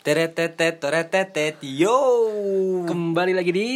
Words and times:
Teretetet, 0.00 0.80
teretetet, 0.80 1.60
yo 1.60 1.92
Kembali 2.88 3.36
lagi 3.36 3.52
di 3.52 3.68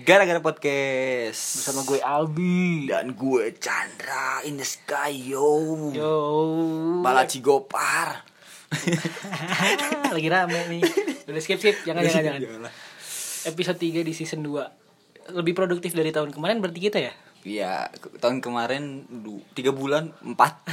Gara-gara 0.00 0.40
podcast 0.40 1.60
bersama 1.60 1.84
gue 1.84 2.00
Albi. 2.00 2.88
Dan 2.88 3.12
gue 3.12 3.52
Chandra 3.60 4.40
in 4.42 4.56
the 4.56 4.64
sky, 4.64 5.12
yo 5.12 5.92
Yo. 5.92 6.16
Balaci 7.04 7.44
Gopar 7.44 8.24
lagi 10.10 10.26
rame 10.26 10.58
nih. 10.66 10.82
Udah 11.22 11.38
skip 11.38 11.60
skip, 11.60 11.76
jangan 11.84 12.02
jangan 12.02 12.40
jangan. 12.40 12.72
Episode 13.46 13.78
3 13.78 14.00
di 14.02 14.12
season 14.12 14.42
2. 14.42 15.36
Lebih 15.36 15.52
produktif 15.52 15.92
dari 15.92 16.08
tahun 16.08 16.32
kemarin 16.32 16.58
berarti 16.58 16.80
kita 16.80 16.98
ya? 16.98 17.12
Iya, 17.46 17.92
tahun 18.18 18.40
kemarin 18.40 19.06
du- 19.22 19.44
tiga 19.54 19.70
bulan, 19.70 20.10
empat 20.18 20.66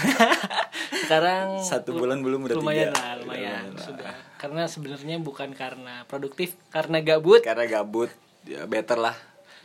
Sekarang 1.06 1.62
Satu 1.62 1.94
bulan 1.94 2.26
belum 2.26 2.50
udah 2.50 2.56
lumayan 2.58 2.90
tiga. 2.90 2.98
lah, 2.98 3.14
lumayan. 3.20 3.62
Lumayan 3.62 3.64
lah. 3.78 3.84
Sudah. 3.86 4.16
Karena 4.44 4.68
sebenarnya 4.68 5.24
bukan 5.24 5.56
karena 5.56 6.04
produktif, 6.04 6.60
karena 6.68 7.00
gabut. 7.00 7.40
Karena 7.40 7.64
gabut, 7.64 8.12
ya 8.44 8.68
better 8.68 9.00
lah 9.00 9.16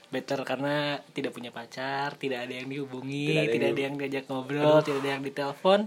Better 0.09 0.41
karena 0.41 0.97
tidak 1.12 1.37
punya 1.37 1.53
pacar, 1.53 2.16
tidak 2.16 2.48
ada 2.48 2.55
yang 2.57 2.73
dihubungi, 2.73 3.29
Tidak 3.29 3.45
ada 3.45 3.53
tidak 3.53 3.67
yang 3.69 3.75
ada 3.77 3.83
yang 3.84 3.95
diajak 4.01 4.25
ngobrol, 4.33 4.80
tidak 4.80 5.05
ada 5.05 5.11
yang 5.19 5.25
ditelepon. 5.27 5.80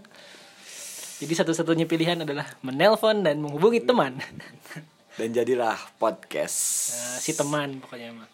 Jadi 1.22 1.34
satu-satunya 1.34 1.90
pilihan 1.90 2.22
adalah 2.22 2.46
menelpon 2.62 3.26
dan 3.26 3.42
menghubungi 3.42 3.82
teman. 3.82 4.22
Dan 5.18 5.36
jadilah 5.36 5.76
podcast 6.00 6.58
Nah, 6.96 7.18
si 7.20 7.32
teman 7.36 7.82
pokoknya 7.84 8.16
mah. 8.16 8.30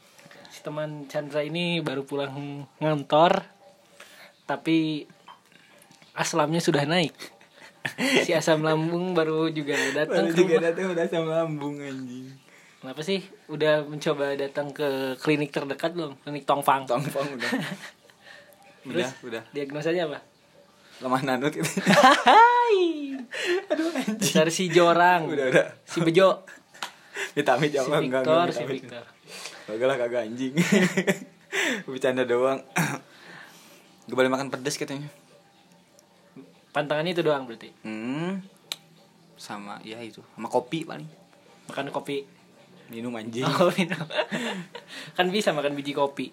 Si 0.51 0.59
teman 0.61 1.09
Chandra 1.09 1.41
ini 1.41 1.79
baru 1.79 2.05
pulang 2.05 2.67
ngantor 2.77 3.47
tapi 4.43 5.07
aslamnya 6.13 6.59
sudah 6.59 6.83
naik. 6.83 7.15
Si 8.25 8.31
asam 8.35 8.63
lambung 8.63 9.15
baru 9.15 9.49
juga 9.51 9.75
datang 9.95 10.27
Baru 10.27 10.35
ke 10.35 10.39
juga 10.43 10.55
datang 10.71 10.93
udah 10.93 11.05
sama 11.07 11.31
lambung 11.43 11.79
anjing 11.79 12.27
Kenapa 12.77 13.01
sih? 13.01 13.25
Udah 13.49 13.81
mencoba 13.83 14.37
datang 14.37 14.69
ke 14.69 15.17
klinik 15.17 15.49
terdekat 15.49 15.97
belum? 15.97 16.13
Klinik 16.21 16.45
Tongfang. 16.45 16.85
Tongfang 16.85 17.25
udah 17.33 17.51
Udah, 18.87 19.09
udah 19.25 19.41
Diagnosanya 19.51 20.07
apa? 20.07 20.19
Lemah 21.01 21.21
nanut 21.25 21.51
gitu 21.51 21.67
Hai. 21.89 23.17
Dasar 24.21 24.47
si 24.53 24.69
Jorang. 24.69 25.27
Udah, 25.27 25.45
udah 25.51 25.65
Si 25.83 25.99
Bejo. 26.05 26.45
Vitamin 27.33 27.69
Si 27.69 27.77
apa 27.81 27.95
enggak 27.97 28.21
enggak 28.23 28.53
si. 28.53 28.63
Victor. 28.63 29.03
Kagak 29.67 29.87
lah 29.89 29.97
kagak 29.99 30.21
anjing 30.31 30.55
Bercanda 31.89 32.23
doang 32.23 32.63
Gak 34.07 34.15
boleh 34.15 34.31
makan 34.31 34.47
pedes 34.47 34.79
katanya 34.79 35.11
Pantangannya 36.77 37.17
itu 37.17 37.25
doang 37.25 37.49
berarti. 37.49 37.73
Hmm 37.81 38.37
Sama 39.33 39.81
ya 39.81 39.97
itu 39.97 40.21
Sama 40.37 40.45
kopi 40.45 40.85
paling 40.85 41.09
Makan 41.65 41.89
kopi. 41.89 42.21
Minum 42.87 43.17
anjing 43.17 43.41
Oh, 43.57 43.73
minum. 43.73 44.05
kan 45.17 45.25
bisa 45.27 45.49
makan 45.51 45.73
biji 45.73 45.91
kopi. 45.91 46.29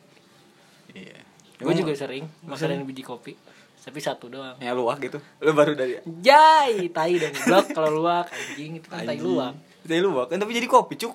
Iya 0.92 1.16
Gue 1.56 1.72
juga 1.72 1.96
sering 1.96 2.28
makan 2.44 2.84
biji 2.84 3.00
kopi. 3.00 3.32
Tapi 3.80 4.00
satu 4.00 4.28
doang. 4.28 4.56
Ya 4.60 4.72
luak 4.72 5.00
gitu 5.00 5.16
Lu 5.40 5.52
baru 5.52 5.72
dari 5.72 5.96
Jai, 6.20 6.88
tai 6.88 7.16
dong. 7.16 7.32
Blok 7.44 7.66
kalau 7.72 7.90
luak 8.00 8.28
anjing 8.28 8.80
itu 8.80 8.88
kan 8.88 9.00
tai 9.00 9.16
anjing. 9.16 9.24
luak. 9.24 9.54
Tai 9.84 10.00
luak 10.00 10.26
kan 10.28 10.36
tapi 10.36 10.52
jadi 10.52 10.68
kopi 10.68 10.94
cuk 10.96 11.14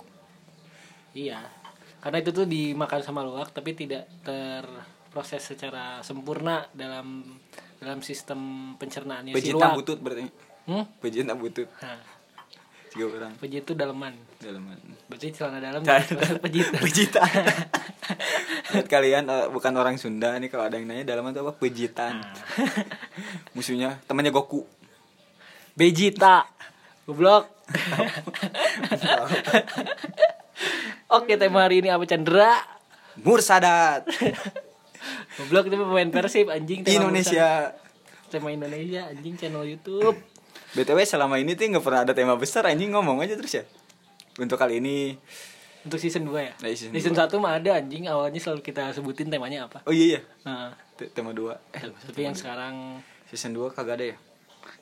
Iya. 1.14 1.42
Karena 2.00 2.18
itu 2.18 2.30
tuh 2.30 2.46
dimakan 2.46 3.02
sama 3.02 3.22
luak 3.22 3.50
tapi 3.50 3.74
tidak 3.74 4.10
terproses 4.22 5.42
secara 5.46 6.00
sempurna 6.00 6.66
dalam 6.72 7.26
dalam 7.80 8.00
sistem 8.04 8.40
pencernaannya 8.76 9.32
si 9.34 9.38
Pecinta 9.40 9.72
luak. 9.72 9.76
butut 9.84 10.00
berarti 10.00 10.28
Hmm? 10.70 10.86
Pecinta 11.02 11.34
butut 11.34 11.66
Nah, 11.82 11.98
Tiga 12.90 13.06
orang 13.06 13.34
pejit 13.38 13.62
itu 13.66 13.74
daleman. 13.78 14.14
Dalaman 14.42 14.78
Berarti 15.06 15.30
celana 15.30 15.62
dalam 15.62 15.82
pejit. 16.42 16.66
Pejitan 16.86 17.30
Buat 18.74 18.88
kalian 18.90 19.24
eh, 19.30 19.46
bukan 19.50 19.74
orang 19.78 19.98
Sunda 19.98 20.38
nih 20.38 20.50
kalau 20.50 20.70
ada 20.70 20.78
yang 20.78 20.90
nanya 20.90 21.06
dalaman 21.06 21.34
itu 21.34 21.42
apa 21.42 21.54
pejitan 21.58 22.22
musuhnya 23.58 23.98
temannya 24.06 24.34
Goku 24.34 24.66
Vegeta. 25.74 26.46
Goblok. 27.08 27.48
Oke, 31.18 31.40
tema 31.40 31.66
hari 31.66 31.82
ini 31.82 31.90
apa 31.90 32.06
Chandra? 32.06 32.62
Mursadat 33.24 34.06
Goblok 35.38 35.68
itu 35.68 35.76
pemain 35.76 36.10
Persib 36.10 36.48
anjing 36.50 36.84
tema 36.84 37.08
Indonesia 37.08 37.72
besar. 37.72 38.30
Tema 38.30 38.50
Indonesia 38.52 39.02
anjing 39.10 39.36
channel 39.36 39.66
YouTube. 39.66 40.18
btw 40.70 41.02
selama 41.02 41.42
ini 41.42 41.58
tuh 41.58 41.66
nggak 41.66 41.82
pernah 41.82 42.02
ada 42.06 42.14
tema 42.14 42.38
besar 42.38 42.62
anjing 42.70 42.94
ngomong 42.94 43.26
aja 43.26 43.34
terus 43.34 43.58
ya 43.58 43.64
untuk 44.38 44.56
kali 44.56 44.78
ini 44.78 45.18
Untuk 45.80 45.96
season 45.98 46.28
2 46.28 46.36
ya. 46.36 46.54
Nah, 46.60 46.68
season 46.70 46.92
season 46.92 47.16
1 47.16 47.26
mah 47.40 47.56
ada 47.58 47.80
anjing 47.80 48.06
awalnya 48.06 48.38
selalu 48.38 48.62
kita 48.62 48.92
sebutin 48.92 49.32
temanya 49.32 49.66
apa. 49.66 49.80
oh 49.88 49.94
iya 49.96 50.20
iya 50.20 50.22
Nah, 50.44 50.76
tema 51.16 51.32
dua 51.32 51.58
eh 51.72 51.82
tapi 51.88 52.28
yang 52.28 52.36
sekarang 52.36 53.00
season 53.32 53.56
2 53.56 53.72
kagak 53.74 53.96
ada 53.98 54.06
ya 54.14 54.18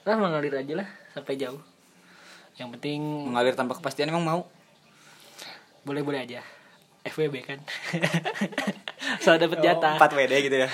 lah 0.04 0.16
mengalir 0.18 0.52
aja 0.56 0.74
lah 0.84 0.88
sampai 1.14 1.38
jauh. 1.38 1.62
Yang 2.58 2.70
penting 2.80 3.00
mengalir 3.30 3.54
tanpa 3.54 3.78
kepastian 3.78 4.10
emang 4.10 4.26
mau 4.26 4.42
boleh-boleh 5.84 6.26
aja. 6.26 6.42
FWB 7.08 7.36
kan. 7.48 7.60
Soal 9.24 9.38
dapat 9.38 9.60
jatah. 9.62 9.96
4 10.02 10.18
WD 10.18 10.34
gitu 10.50 10.58
ya 10.58 10.70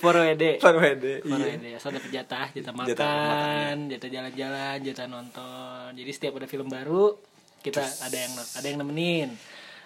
For 0.00 0.16
WD. 0.16 0.64
4 0.64 0.64
WD 0.64 1.06
For 1.28 1.38
iya 1.44 1.56
WD. 1.60 1.66
Asal 1.76 1.90
dapat 1.92 2.10
jatah, 2.10 2.46
jatah 2.56 2.72
makan, 2.72 2.88
Jatah 2.96 3.76
jatah 3.92 4.08
jalan-jalan, 4.08 4.76
jatah 4.80 5.06
nonton. 5.06 5.86
Jadi 5.92 6.10
setiap 6.16 6.40
ada 6.40 6.48
film 6.48 6.72
baru 6.72 7.20
kita 7.60 7.84
ada 7.84 8.16
yang 8.16 8.32
ada 8.32 8.66
yang 8.66 8.78
nemenin. 8.80 9.28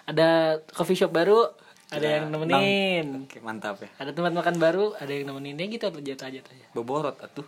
Ada 0.07 0.27
coffee 0.71 0.95
shop 0.95 1.11
baru, 1.11 1.51
ada 1.91 2.07
yang 2.07 2.31
nemenin. 2.31 3.27
oke 3.27 3.41
mantap 3.43 3.83
ya 3.83 3.89
Ada 3.99 4.15
tempat 4.15 4.31
makan 4.31 4.55
baru, 4.55 4.95
ada 4.95 5.11
yang 5.11 5.27
nemenin. 5.27 5.59
Ya 5.59 5.65
gitu 5.67 5.91
jatah-jatahnya. 5.91 6.71
boborot 6.71 7.19
atuh 7.19 7.43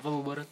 Apa 0.00 0.08
boborot? 0.08 0.48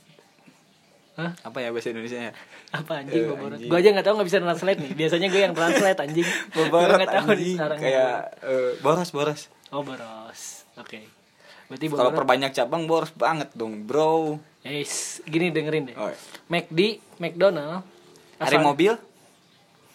Hah? 1.17 1.33
apa 1.43 1.59
ya 1.59 1.73
bahasa 1.73 1.89
Indonesia 1.89 2.21
ya 2.21 2.33
Apa 2.71 3.01
anjing 3.01 3.19
Eh, 3.19 3.27
boborot? 3.27 3.57
Gue 3.59 3.73
aja 3.75 3.89
gak 3.91 4.05
tahu 4.05 4.15
gak 4.17 4.29
bisa 4.29 4.39
translate 4.39 4.79
nih. 4.79 4.93
Biasanya 4.93 5.27
gue 5.27 5.41
yang 5.41 5.55
translate 5.55 5.97
anjing. 5.99 6.29
boborot 6.57 6.93
nggak 6.95 7.09
tahu 7.11 7.27
anjing 7.33 7.57
sekarang. 7.57 7.79
kayak 7.79 8.17
eh, 8.43 8.71
boros 8.79 9.11
boros 9.11 9.41
Oh 9.69 9.81
boros. 9.81 10.69
Oke. 10.77 11.09
Berarti 11.67 11.87
kalau 11.89 12.13
perbanyak 12.13 12.53
cabang 12.53 12.85
boros 12.85 13.11
banget 13.11 13.49
dong 13.53 13.83
bro 13.83 14.37
Yes, 14.61 15.23
gini 15.25 15.49
dengerin 15.49 15.89
deh. 15.89 15.97
oh, 15.97 16.07
iya. 16.07 16.19
McD, 16.49 16.81
McDonald. 17.17 17.83
ada 18.37 18.57
mobil 18.59 18.93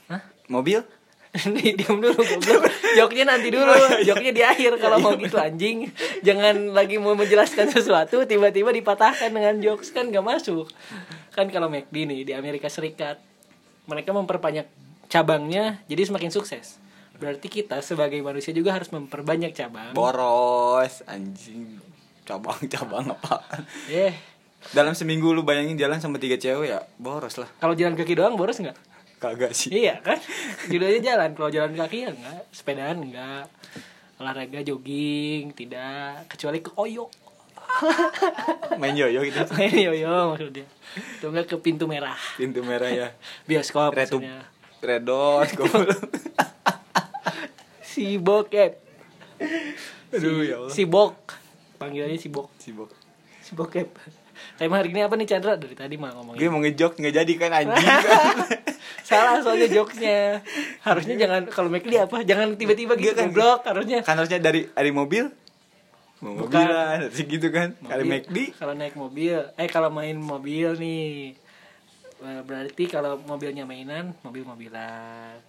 Hah? 0.07 0.21
mobil 0.47 0.81
diam 1.79 2.03
dulu 2.03 2.19
goblok. 2.19 2.67
Joknya 2.99 3.23
nanti 3.23 3.47
dulu. 3.49 3.71
Joknya 4.03 4.31
di 4.35 4.43
akhir 4.43 4.75
kalau 4.83 4.99
mau 4.99 5.15
gitu 5.15 5.39
anjing. 5.39 5.87
Jangan 6.21 6.75
lagi 6.75 6.99
mau 6.99 7.15
menjelaskan 7.15 7.71
sesuatu 7.71 8.27
tiba-tiba 8.27 8.75
dipatahkan 8.75 9.31
dengan 9.31 9.55
jokes 9.63 9.95
kan 9.95 10.11
gak 10.11 10.23
masuk. 10.23 10.67
Kan 11.31 11.47
kalau 11.47 11.71
McD 11.71 12.03
nih 12.03 12.19
di 12.27 12.33
Amerika 12.35 12.67
Serikat 12.67 13.15
mereka 13.87 14.11
memperbanyak 14.11 14.67
cabangnya 15.07 15.79
jadi 15.87 16.03
semakin 16.03 16.31
sukses. 16.35 16.79
Berarti 17.15 17.47
kita 17.47 17.79
sebagai 17.79 18.19
manusia 18.19 18.51
juga 18.51 18.75
harus 18.75 18.89
memperbanyak 18.91 19.53
cabang. 19.53 19.93
boros 19.95 21.05
anjing 21.05 21.79
cabang 22.25 22.57
cabang 22.65 23.07
apa 23.13 23.45
Eh, 23.87 24.13
dalam 24.73 24.93
seminggu 24.93 25.29
lu 25.29 25.41
bayangin 25.41 25.77
jalan 25.77 26.01
sama 26.01 26.17
tiga 26.17 26.37
cewek 26.37 26.69
ya 26.69 26.79
boros 26.97 27.37
lah 27.37 27.49
kalau 27.57 27.73
jalan 27.73 27.93
kaki 27.97 28.13
doang 28.17 28.37
boros 28.37 28.57
nggak? 28.57 28.73
Kagak 29.21 29.53
sih 29.53 29.69
Iya 29.85 30.01
kan? 30.01 30.17
Judulnya 30.65 30.99
jalan. 30.99 31.29
Kalau 31.31 31.47
jalan 31.47 31.77
kaki 31.77 31.97
ya 32.01 32.09
enggak, 32.09 32.41
sepedaan 32.49 32.97
enggak. 32.99 33.45
Olahraga 34.17 34.59
jogging 34.61 35.53
tidak 35.53 36.25
kecuali 36.27 36.59
ke 36.59 36.73
Oyo. 36.75 37.05
main 38.81 38.91
yoyo 38.91 39.23
gitu 39.23 39.39
Main 39.55 39.71
yoyo 39.71 40.33
maksudnya. 40.33 40.65
Itu 40.97 41.29
enggak 41.29 41.47
ke 41.47 41.55
pintu 41.61 41.85
merah. 41.87 42.17
pintu 42.35 42.59
merah 42.61 42.89
ya 42.89 43.07
Bioskop 43.47 43.93
Red 43.95 44.11
maksudnya. 44.11 44.43
goblok 45.55 45.87
Si 47.85 48.17
bokep. 48.17 48.73
aduh 50.11 50.41
ya 50.43 50.55
Allah 50.59 50.73
Si 50.73 50.83
bok. 50.83 51.15
Panggilannya 51.77 52.17
si 52.17 52.29
bok. 52.29 52.49
sibuk 52.57 52.91
Si 53.41 53.53
bokep. 53.53 53.89
Tema 54.53 54.77
hari 54.77 54.89
ini 54.89 55.01
apa 55.01 55.13
nih 55.13 55.25
Chandra? 55.25 55.53
Dari 55.53 55.73
tadi 55.73 55.95
mah 55.95 56.11
ngomongin. 56.11 56.37
gue 56.37 56.47
mau 56.47 56.59
ngejok 56.59 56.91
nggak 56.95 57.13
jadi 57.15 57.33
kan 57.35 57.49
anjing 57.57 57.85
kan 57.85 58.35
Salah 59.01 59.39
soalnya 59.39 59.67
jokesnya. 59.67 60.39
Harusnya 60.79 61.15
jangan 61.17 61.41
kalau 61.47 61.67
make 61.67 61.83
dia 61.83 62.05
apa? 62.05 62.21
Jangan 62.21 62.53
tiba-tiba 62.53 62.93
gitu 62.93 63.03
Iya 63.03 63.13
kan? 63.13 63.27
goblok 63.27 63.61
harusnya. 63.65 63.99
kan 63.99 64.15
harusnya 64.15 64.39
dari 64.39 64.67
dari 64.67 64.91
mobil 64.91 65.25
mau 66.19 66.37
mobilan 66.37 67.09
segitu 67.09 67.49
kan 67.49 67.73
kali 67.81 68.03
Mobil. 68.03 68.13
McD 68.21 68.37
kalau 68.53 68.73
naik 68.73 68.93
mobil 68.93 69.41
eh 69.51 69.65
kalau 69.65 69.89
main 69.89 70.13
mobil 70.13 70.69
nih 70.75 71.33
eh, 72.19 72.41
berarti 72.45 72.85
kalau 72.85 73.17
mobilnya 73.19 73.65
mainan 73.65 74.13
mobil 74.21 74.45
mobilan 74.45 75.41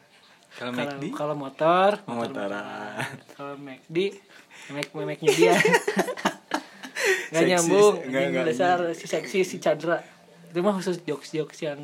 kalau 0.50 0.72
kalau 0.72 0.88
McD 0.96 1.04
kalau 1.12 1.34
motor 1.36 2.00
Motoran. 2.08 3.04
kalau 3.36 3.54
McD 3.58 4.16
Mac 4.70 4.88
Macnya 4.96 5.28
dia 5.30 5.52
nggak 7.32 7.49
nyambung. 7.49 7.94
Nggak, 7.96 8.20
Anjing 8.20 8.32
nggak, 8.37 8.46
dasar 8.52 8.79
si 8.93 9.06
seksi 9.08 9.38
si 9.43 9.56
Chandra. 9.56 9.99
Itu 10.52 10.61
mah 10.61 10.76
khusus 10.76 11.00
jokes 11.08 11.32
jokes 11.32 11.64
yang 11.64 11.81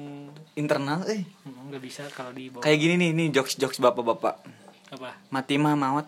internal 0.53 1.00
eh. 1.09 1.25
Hmm, 1.49 1.73
nggak 1.73 1.83
bisa 1.83 2.05
kalau 2.12 2.37
di 2.37 2.53
bawah. 2.53 2.61
Kayak 2.61 2.79
gini 2.85 2.95
nih 3.00 3.11
nih 3.17 3.27
jokes 3.33 3.56
jokes 3.56 3.81
bapak-bapak. 3.81 4.45
Apa? 4.93 5.17
Mati 5.33 5.56
mah 5.56 5.73
maut 5.73 6.05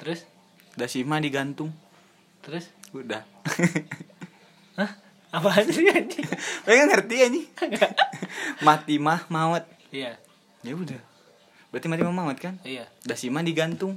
terus? 0.00 0.24
Dasi 0.72 1.04
mah 1.04 1.20
digantung. 1.20 1.68
Terus? 2.40 2.72
Udah. 2.96 3.20
Hah? 4.80 4.90
Apa 5.30 5.62
sih 5.62 5.86
anjing? 5.86 6.26
Mereka 6.64 6.82
ngerti 6.90 7.14
ya 7.20 7.26
nih 7.34 7.44
mati 8.64 8.98
mah 8.98 9.28
maut 9.30 9.62
iya. 9.94 10.18
Ya 10.64 10.72
udah. 10.74 10.98
Berarti 11.70 11.86
mati 11.86 12.02
mah 12.02 12.16
maut 12.16 12.38
kan? 12.40 12.58
Iya. 12.66 12.88
Dasi 13.06 13.30
mah 13.30 13.44
digantung. 13.46 13.94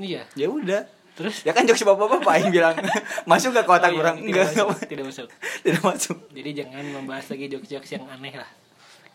Iya. 0.00 0.24
Ya 0.38 0.48
udah 0.48 0.88
terus? 1.16 1.42
Ya 1.42 1.50
kan 1.50 1.64
jokes 1.64 1.82
bapak-bapak 1.82 2.34
yang 2.38 2.50
bilang 2.52 2.76
masuk 3.30 3.56
gak 3.56 3.64
ke 3.64 3.72
otak 3.72 3.90
Oh, 3.90 3.96
iya, 3.96 4.00
orang 4.04 4.16
tidak 4.20 4.28
enggak. 4.28 4.46
masuk, 4.52 4.68
tidak 4.86 5.04
masuk. 5.08 5.28
Tidak 5.64 5.82
masuk. 5.82 6.18
Jadi 6.30 6.50
jangan 6.52 6.84
membahas 6.92 7.26
lagi 7.32 7.46
jokes 7.48 7.68
jokes 7.72 7.90
yang 7.90 8.04
aneh 8.06 8.34
lah. 8.36 8.50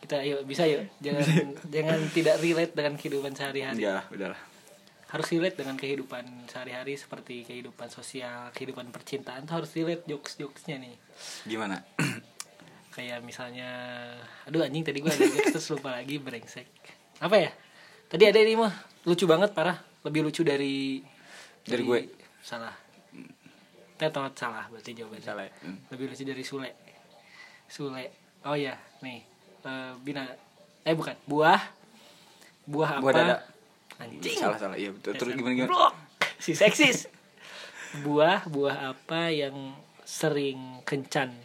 Kita 0.01 0.15
ayo 0.19 0.41
bisa 0.41 0.65
yuk. 0.65 0.89
Jangan 1.05 1.23
jangan 1.69 1.99
tidak 2.09 2.41
relate 2.41 2.73
dengan 2.73 2.93
kehidupan 2.97 3.31
sehari-hari. 3.37 3.85
Ya 3.85 4.01
udahlah. 4.09 4.41
Harus 5.13 5.27
relate 5.29 5.61
dengan 5.61 5.77
kehidupan 5.77 6.49
sehari-hari 6.49 6.97
seperti 6.97 7.45
kehidupan 7.45 7.87
sosial 7.87 8.49
kehidupan 8.51 8.89
percintaan 8.89 9.45
tuh 9.45 9.61
harus 9.61 9.69
relate 9.77 10.01
jokes 10.09 10.41
jokesnya 10.41 10.81
nih. 10.81 10.97
Gimana? 11.45 11.85
Kayak 12.95 13.21
misalnya 13.23 13.69
aduh 14.43 14.65
anjing 14.65 14.83
tadi 14.83 14.99
gue 14.99 15.11
ada 15.11 15.21
jokes 15.21 15.53
terus 15.53 15.67
lupa 15.71 15.95
lagi 15.95 16.17
brengsek. 16.17 16.67
Apa 17.21 17.37
ya? 17.37 17.51
Tadi 18.09 18.23
ada 18.25 18.39
ini 18.41 18.57
mah 18.57 18.73
lucu 19.05 19.23
banget 19.23 19.53
parah. 19.53 19.77
Lebih 20.01 20.25
lucu 20.27 20.41
dari 20.41 20.99
Dari 21.65 21.83
gue. 21.85 21.99
salah. 22.41 22.73
Tetot 24.01 24.33
salah? 24.33 24.65
Berarti 24.73 24.97
jawabannya. 24.97 25.21
Salah 25.21 25.45
ya? 25.45 25.53
Hmm. 25.61 25.77
lebih 25.93 26.09
lucu 26.09 26.23
dari 26.25 26.41
Sule. 26.41 26.69
Sule. 27.69 28.05
Oh 28.49 28.57
ya 28.57 28.73
nih. 29.05 29.21
Eh, 29.61 29.91
bina 30.01 30.25
eh 30.81 30.95
bukan. 30.97 31.13
Buah. 31.29 31.61
Buah 32.65 32.89
apa? 32.97 33.03
Buah 33.05 33.13
dada. 33.13 33.37
anjing. 34.01 34.41
Salah 34.41 34.57
salah. 34.57 34.77
Iya 34.77 34.89
betul. 34.97 35.13
Terus 35.13 35.33
gimana 35.37 35.53
gimana? 35.53 35.69
Blok. 35.69 35.93
si 36.41 36.57
seksis. 36.57 37.05
Buah 38.01 38.49
buah 38.49 38.97
apa 38.97 39.29
yang 39.29 39.77
sering 40.01 40.81
kencan? 40.81 41.37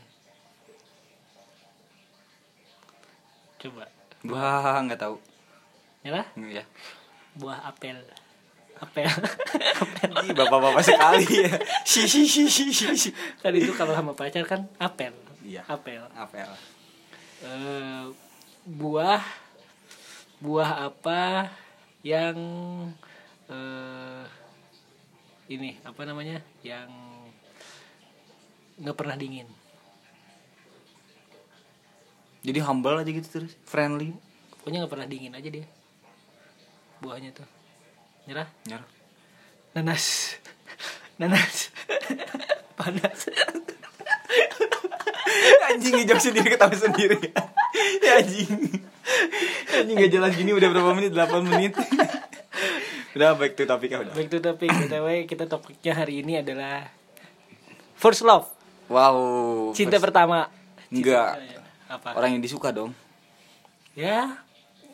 Coba. 3.61 3.85
Wah 4.25 4.81
nggak 4.81 5.01
tahu. 5.05 5.21
Ya. 6.01 6.25
Buah 7.37 7.69
apel 7.69 8.01
apel 8.81 9.09
apel 9.83 10.11
Ih, 10.27 10.35
bapak-bapak 10.35 10.83
sekali. 10.85 11.25
Ya 11.25 11.57
si 11.87 12.05
si 12.05 12.27
si 12.29 12.49
si 12.51 12.73
si 12.73 13.11
kan 13.41 13.53
itu 13.55 13.73
kalau 13.73 13.97
sama 13.97 14.13
pacar 14.13 14.45
kan 14.45 14.69
apel. 14.77 15.15
Iya. 15.47 15.63
apel. 15.71 16.03
Apel. 16.13 16.51
Eh, 17.47 18.05
buah 18.67 19.23
buah 20.43 20.91
apa 20.91 21.53
yang 22.03 22.37
eh 23.47 24.25
ini 25.47 25.79
apa 25.87 26.03
namanya? 26.03 26.43
Yang 26.67 26.91
nggak 28.83 28.97
pernah 28.99 29.17
dingin. 29.17 29.49
Jadi 32.47 32.59
humble 32.63 32.99
aja 33.03 33.11
gitu 33.11 33.29
terus 33.31 33.55
friendly. 33.67 34.15
Pokoknya 34.59 34.85
nggak 34.85 34.93
pernah 34.93 35.09
dingin 35.09 35.35
aja 35.35 35.49
dia. 35.49 35.67
Buahnya 36.99 37.31
tuh 37.31 37.56
nyerah? 38.27 38.49
Nyar 38.67 38.83
nanas. 39.77 40.37
Nanas. 41.17 41.69
Panas. 42.77 43.21
Anjing 45.69 45.93
ngejok 46.01 46.21
sendiri 46.21 46.49
ketawa 46.49 46.73
sendiri. 46.73 47.21
Ya 48.01 48.25
anjing. 48.25 48.53
Anjing 49.77 49.97
gak 49.97 50.13
jelas 50.13 50.33
gini 50.33 50.57
udah 50.57 50.69
berapa 50.73 50.91
menit? 50.97 51.13
8 51.13 51.45
menit. 51.45 51.73
Udah 53.17 53.37
back 53.37 53.53
to 53.57 53.65
topik 53.65 53.93
ya 53.93 54.01
udah. 54.01 54.13
Back 54.13 54.29
to 54.29 54.39
topic. 54.41 54.69
Btw 54.69 55.09
kita 55.25 55.45
topiknya 55.45 55.93
hari 55.97 56.21
ini 56.25 56.41
adalah 56.41 56.89
first 57.97 58.25
love. 58.25 58.49
Wow 58.89 59.73
cinta 59.73 59.97
first- 59.97 60.09
pertama. 60.09 60.49
Enggak. 60.89 61.41
Apa? 61.89 62.17
Orang 62.17 62.37
yang 62.37 62.43
disuka 62.45 62.73
dong. 62.73 62.93
Ya 63.97 64.41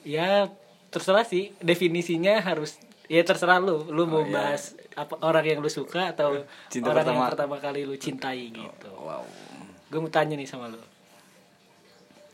ya 0.02 0.50
terserah 0.90 1.26
sih. 1.26 1.50
Definisinya 1.58 2.38
harus 2.42 2.78
ya 3.12 3.20
terserah 3.20 3.60
lu. 3.60 3.84
Lu 3.92 4.08
mau 4.08 4.20
Oh, 4.20 4.24
iya. 4.24 4.32
bahas 4.32 4.72
apa 4.96 5.20
orang 5.20 5.44
yang 5.44 5.58
lu 5.60 5.68
suka 5.68 6.16
atau 6.16 6.48
Cinta 6.72 6.88
orang 6.88 7.04
yang 7.04 7.20
pertama. 7.20 7.28
pertama 7.28 7.56
kali 7.60 7.84
lu 7.84 7.92
cintai 7.94 8.48
gitu. 8.48 8.88
wow. 8.96 9.20
Gue 9.92 10.00
mau 10.00 10.08
tanya 10.08 10.32
nih 10.32 10.48
sama 10.48 10.72
lu. 10.72 10.80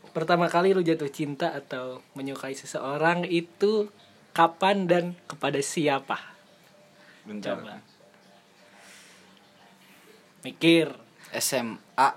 Pertama 0.09 0.47
kali 0.47 0.71
lu 0.71 0.79
jatuh 0.79 1.11
cinta 1.11 1.51
atau 1.51 1.99
menyukai 2.15 2.55
seseorang 2.55 3.27
itu 3.27 3.91
kapan 4.31 4.87
dan 4.87 5.05
kepada 5.27 5.59
siapa? 5.59 6.15
Bentar. 7.27 7.59
Coba. 7.59 7.83
mikir. 10.39 10.87
SMA 11.29 12.09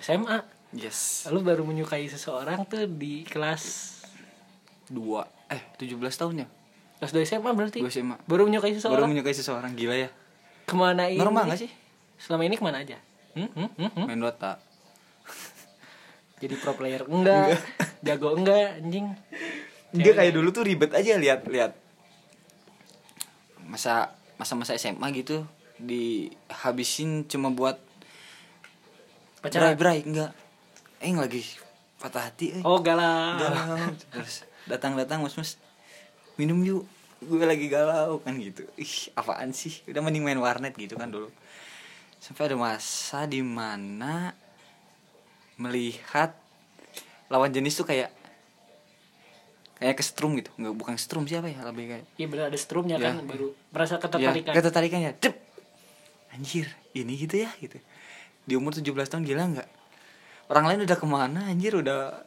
SMA 0.00 0.42
yes. 0.72 1.28
Lu 1.28 1.38
baru 1.40 1.62
menyukai 1.62 2.08
seseorang 2.08 2.64
tuh 2.64 2.88
di 2.88 3.22
kelas 3.22 3.94
dua. 4.88 5.28
Eh 5.46 5.60
17 5.78 6.00
tahun 6.00 6.42
ya 6.42 6.48
kelas 7.02 7.18
2 7.18 7.26
SMA 7.26 7.50
berarti? 7.50 7.82
SMA. 7.90 8.14
baru 8.30 8.46
menyukai 8.46 8.70
baru 8.70 8.78
seseorang 8.78 9.10
menyukai 9.10 9.34
seseorang 9.34 9.74
gila 9.74 10.06
ya. 10.06 10.08
Ke 10.62 10.78
mana 10.78 11.10
ini? 11.10 11.18
Normal 11.18 11.50
gak 11.50 11.66
sih? 11.66 11.70
Selama 12.14 12.46
ini 12.46 12.54
ke 12.54 12.62
mana 12.62 12.78
aja? 12.78 12.94
Hmm? 13.34 13.50
Hmm? 13.58 13.70
Hmm? 13.74 13.90
Hmm? 13.90 14.06
main 14.06 14.22
Dota. 14.22 14.62
Jadi 16.38 16.54
pro 16.62 16.78
player 16.78 17.02
enggak? 17.10 17.58
Jago 18.06 18.38
enggak 18.38 18.78
anjing? 18.78 19.18
Dia 19.90 20.14
kayak 20.14 20.30
dulu 20.30 20.54
tuh 20.54 20.62
ribet 20.62 20.94
aja 20.94 21.18
lihat 21.18 21.42
lihat. 21.50 21.74
Masa 23.66 24.14
masa 24.38 24.54
masa 24.54 24.78
SMA 24.78 25.02
gitu 25.10 25.42
dihabisin 25.82 27.26
cuma 27.26 27.50
buat 27.50 27.82
pacaran? 29.42 29.74
Berai 29.74 30.06
enggak. 30.06 30.30
Eh 31.02 31.10
lagi 31.10 31.42
patah 31.98 32.30
hati 32.30 32.58
eh 32.58 32.62
oh 32.62 32.78
galau. 32.78 33.42
Galau 33.42 33.90
terus 34.14 34.46
datang 34.70 34.94
datang 34.94 35.18
mas 35.18 35.34
mas 35.34 35.58
minum 36.40 36.58
yuk 36.64 36.84
gue 37.22 37.44
lagi 37.46 37.70
galau 37.70 38.18
kan 38.18 38.34
gitu. 38.38 38.66
Ih 38.74 39.14
apaan 39.14 39.54
sih? 39.54 39.78
Udah 39.86 40.02
mending 40.02 40.26
main 40.26 40.38
warnet 40.42 40.74
gitu 40.74 40.98
kan 40.98 41.10
dulu. 41.10 41.30
Sampai 42.18 42.50
ada 42.50 42.56
masa 42.58 43.26
di 43.30 43.42
mana 43.42 44.34
melihat 45.58 46.34
lawan 47.30 47.54
jenis 47.54 47.78
tuh 47.78 47.86
kayak 47.86 48.10
kayak 49.78 49.98
kesetrum 49.98 50.34
gitu. 50.38 50.50
Nggak 50.58 50.74
bukan 50.74 50.94
setrum 50.98 51.26
siapa 51.26 51.50
ya 51.50 51.62
lebih 51.66 51.90
kayak? 51.90 52.06
Iya 52.18 52.26
benar 52.30 52.44
ada 52.50 52.58
strumnya 52.58 52.96
Ya. 52.98 53.14
kan 53.14 53.26
baru 53.26 53.54
merasa 53.70 53.98
ketertarikan. 53.98 55.00
Ya 55.02 55.12
Dep. 55.18 55.36
anjir 56.32 56.64
ini 56.96 57.12
gitu 57.20 57.44
ya 57.44 57.50
gitu. 57.60 57.76
Di 58.48 58.56
umur 58.56 58.72
17 58.72 58.88
tahun 58.88 59.22
gila 59.28 59.44
nggak? 59.52 59.68
Orang 60.48 60.64
lain 60.64 60.80
udah 60.88 60.96
ke 60.96 61.06
mana? 61.06 61.46
Anjir 61.46 61.76
udah 61.76 62.24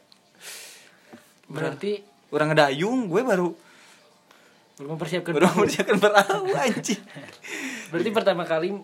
berarti 1.46 2.02
orang 2.34 2.54
ngedayung 2.54 3.06
gue 3.06 3.22
baru 3.22 3.48
belum 4.76 4.96
mempersiapkan 4.96 5.32
perahu. 5.32 5.64
mengerjakan 5.64 5.96
perahu 5.96 6.46
anjir 6.52 7.00
berarti 7.88 8.10
pertama 8.12 8.44
kali 8.44 8.76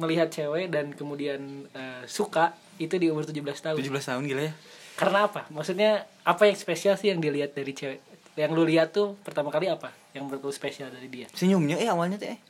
melihat 0.00 0.32
cewek 0.32 0.72
dan 0.72 0.96
kemudian 0.96 1.68
eh, 1.76 2.02
suka 2.08 2.56
itu 2.80 2.96
di 2.96 3.12
umur 3.12 3.28
17 3.28 3.36
tahun. 3.44 3.76
17 3.76 3.92
tahun 3.92 4.22
gila 4.24 4.42
ya. 4.48 4.52
Karena 4.96 5.28
apa? 5.28 5.44
Maksudnya 5.52 6.08
apa 6.24 6.48
yang 6.48 6.56
spesial 6.56 6.96
sih 6.96 7.12
yang 7.12 7.20
dilihat 7.20 7.52
dari 7.52 7.76
cewek? 7.76 8.00
Yang 8.40 8.50
lu 8.56 8.64
lihat 8.64 8.96
tuh 8.96 9.20
pertama 9.20 9.52
kali 9.52 9.68
apa 9.68 9.92
yang 10.16 10.24
menurut 10.24 10.48
lu 10.48 10.52
spesial 10.56 10.88
dari 10.88 11.12
dia? 11.12 11.28
Senyumnya 11.36 11.76
eh 11.76 11.92
awalnya 11.92 12.16
tuh 12.16 12.32
eh. 12.32 12.40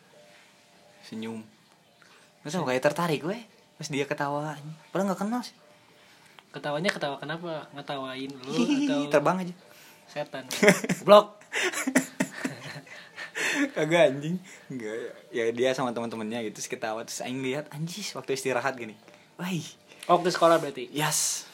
Senyum. 1.03 1.43
Gak 2.47 2.55
tau 2.55 2.65
kayak 2.65 2.83
tertarik 2.87 3.21
gue 3.27 3.39
pas 3.75 3.89
dia 3.91 4.07
ketawa. 4.07 4.55
Padahal 4.95 5.11
nggak 5.11 5.21
kenal 5.27 5.43
sih. 5.43 5.57
Ketawanya 6.55 6.91
ketawa 6.95 7.19
kenapa? 7.19 7.67
Ngetawain 7.75 8.31
lu 8.31 8.51
Hihihi, 8.55 8.87
atau 8.87 9.01
terbang 9.11 9.37
aja. 9.43 9.55
setan? 10.11 10.47
Blok 11.07 11.39
kagak 13.75 14.15
anjing. 14.15 14.37
Enggak 14.71 14.95
ya 15.31 15.45
dia 15.51 15.71
sama 15.75 15.95
teman-temannya 15.95 16.51
gitu 16.51 16.61
terus 16.61 16.69
ketawa 16.71 17.03
terus 17.07 17.23
aing 17.23 17.43
lihat 17.43 17.71
anjis 17.71 18.15
waktu 18.15 18.35
istirahat 18.35 18.75
gini. 18.77 18.95
Wah 19.39 19.51
waktu 20.11 20.29
sekolah 20.31 20.59
berarti? 20.59 20.91
Yes. 20.91 21.47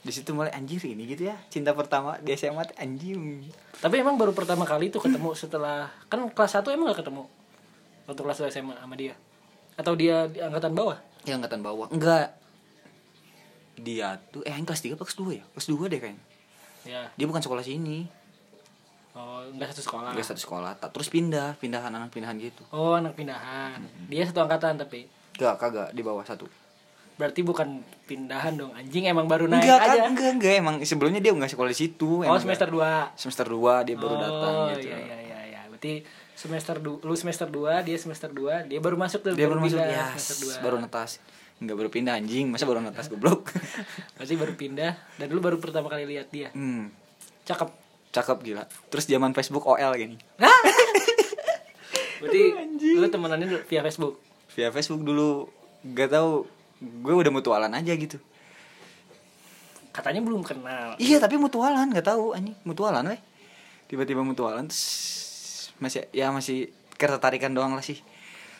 Di 0.00 0.12
situ 0.16 0.32
mulai 0.32 0.48
anjir 0.56 0.80
ini 0.80 1.04
gitu 1.04 1.28
ya 1.28 1.36
cinta 1.52 1.76
pertama 1.76 2.16
di 2.24 2.32
SMA 2.32 2.64
anjing. 2.80 3.44
Tapi 3.78 3.94
emang 4.00 4.16
baru 4.16 4.32
pertama 4.32 4.64
kali 4.64 4.88
tuh 4.88 5.04
ketemu 5.04 5.36
setelah 5.36 5.92
kan 6.08 6.24
kelas 6.32 6.56
1 6.56 6.72
emang 6.72 6.92
gak 6.92 7.04
ketemu? 7.04 7.24
Waktu 8.08 8.20
kelas 8.24 8.38
2 8.42 8.54
SMA 8.54 8.74
sama 8.80 8.94
dia? 8.96 9.14
Atau 9.76 9.94
dia 9.96 10.28
di 10.28 10.40
angkatan 10.40 10.72
bawah? 10.72 10.98
Ya 11.28 11.36
angkatan 11.36 11.60
bawah. 11.60 11.88
Enggak. 11.92 12.32
Dia 13.80 14.20
tuh 14.32 14.44
eh 14.44 14.56
kelas 14.56 14.80
3 14.84 14.96
apa 14.96 15.04
kelas 15.04 15.18
2 15.20 15.38
ya? 15.40 15.44
Kelas 15.52 15.66
2 15.68 15.92
deh 15.92 16.00
kayaknya. 16.00 16.24
Ya. 16.88 17.02
Dia 17.12 17.26
bukan 17.28 17.44
sekolah 17.44 17.60
sini 17.60 18.19
oh 19.14 19.42
enggak 19.50 19.74
satu 19.74 19.82
sekolah 19.86 20.10
dia 20.14 20.24
satu 20.24 20.40
sekolah 20.40 20.78
tak 20.78 20.90
terus 20.94 21.10
pindah 21.10 21.58
pindahan 21.58 21.90
anak 21.90 22.10
pindahan 22.14 22.38
gitu 22.38 22.62
oh 22.70 22.98
anak 22.98 23.14
pindahan 23.14 23.80
dia 24.06 24.22
satu 24.22 24.42
angkatan 24.46 24.78
tapi 24.78 25.06
Enggak, 25.40 25.56
kagak 25.56 25.88
di 25.96 26.04
bawah 26.04 26.20
satu. 26.20 26.44
Berarti 27.16 27.40
bukan 27.40 27.80
pindahan 28.04 28.60
dong 28.60 28.76
anjing 28.76 29.08
emang 29.08 29.24
baru 29.24 29.48
naik 29.48 29.64
enggak 29.64 29.80
aja. 29.80 30.04
enggak 30.04 30.30
enggak 30.36 30.54
emang 30.60 30.76
sebelumnya 30.84 31.20
dia 31.24 31.32
nggak 31.32 31.52
sekolah 31.52 31.72
di 31.72 31.78
situ 31.80 32.24
Oh 32.28 32.36
semester 32.36 32.68
2 32.68 33.16
semester 33.16 33.48
2 33.48 33.88
dia 33.88 33.96
baru 33.96 34.14
datang 34.20 34.54
gitu 34.76 34.92
iya 34.92 34.98
iya 35.00 35.16
iya 35.16 35.38
iya. 35.48 35.60
Berarti 35.72 36.04
semester 36.36 36.76
du 36.76 37.00
lu 37.00 37.16
semester 37.16 37.48
2, 37.48 37.88
dia 37.88 37.96
semester 37.96 38.28
2, 38.32 38.68
dia 38.68 38.80
baru 38.84 38.96
masuk 39.00 39.20
tuh. 39.20 39.32
dia 39.32 39.48
baru 39.48 39.64
masuk 39.64 39.80
pindah 39.80 39.96
ya 39.96 40.06
semester 40.16 40.36
2. 40.60 40.64
baru 40.64 40.76
netas 40.80 41.10
nggak 41.60 41.76
baru 41.76 41.88
pindah 41.92 42.12
anjing 42.16 42.46
masa 42.48 42.64
baru 42.64 42.80
netas 42.80 43.06
goblok 43.08 43.52
Berarti 44.16 44.34
baru 44.36 44.52
pindah 44.56 44.92
dan 45.16 45.26
lu 45.28 45.40
baru 45.40 45.56
pertama 45.56 45.88
kali 45.88 46.04
lihat 46.04 46.28
dia. 46.28 46.52
hmm 46.52 46.88
Cakep. 47.44 47.68
Cakep 48.10 48.38
gila. 48.42 48.64
Terus 48.90 49.06
zaman 49.06 49.30
Facebook 49.34 49.64
OL 49.66 49.92
gini. 49.96 50.18
Hah? 50.42 50.50
Berarti 52.20 52.42
lu 52.98 53.06
temenannya 53.08 53.64
via 53.64 53.80
Facebook. 53.80 54.20
via 54.52 54.68
Facebook 54.74 55.02
dulu. 55.06 55.48
Gak 55.94 56.12
tahu. 56.12 56.44
Gue 56.80 57.14
udah 57.14 57.32
mutualan 57.32 57.72
aja 57.72 57.92
gitu. 57.94 58.18
Katanya 59.90 60.22
belum 60.22 60.42
kenal. 60.46 60.94
iya 61.00 61.18
tapi 61.18 61.38
mutualan. 61.40 61.88
Gak 61.94 62.06
tahu 62.12 62.36
anjing. 62.36 62.56
Mutualan 62.66 63.06
weh. 63.08 63.20
Tiba-tiba 63.90 64.22
mutualan 64.22 64.70
terus 64.70 65.72
masih 65.80 66.06
ya 66.12 66.30
masih 66.30 66.70
ketertarikan 67.00 67.54
doang 67.54 67.72
lah 67.72 67.82
sih. 67.82 67.98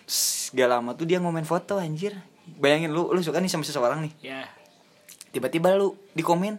Terus 0.07 0.51
gak 0.57 0.69
lama 0.71 0.97
tuh 0.97 1.07
dia 1.07 1.21
ngomen 1.21 1.45
foto 1.45 1.77
anjir. 1.77 2.17
Bayangin 2.59 2.91
lu 2.91 3.13
lu 3.13 3.21
suka 3.21 3.39
nih 3.39 3.51
sama 3.51 3.67
seseorang 3.67 4.03
nih. 4.07 4.15
Ya. 4.23 4.43
tiba-tiba 5.31 5.71
lu 5.79 5.95
di 6.11 6.27
komen 6.27 6.59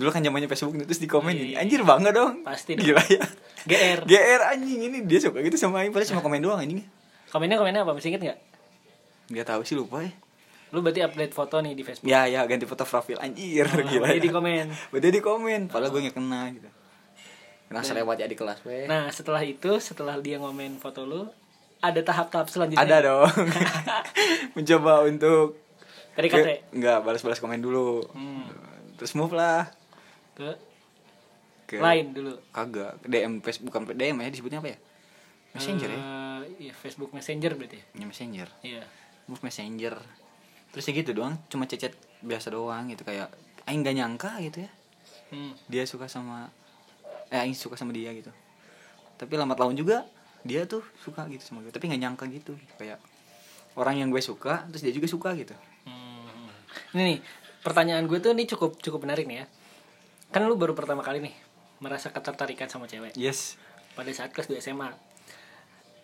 dulu 0.00 0.08
kan 0.08 0.18
zamannya 0.18 0.48
Facebook 0.48 0.74
nih, 0.74 0.86
terus 0.86 0.96
di 0.96 1.06
komen 1.06 1.28
Oh, 1.28 1.36
ini 1.36 1.52
iya. 1.52 1.60
anjir 1.60 1.80
bangga 1.82 2.10
dong 2.10 2.40
Pasti 2.40 2.72
dong. 2.72 2.82
gila 2.82 3.04
ya 3.04 3.20
GR. 3.62 3.98
GR 4.02 4.40
anjing 4.48 4.80
ini 4.82 4.98
dia 5.04 5.20
suka 5.20 5.38
gitu 5.38 5.54
sama 5.54 5.80
Aing 5.80 5.90
padahal 5.90 6.08
cuma 6.08 6.22
komen 6.22 6.40
doang 6.40 6.56
anjing 6.58 6.80
Komennya 7.28 7.56
komennya 7.56 7.82
apa? 7.82 7.92
Masih 7.92 8.10
inget 8.10 8.22
nggak? 8.24 8.38
nggak 9.28 9.46
tahu 9.46 9.60
sih 9.62 9.74
lupa 9.74 10.00
ya 10.00 10.10
Lu 10.70 10.80
berarti 10.80 11.00
update 11.00 11.30
foto 11.30 11.58
nih 11.58 11.72
di 11.72 11.82
Facebook. 11.82 12.06
ya 12.06 12.24
ya 12.24 12.42
ganti 12.42 12.62
foto 12.62 12.82
profil 12.82 13.18
anjir 13.18 13.68
Oh, 13.68 13.84
gila 13.84 14.08
berarti 14.08 14.16
ya. 14.16 14.22
di 14.22 14.30
komen. 14.30 14.64
berarti 14.88 15.08
di 15.10 15.20
komen 15.20 15.60
padahal 15.68 15.90
gue 15.90 16.00
nggak 16.02 16.16
kena 16.16 16.40
gitu 16.50 16.68
kena 17.66 17.80
selewat 17.82 18.16
ya 18.16 18.26
di 18.26 18.34
kelas 18.34 18.58
weh 18.62 18.86
Nah, 18.86 19.06
setelah 19.08 19.38
itu, 19.40 19.70
setelah 19.78 20.16
dia 20.16 20.36
ngomen 20.36 20.74
foto 20.76 21.02
lu, 21.02 21.28
ada 21.78 22.00
tahap-tahap 22.00 22.46
selanjutnya. 22.46 22.82
ada 22.82 22.96
dong 23.00 23.30
mencoba 24.54 25.04
untuk 25.04 25.58
PDKT. 26.12 26.72
nggak 26.72 26.98
balas-balas 27.00 27.38
komen 27.38 27.58
dulu 27.58 28.02
Hmm. 28.10 28.46
terus 28.94 29.14
move 29.14 29.32
lah 29.32 29.70
Ke 30.40 30.50
ke 31.68 31.76
lain 31.78 32.10
dulu. 32.10 32.34
kagak 32.50 32.98
DM 33.04 33.38
Facebook 33.38 33.70
bukan 33.70 33.92
DM 33.92 34.16
ya 34.16 34.28
disebutnya 34.28 34.58
apa 34.58 34.68
ya 34.70 34.78
messenger 35.52 35.88
ya 35.88 36.00
Eh, 36.00 36.42
Iya, 36.58 36.72
Facebook 36.72 37.12
Messenger 37.12 37.52
berarti. 37.52 37.76
ya? 37.76 37.84
ya 37.94 38.04
messenger 38.06 38.48
Iya. 38.60 38.82
move 39.26 39.38
messenger 39.40 39.94
terus 40.70 40.82
ya 40.82 40.92
gitu 40.94 41.10
doang 41.12 41.36
cuma 41.46 41.64
cecet 41.64 41.92
biasa 42.20 42.48
doang 42.48 42.88
gitu 42.88 43.02
kayak 43.02 43.28
aing 43.64 43.82
gak 43.82 43.94
nyangka 43.94 44.40
gitu 44.40 44.58
ya 44.60 44.70
Hmm. 45.28 45.54
dia 45.66 45.84
suka 45.84 46.06
sama 46.06 46.50
eh 47.28 47.38
aing 47.38 47.54
suka 47.54 47.74
sama 47.74 47.90
dia 47.90 48.10
gitu 48.10 48.32
tapi 49.16 49.34
lambat 49.34 49.56
laun 49.56 49.74
juga 49.74 50.02
dia 50.40 50.64
tuh 50.64 50.82
suka 50.98 51.28
gitu 51.28 51.44
sama 51.44 51.60
gue 51.60 51.70
tapi 51.70 51.86
nggak 51.86 52.00
nyangka 52.00 52.24
gitu 52.28 52.56
kayak 52.74 52.98
orang 53.72 53.94
yang 53.96 54.08
gue 54.08 54.18
suka 54.18 54.66
terus 54.66 54.80
dia 54.80 54.90
juga 54.90 55.06
suka 55.06 55.30
gitu 55.34 55.54
Hmm. 55.82 56.50
Ini 56.90 57.02
nih, 57.04 57.18
pertanyaan 57.60 58.04
gue 58.04 58.18
tuh 58.18 58.32
nih 58.32 58.46
cukup 58.48 58.78
cukup 58.78 59.00
menarik 59.00 59.24
nih 59.24 59.42
ya. 59.42 59.46
Kan 60.30 60.44
lu 60.44 60.54
baru 60.54 60.72
pertama 60.72 61.00
kali 61.00 61.20
nih 61.20 61.32
merasa 61.78 62.08
ketertarikan 62.08 62.66
sama 62.66 62.84
cewek 62.84 63.12
yes 63.14 63.54
pada 63.92 64.08
saat 64.10 64.30
kelas 64.30 64.46
2 64.46 64.56
SMA. 64.60 64.88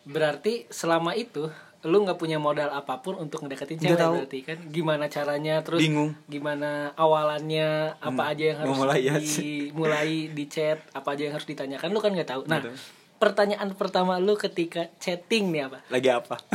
Berarti 0.04 0.64
selama 0.68 1.14
itu 1.14 1.48
lu 1.82 2.00
nggak 2.00 2.16
punya 2.16 2.36
modal 2.36 2.68
apa 2.68 2.98
pun 2.98 3.14
untuk 3.16 3.40
ngedeketin 3.40 3.78
cewek 3.78 3.96
tahu. 3.96 4.12
berarti 4.18 4.38
kan 4.42 4.56
gimana 4.66 5.06
caranya 5.06 5.60
terus 5.60 5.78
Bingung. 5.78 6.12
gimana 6.26 6.90
awalannya 6.94 7.94
apa 7.94 8.18
Hmm, 8.18 8.28
aja 8.28 8.42
yang 8.44 8.56
harus 8.58 8.68
memulai 8.72 9.00
ya. 9.00 9.12
dimulai 9.20 10.10
di 10.28 10.44
chat 10.46 10.76
apa 10.90 11.08
aja 11.08 11.22
yang 11.22 11.32
harus 11.32 11.46
ditanyakan 11.46 11.88
lu 11.88 12.00
kan 12.00 12.10
nggak 12.10 12.26
tahu 12.26 12.42
nah 12.44 12.58
tahu. 12.58 12.74
pertanyaan 13.16 13.70
pertama 13.72 14.18
lu 14.18 14.34
ketika 14.34 14.90
chatting 14.98 15.48
nih 15.48 15.64
apa 15.64 15.78
lagi 15.86 16.08
apa 16.10 16.34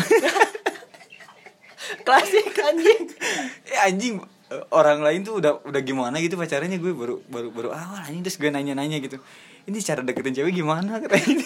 klasik 2.04 2.46
anjing 2.58 3.02
eh 3.66 3.80
anjing 3.82 4.16
orang 4.72 5.00
lain 5.00 5.24
tuh 5.24 5.40
udah 5.40 5.64
udah 5.64 5.82
gimana 5.82 6.20
gitu 6.20 6.36
pacarnya 6.36 6.76
gue 6.76 6.92
baru 6.92 7.24
baru 7.32 7.50
baru 7.56 7.70
awal 7.72 8.04
anjing 8.04 8.24
terus 8.24 8.36
gue 8.36 8.52
nanya 8.52 8.76
nanya 8.76 9.00
gitu. 9.00 9.18
Ini 9.68 9.78
cara 9.80 10.02
deketin 10.02 10.36
cewek 10.36 10.54
gimana? 10.58 11.00
Katanya 11.00 11.28
ini. 11.38 11.46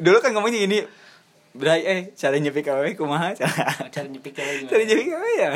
Dulu 0.00 0.16
kan 0.22 0.32
ngomongnya 0.32 0.64
gini 0.64 0.78
Bray, 1.54 1.86
eh 1.86 2.00
cara 2.18 2.34
nyepik 2.34 2.66
cewek 2.66 2.98
kumaha? 2.98 3.30
Cara 3.38 3.86
Oh, 3.86 3.88
cara 3.92 4.06
nyepik 4.10 4.34
cewek 4.34 4.66
cara 4.66 4.82
nyepik 4.82 5.06
cewek 5.06 5.34
ya. 5.38 5.50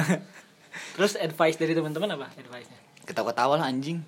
Terus 0.94 1.18
advice 1.18 1.58
dari 1.58 1.75
teman-teman 1.75 2.14
apa 2.14 2.30
advice-nya? 2.38 2.78
Ketawa-ketawa 3.02 3.58
lah 3.58 3.66
anjing. 3.66 4.06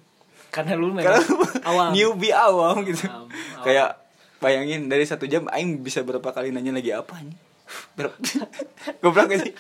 Karena 0.55 0.79
lu 0.79 0.95
memang 0.95 1.19
Karena 1.19 1.23
awam. 1.67 1.91
newbie 1.95 2.31
awam 2.31 2.87
gitu. 2.87 3.07
Awam, 3.11 3.27
awam. 3.27 3.65
Kayak 3.67 3.99
bayangin 4.39 4.87
dari 4.87 5.03
satu 5.03 5.27
jam 5.27 5.51
aing 5.51 5.83
bisa 5.83 6.07
berapa 6.07 6.31
kali 6.31 6.55
nanya 6.55 6.71
lagi 6.79 6.95
apa 6.95 7.19
nih? 7.23 7.50
Berapa? 7.93 8.17
Goblok 9.03 9.27
gak 9.29 9.41
sih? 9.41 9.55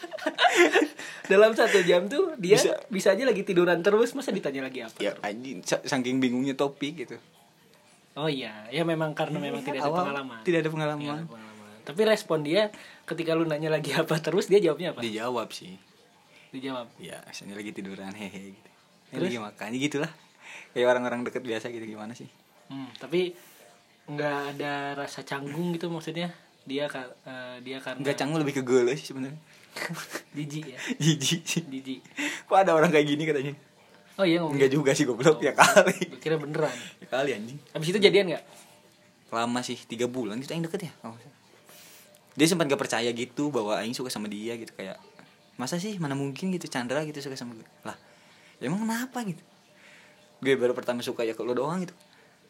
dalam 1.26 1.52
satu 1.52 1.78
jam 1.80 2.06
tuh 2.06 2.34
dia 2.36 2.56
bisa, 2.56 2.74
Bisa. 2.88 3.08
aja 3.12 3.22
lagi 3.22 3.42
tiduran 3.42 3.78
terus 3.80 4.12
masa 4.12 4.30
ditanya 4.30 4.64
lagi 4.64 4.82
apa 4.82 4.98
Ya 4.98 5.14
anjing 5.20 5.62
sa- 5.62 5.78
saking 5.80 6.18
bingungnya 6.18 6.52
topik 6.52 6.98
gitu. 6.98 7.16
oh 8.12 8.26
iya 8.26 8.66
ya 8.68 8.82
memang 8.82 9.14
karena 9.14 9.38
memang 9.38 9.62
tidak 9.62 9.78
ada 9.78 9.88
Awal 9.88 10.02
pengalaman 10.04 10.38
Tidak 10.40 10.58
ada 10.58 10.60
Tidak 10.60 10.60
ada 10.60 10.70
pengalaman. 10.70 11.20
pengalaman. 11.24 11.70
tapi 11.80 12.00
respon 12.02 12.38
dia 12.40 12.62
ketika 13.04 13.32
lu 13.32 13.44
nanya 13.44 13.70
lagi 13.70 13.90
apa 13.92 14.18
terus 14.18 14.46
dia 14.46 14.58
jawabnya 14.58 14.90
apa 14.90 15.00
Dijawab 15.00 15.48
sih. 15.50 15.78
dijawab 16.50 16.90
Ya, 16.98 17.22
asalnya 17.24 17.54
lagi 17.54 17.70
tiduran 17.70 18.10
hehe 18.12 18.52
gitu. 18.52 18.70
Ya, 19.08 19.14
Terus? 19.16 19.26
lagi 19.28 19.38
makan 19.40 19.68
ya 19.70 19.78
gitulah. 19.80 20.12
Kayak 20.68 20.86
orang-orang 20.88 21.20
deket 21.22 21.42
biasa 21.42 21.66
gitu 21.68 21.82
gimana 21.84 22.10
sih? 22.12 22.26
hmm, 22.66 22.90
tapi 22.96 23.34
nggak 24.06 24.38
ada 24.52 24.74
rasa 24.96 25.22
canggung 25.22 25.70
gitu 25.70 25.86
maksudnya 25.86 26.34
dia 26.70 26.86
eh, 26.86 27.56
dia 27.60 27.76
karena 27.82 27.98
Enggak 27.98 28.14
canggung 28.14 28.38
lebih 28.38 28.54
ke 28.56 28.62
gele 28.62 28.94
sih 28.94 29.10
sebenarnya. 29.10 29.40
jijik 30.38 30.64
ya 30.70 30.78
Jijik 30.96 31.42
sih. 31.42 31.62
jijik 31.66 32.00
Kok 32.46 32.54
ada 32.54 32.74
orang 32.74 32.90
kayak 32.90 33.06
gini 33.06 33.26
katanya? 33.26 33.54
oh 34.14 34.26
iya 34.26 34.38
ngomong 34.38 34.54
Enggak 34.54 34.70
juga 34.70 34.90
sih 34.94 35.02
goblok 35.02 35.38
ya 35.40 35.50
kali. 35.50 36.14
Kira 36.18 36.38
beneran 36.38 36.74
Ya 36.98 37.06
kali 37.06 37.30
anjing. 37.34 37.58
abis 37.74 37.88
itu 37.90 37.98
jadian 37.98 38.30
nggak 38.30 38.44
lama 39.30 39.60
sih 39.62 39.78
tiga 39.86 40.06
bulan 40.06 40.38
kita 40.38 40.54
yang 40.54 40.66
deket 40.66 40.86
ya 40.86 40.92
Oh. 41.02 41.14
dia 42.34 42.46
sempat 42.46 42.66
gak 42.66 42.78
percaya 42.78 43.10
gitu 43.10 43.50
bahwa 43.50 43.78
Aing 43.78 43.94
suka 43.94 44.10
sama 44.10 44.26
dia 44.26 44.54
gitu 44.54 44.70
kayak 44.74 44.98
masa 45.54 45.78
sih 45.78 45.98
mana 45.98 46.14
mungkin 46.14 46.50
gitu 46.50 46.66
Chandra 46.66 47.02
gitu 47.04 47.18
suka 47.20 47.34
sama 47.34 47.54
gue 47.54 47.66
lah 47.82 47.94
ya 48.58 48.66
emang 48.66 48.82
kenapa 48.82 49.22
gitu 49.22 49.42
gue 50.40 50.54
baru 50.56 50.72
pertama 50.72 50.98
suka 51.04 51.22
ya 51.22 51.36
ke 51.36 51.42
lo 51.44 51.54
doang 51.54 51.84
gitu 51.84 51.94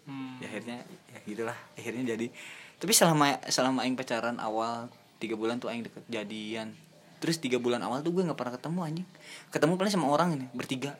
hmm. 0.06 0.40
ya 0.40 0.46
akhirnya 0.48 0.78
ya 1.10 1.18
gitulah 1.26 1.58
akhirnya 1.76 2.16
jadi 2.16 2.26
tapi 2.80 2.96
selama 2.96 3.36
selama 3.52 3.84
Aing 3.84 3.92
pacaran 3.92 4.40
awal 4.40 4.88
tiga 5.20 5.36
bulan 5.36 5.60
tuh 5.60 5.68
Aing 5.68 5.84
deket 5.84 6.00
jadian. 6.08 6.72
Terus 7.20 7.36
tiga 7.36 7.60
bulan 7.60 7.84
awal 7.84 8.00
tuh 8.00 8.16
gue 8.16 8.24
nggak 8.24 8.40
pernah 8.40 8.56
ketemu 8.56 8.78
anjing. 8.80 9.08
Ketemu 9.52 9.72
paling 9.76 9.92
sama 9.92 10.08
orang 10.08 10.40
ini 10.40 10.48
bertiga. 10.56 10.96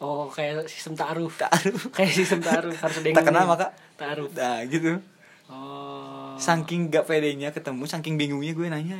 Oh 0.00 0.32
kayak 0.32 0.72
sistem 0.72 0.96
taruh 0.96 1.28
taruh 1.28 1.80
kayak 1.96 2.12
sistem 2.16 2.40
taruh 2.40 2.72
harus 2.72 2.96
ada 2.96 3.06
yang 3.12 3.16
tak 3.20 3.28
kenal 3.28 3.44
maka. 3.44 3.76
Taruh 4.00 4.32
nah 4.32 4.64
gitu. 4.64 5.04
Oh. 5.52 6.32
Saking 6.40 6.88
gak 6.88 7.04
pedenya 7.04 7.52
ketemu 7.52 7.84
saking 7.84 8.16
bingungnya 8.16 8.56
gue 8.56 8.66
nanya 8.66 8.96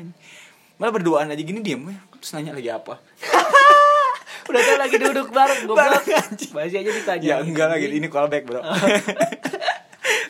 malah 0.76 0.92
berduaan 0.92 1.32
aja 1.32 1.40
gini 1.40 1.64
diem 1.64 1.80
ya. 1.80 1.96
Terus 2.20 2.36
nanya 2.36 2.52
lagi 2.52 2.68
apa? 2.68 3.00
Udah 4.52 4.62
kan 4.62 4.76
lagi 4.78 4.96
duduk 5.00 5.32
bareng 5.32 5.64
goblok. 5.68 5.80
Bareng, 5.80 6.04
anjing. 6.06 6.52
masih 6.52 6.78
aja 6.84 6.90
ditanya. 6.92 7.24
Ya 7.24 7.36
enggak 7.40 7.72
lagi 7.72 7.88
ini 7.88 8.06
callback 8.12 8.44
bro 8.44 8.60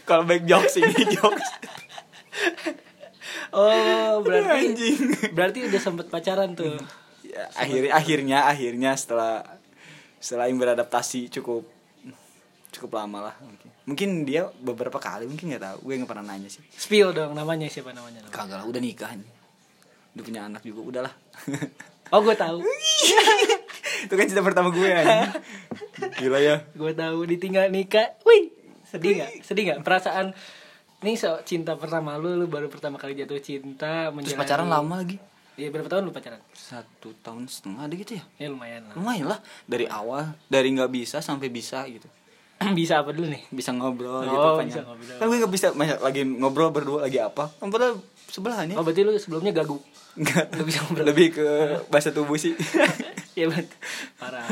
callback 0.06 0.46
jokes 0.46 0.78
ini 0.78 0.94
jokes. 1.18 1.48
Oh 3.52 4.22
berarti 4.22 4.72
Anjing. 4.72 4.98
berarti 5.34 5.58
udah 5.66 5.80
sempet 5.82 6.06
pacaran 6.08 6.54
tuh. 6.54 6.78
Ya, 7.26 7.50
akhirnya 7.58 7.92
akhirnya 7.92 8.38
akhirnya 8.48 8.90
setelah 8.94 9.44
setelah 10.22 10.48
yang 10.48 10.56
beradaptasi 10.62 11.28
cukup 11.34 11.66
cukup 12.70 12.90
lama 12.96 13.30
lah. 13.32 13.34
Mungkin 13.42 13.68
mungkin 13.86 14.08
dia 14.28 14.48
beberapa 14.62 14.96
kali 15.00 15.26
mungkin 15.26 15.52
nggak 15.52 15.62
tahu. 15.62 15.78
Gue 15.88 15.94
nggak 16.00 16.10
pernah 16.10 16.24
nanya 16.32 16.48
sih. 16.48 16.62
Spill 16.74 17.12
dong 17.12 17.34
namanya 17.34 17.66
siapa 17.68 17.90
namanya? 17.92 18.24
Kagak 18.32 18.62
lah 18.62 18.66
udah 18.66 18.80
nikah 18.80 19.12
nih. 19.12 19.34
udah 20.16 20.24
punya 20.24 20.48
anak 20.48 20.64
juga 20.64 20.80
udahlah 20.80 21.12
oh 22.16 22.20
gue 22.24 22.32
tahu. 22.32 22.64
Itu 24.08 24.14
kan 24.16 24.24
cerita 24.24 24.40
pertama 24.40 24.72
gue 24.72 24.88
anjing. 24.88 25.28
gila 26.24 26.40
ya. 26.40 26.64
Gue 26.72 26.96
tahu 26.96 27.28
ditinggal 27.28 27.68
nikah. 27.68 28.16
Wih 28.24 28.55
sedih 28.86 29.12
nggak? 29.16 29.30
Sedih 29.42 29.62
nggak? 29.64 29.78
Perasaan 29.82 30.26
nih 30.98 31.14
so 31.14 31.36
cinta 31.42 31.74
pertama 31.74 32.14
lu 32.14 32.34
lu 32.34 32.46
baru 32.46 32.66
pertama 32.66 32.96
kali 32.96 33.12
jatuh 33.14 33.36
cinta 33.38 34.08
terus 34.08 34.14
menjalani 34.14 34.40
pacaran 34.40 34.66
lama 34.66 34.94
lagi? 34.96 35.16
Iya 35.54 35.68
berapa 35.70 35.86
tahun 35.86 36.04
lu 36.04 36.12
pacaran? 36.12 36.40
Satu 36.50 37.16
tahun 37.18 37.46
setengah 37.46 37.80
ada 37.82 37.94
gitu 37.94 38.12
ya? 38.14 38.24
Ya 38.36 38.48
lumayan 38.48 38.86
lah. 38.86 38.94
Lumayan 38.94 39.26
lah. 39.26 39.38
Dari 39.64 39.86
awal 39.86 40.36
dari 40.46 40.68
nggak 40.70 40.88
bisa 40.88 41.18
sampai 41.18 41.48
bisa 41.48 41.84
gitu. 41.86 42.08
Bisa 42.72 43.04
apa 43.04 43.12
dulu 43.12 43.28
nih? 43.28 43.44
Bisa 43.50 43.68
ngobrol 43.70 44.24
gitu 44.24 44.32
Oh, 44.34 44.56
panjang. 44.56 44.80
bisa 44.80 44.88
ngobrol. 44.88 45.16
kan 45.18 45.24
gue 45.26 45.38
nggak 45.38 45.52
bisa 45.52 45.66
lagi 46.00 46.20
ngobrol 46.24 46.70
berdua 46.70 46.98
lagi 47.02 47.20
apa? 47.20 47.52
Padahal 47.52 48.00
sebelahannya 48.26 48.74
oh 48.74 48.82
berarti 48.82 49.00
lu 49.02 49.12
sebelumnya 49.14 49.52
gagu? 49.52 49.76
Nggak. 50.16 50.44
Nggak 50.50 50.64
bisa 50.66 50.78
ngobrol. 50.82 51.04
Lebih 51.04 51.26
ke 51.32 51.46
bahasa 51.86 52.08
tubuh 52.10 52.36
sih. 52.36 52.56
Ya 53.36 53.44
bet 53.46 53.68
parah. 54.16 54.48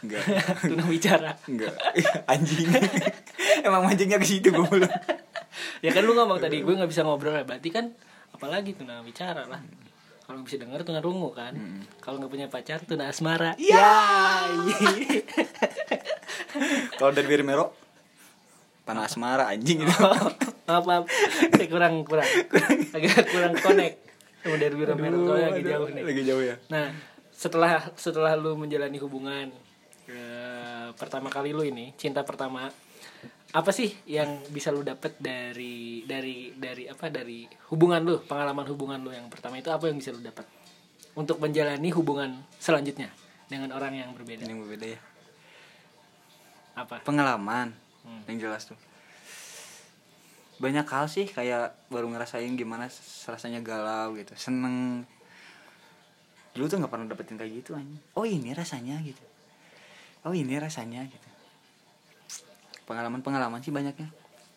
Enggak 0.00 0.24
tuna 0.64 0.84
bicara. 0.86 1.36
Enggak 1.44 1.76
anjing 2.24 2.72
emang 3.62 3.82
mancingnya 3.86 4.18
ke 4.18 4.26
situ 4.26 4.50
gue 4.50 4.62
mulu 4.62 4.86
ya 5.84 5.90
kan 5.94 6.02
lu 6.02 6.12
ngomong 6.14 6.38
tadi 6.42 6.62
gue 6.62 6.74
nggak 6.74 6.90
bisa 6.90 7.06
ngobrol 7.06 7.34
ya 7.38 7.44
berarti 7.46 7.68
kan 7.70 7.94
apalagi 8.42 8.74
tuna 8.74 8.98
bicara 9.06 9.46
lah. 9.46 9.62
Kalau 10.26 10.42
bisa 10.42 10.58
denger 10.58 10.82
tuna 10.82 10.98
rungu 10.98 11.30
kan. 11.30 11.54
Kalau 12.02 12.18
nggak 12.18 12.32
punya 12.32 12.46
pacar 12.50 12.82
tuna 12.82 13.06
asmara. 13.06 13.54
Ya. 13.54 14.50
iya. 14.66 15.22
kalau 16.98 17.14
dari 17.14 17.30
Birmero 17.30 17.70
tanah 18.82 19.06
asmara 19.06 19.46
anjing. 19.46 19.86
Itu 19.86 19.94
maaf 20.66 20.84
maaf. 20.88 21.04
Saya 21.54 21.68
kurang 21.70 22.02
kurang. 22.02 22.26
Agak 22.98 23.30
kurang 23.30 23.54
connect. 23.62 23.96
Sama 24.42 24.58
dari 24.58 24.74
biru 24.74 24.98
merah 24.98 25.18
soalnya 25.22 25.48
lagi 25.54 25.64
jauh 25.70 25.88
nih. 25.94 26.02
Lagi 26.02 26.22
jauh 26.26 26.42
ya. 26.42 26.56
Nah 26.66 26.90
setelah 27.30 27.94
setelah 27.94 28.34
lu 28.34 28.58
menjalani 28.58 28.98
hubungan 28.98 29.54
eh, 30.10 30.86
pertama 30.98 31.30
kali 31.30 31.54
lu 31.54 31.62
ini 31.62 31.94
cinta 31.94 32.26
pertama 32.26 32.70
apa 33.52 33.68
sih 33.68 33.92
yang 34.08 34.40
bisa 34.48 34.72
lu 34.72 34.80
dapet 34.80 35.20
dari 35.20 36.08
dari 36.08 36.56
dari 36.56 36.88
apa 36.88 37.12
dari 37.12 37.44
hubungan 37.68 38.00
lu 38.00 38.16
pengalaman 38.24 38.64
hubungan 38.72 38.96
lu 39.04 39.12
yang 39.12 39.28
pertama 39.28 39.60
itu 39.60 39.68
apa 39.68 39.92
yang 39.92 40.00
bisa 40.00 40.08
lu 40.08 40.24
dapat 40.24 40.48
untuk 41.12 41.36
menjalani 41.36 41.92
hubungan 41.92 42.32
selanjutnya 42.56 43.12
dengan 43.52 43.76
orang 43.76 43.92
yang 43.92 44.10
berbeda. 44.16 44.48
Yang 44.48 44.64
berbeda 44.64 44.86
ya. 44.96 45.00
Apa? 46.72 47.04
Pengalaman 47.04 47.76
Hmm. 48.02 48.24
yang 48.26 48.48
jelas 48.48 48.66
tuh. 48.66 48.74
Banyak 50.58 50.88
hal 50.88 51.06
sih 51.06 51.28
kayak 51.28 51.76
baru 51.86 52.08
ngerasain 52.10 52.50
gimana 52.56 52.88
rasanya 53.28 53.60
galau 53.60 54.16
gitu 54.16 54.32
seneng. 54.34 55.04
Dulu 56.56 56.66
tuh 56.72 56.80
nggak 56.80 56.90
pernah 56.90 57.06
dapetin 57.06 57.36
kayak 57.36 57.52
gitu 57.62 57.76
anjing. 57.76 58.00
Oh 58.16 58.24
ini 58.24 58.56
rasanya 58.56 58.96
gitu. 59.04 59.22
Oh 60.24 60.32
ini 60.32 60.56
rasanya 60.56 61.04
gitu 61.04 61.31
pengalaman 62.84 63.22
pengalaman 63.22 63.62
sih 63.62 63.70
banyaknya 63.70 64.10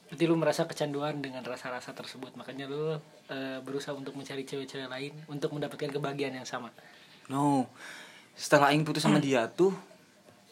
Berarti 0.06 0.24
lu 0.30 0.38
merasa 0.38 0.70
kecanduan 0.70 1.18
dengan 1.18 1.42
rasa-rasa 1.42 1.90
tersebut. 1.98 2.38
Makanya 2.38 2.70
lu 2.70 2.94
eh, 3.28 3.58
berusaha 3.66 3.92
untuk 3.98 4.14
mencari 4.14 4.46
cewek-cewek 4.46 4.86
lain 4.86 5.14
Untuk 5.26 5.50
mendapatkan 5.50 5.90
kebahagiaan 5.90 6.38
yang 6.38 6.48
sama. 6.48 6.70
No. 7.26 7.66
Setelah 8.38 8.70
Aing 8.70 8.86
putus 8.86 9.02
sama 9.02 9.18
dia 9.18 9.50
tuh 9.50 9.74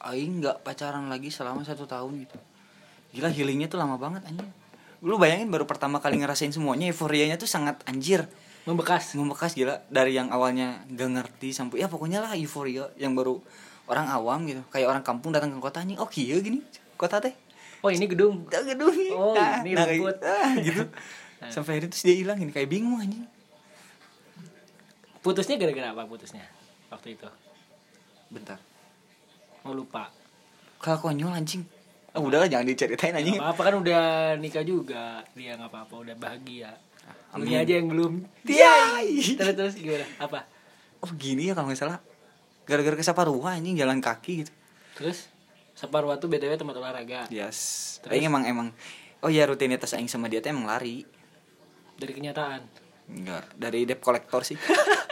Aing 0.01 0.41
nggak 0.41 0.65
pacaran 0.65 1.05
lagi 1.07 1.29
selama 1.29 1.61
satu 1.61 1.85
tahun 1.85 2.25
gitu. 2.25 2.37
Gila 3.13 3.29
healingnya 3.29 3.69
tuh 3.69 3.77
lama 3.77 3.95
banget 4.01 4.25
anjing. 4.25 4.49
Lu 5.05 5.21
bayangin 5.21 5.53
baru 5.53 5.69
pertama 5.69 6.01
kali 6.01 6.17
ngerasain 6.17 6.49
semuanya 6.49 6.89
euforianya 6.89 7.37
tuh 7.37 7.47
sangat 7.47 7.77
anjir. 7.85 8.25
Membekas. 8.65 9.13
Membekas 9.13 9.53
gila. 9.53 9.85
Dari 9.93 10.17
yang 10.17 10.33
awalnya 10.33 10.81
gak 10.89 11.07
ngerti 11.13 11.53
sampai 11.53 11.85
ya 11.85 11.87
pokoknya 11.87 12.25
lah 12.25 12.33
euforia 12.33 12.89
yang 12.97 13.13
baru 13.13 13.37
orang 13.85 14.09
awam 14.09 14.49
gitu. 14.49 14.65
Kayak 14.73 14.97
orang 14.97 15.03
kampung 15.05 15.29
datang 15.29 15.53
ke 15.53 15.61
kota 15.61 15.85
anjing 15.85 16.01
oh 16.01 16.09
iya 16.17 16.41
gini 16.41 16.65
kota 17.03 17.19
teh 17.19 17.35
Oh 17.83 17.91
ini 17.91 18.07
gedung. 18.07 18.47
Dah 18.47 18.63
gedung. 18.63 18.95
Oh, 19.11 19.35
ini 19.35 19.75
kayak- 19.75 19.99
rumput. 19.99 20.17
ah, 20.23 20.55
gitu. 20.55 20.83
Sampai 21.53 21.75
akhirnya 21.75 21.91
terus 21.91 22.03
dia 22.07 22.15
hilang 22.15 22.39
ini 22.39 22.49
kayak 22.49 22.71
bingung 22.71 22.95
anjing. 22.97 23.27
Putusnya 25.19 25.55
gara-gara 25.55 25.91
apa 25.91 26.03
putusnya 26.03 26.43
Waktu 26.87 27.15
itu? 27.15 27.27
Bentar. 28.31 28.59
Mau 29.63 29.75
lupa. 29.75 30.11
Kalau 30.79 30.99
konyol 31.01 31.33
anjing. 31.33 31.63
Ah 32.13 32.21
udahlah 32.21 32.45
jangan 32.45 32.69
diceritain 32.69 33.11
anjing. 33.11 33.35
Gak 33.35 33.43
apa-apa 33.43 33.61
kan 33.65 33.75
udah 33.81 34.03
nikah 34.37 34.61
juga. 34.61 35.25
Dia 35.33 35.57
gak 35.57 35.67
apa-apa 35.67 35.95
udah 35.99 36.15
bahagia. 36.15 36.71
Amin. 37.33 37.49
Ini 37.49 37.65
aja 37.65 37.73
yang 37.81 37.89
belum. 37.89 38.13
Dia 38.45 39.01
Terus 39.09 39.55
terus 39.57 39.73
gimana? 39.73 40.05
Apa? 40.21 40.45
Oh 41.01 41.09
gini 41.17 41.49
ya 41.49 41.57
kalau 41.57 41.67
nggak 41.67 41.81
salah. 41.81 41.99
Gara-gara 42.63 42.93
ke 42.93 43.03
Saparua 43.03 43.57
anjing 43.57 43.73
jalan 43.73 43.99
kaki 43.99 44.45
gitu. 44.45 44.53
Terus 44.93 45.32
Saparwa 45.73 46.15
tuh 46.21 46.29
BTW 46.29 46.53
tempat 46.55 46.75
olahraga. 46.77 47.25
Yes. 47.33 47.97
Terus? 48.05 48.13
Aing 48.13 48.29
emang 48.29 48.43
emang 48.45 48.67
oh 49.25 49.29
ya 49.29 49.49
rutinitas 49.49 49.97
Aing 49.97 50.07
sama 50.09 50.29
dia 50.29 50.39
tuh 50.39 50.53
emang 50.53 50.69
lari. 50.69 51.01
Dari 51.97 52.13
kenyataan? 52.13 52.61
Enggak 53.09 53.45
dari 53.57 53.83
debt 53.89 53.99
collector 53.99 54.45
sih. 54.45 54.57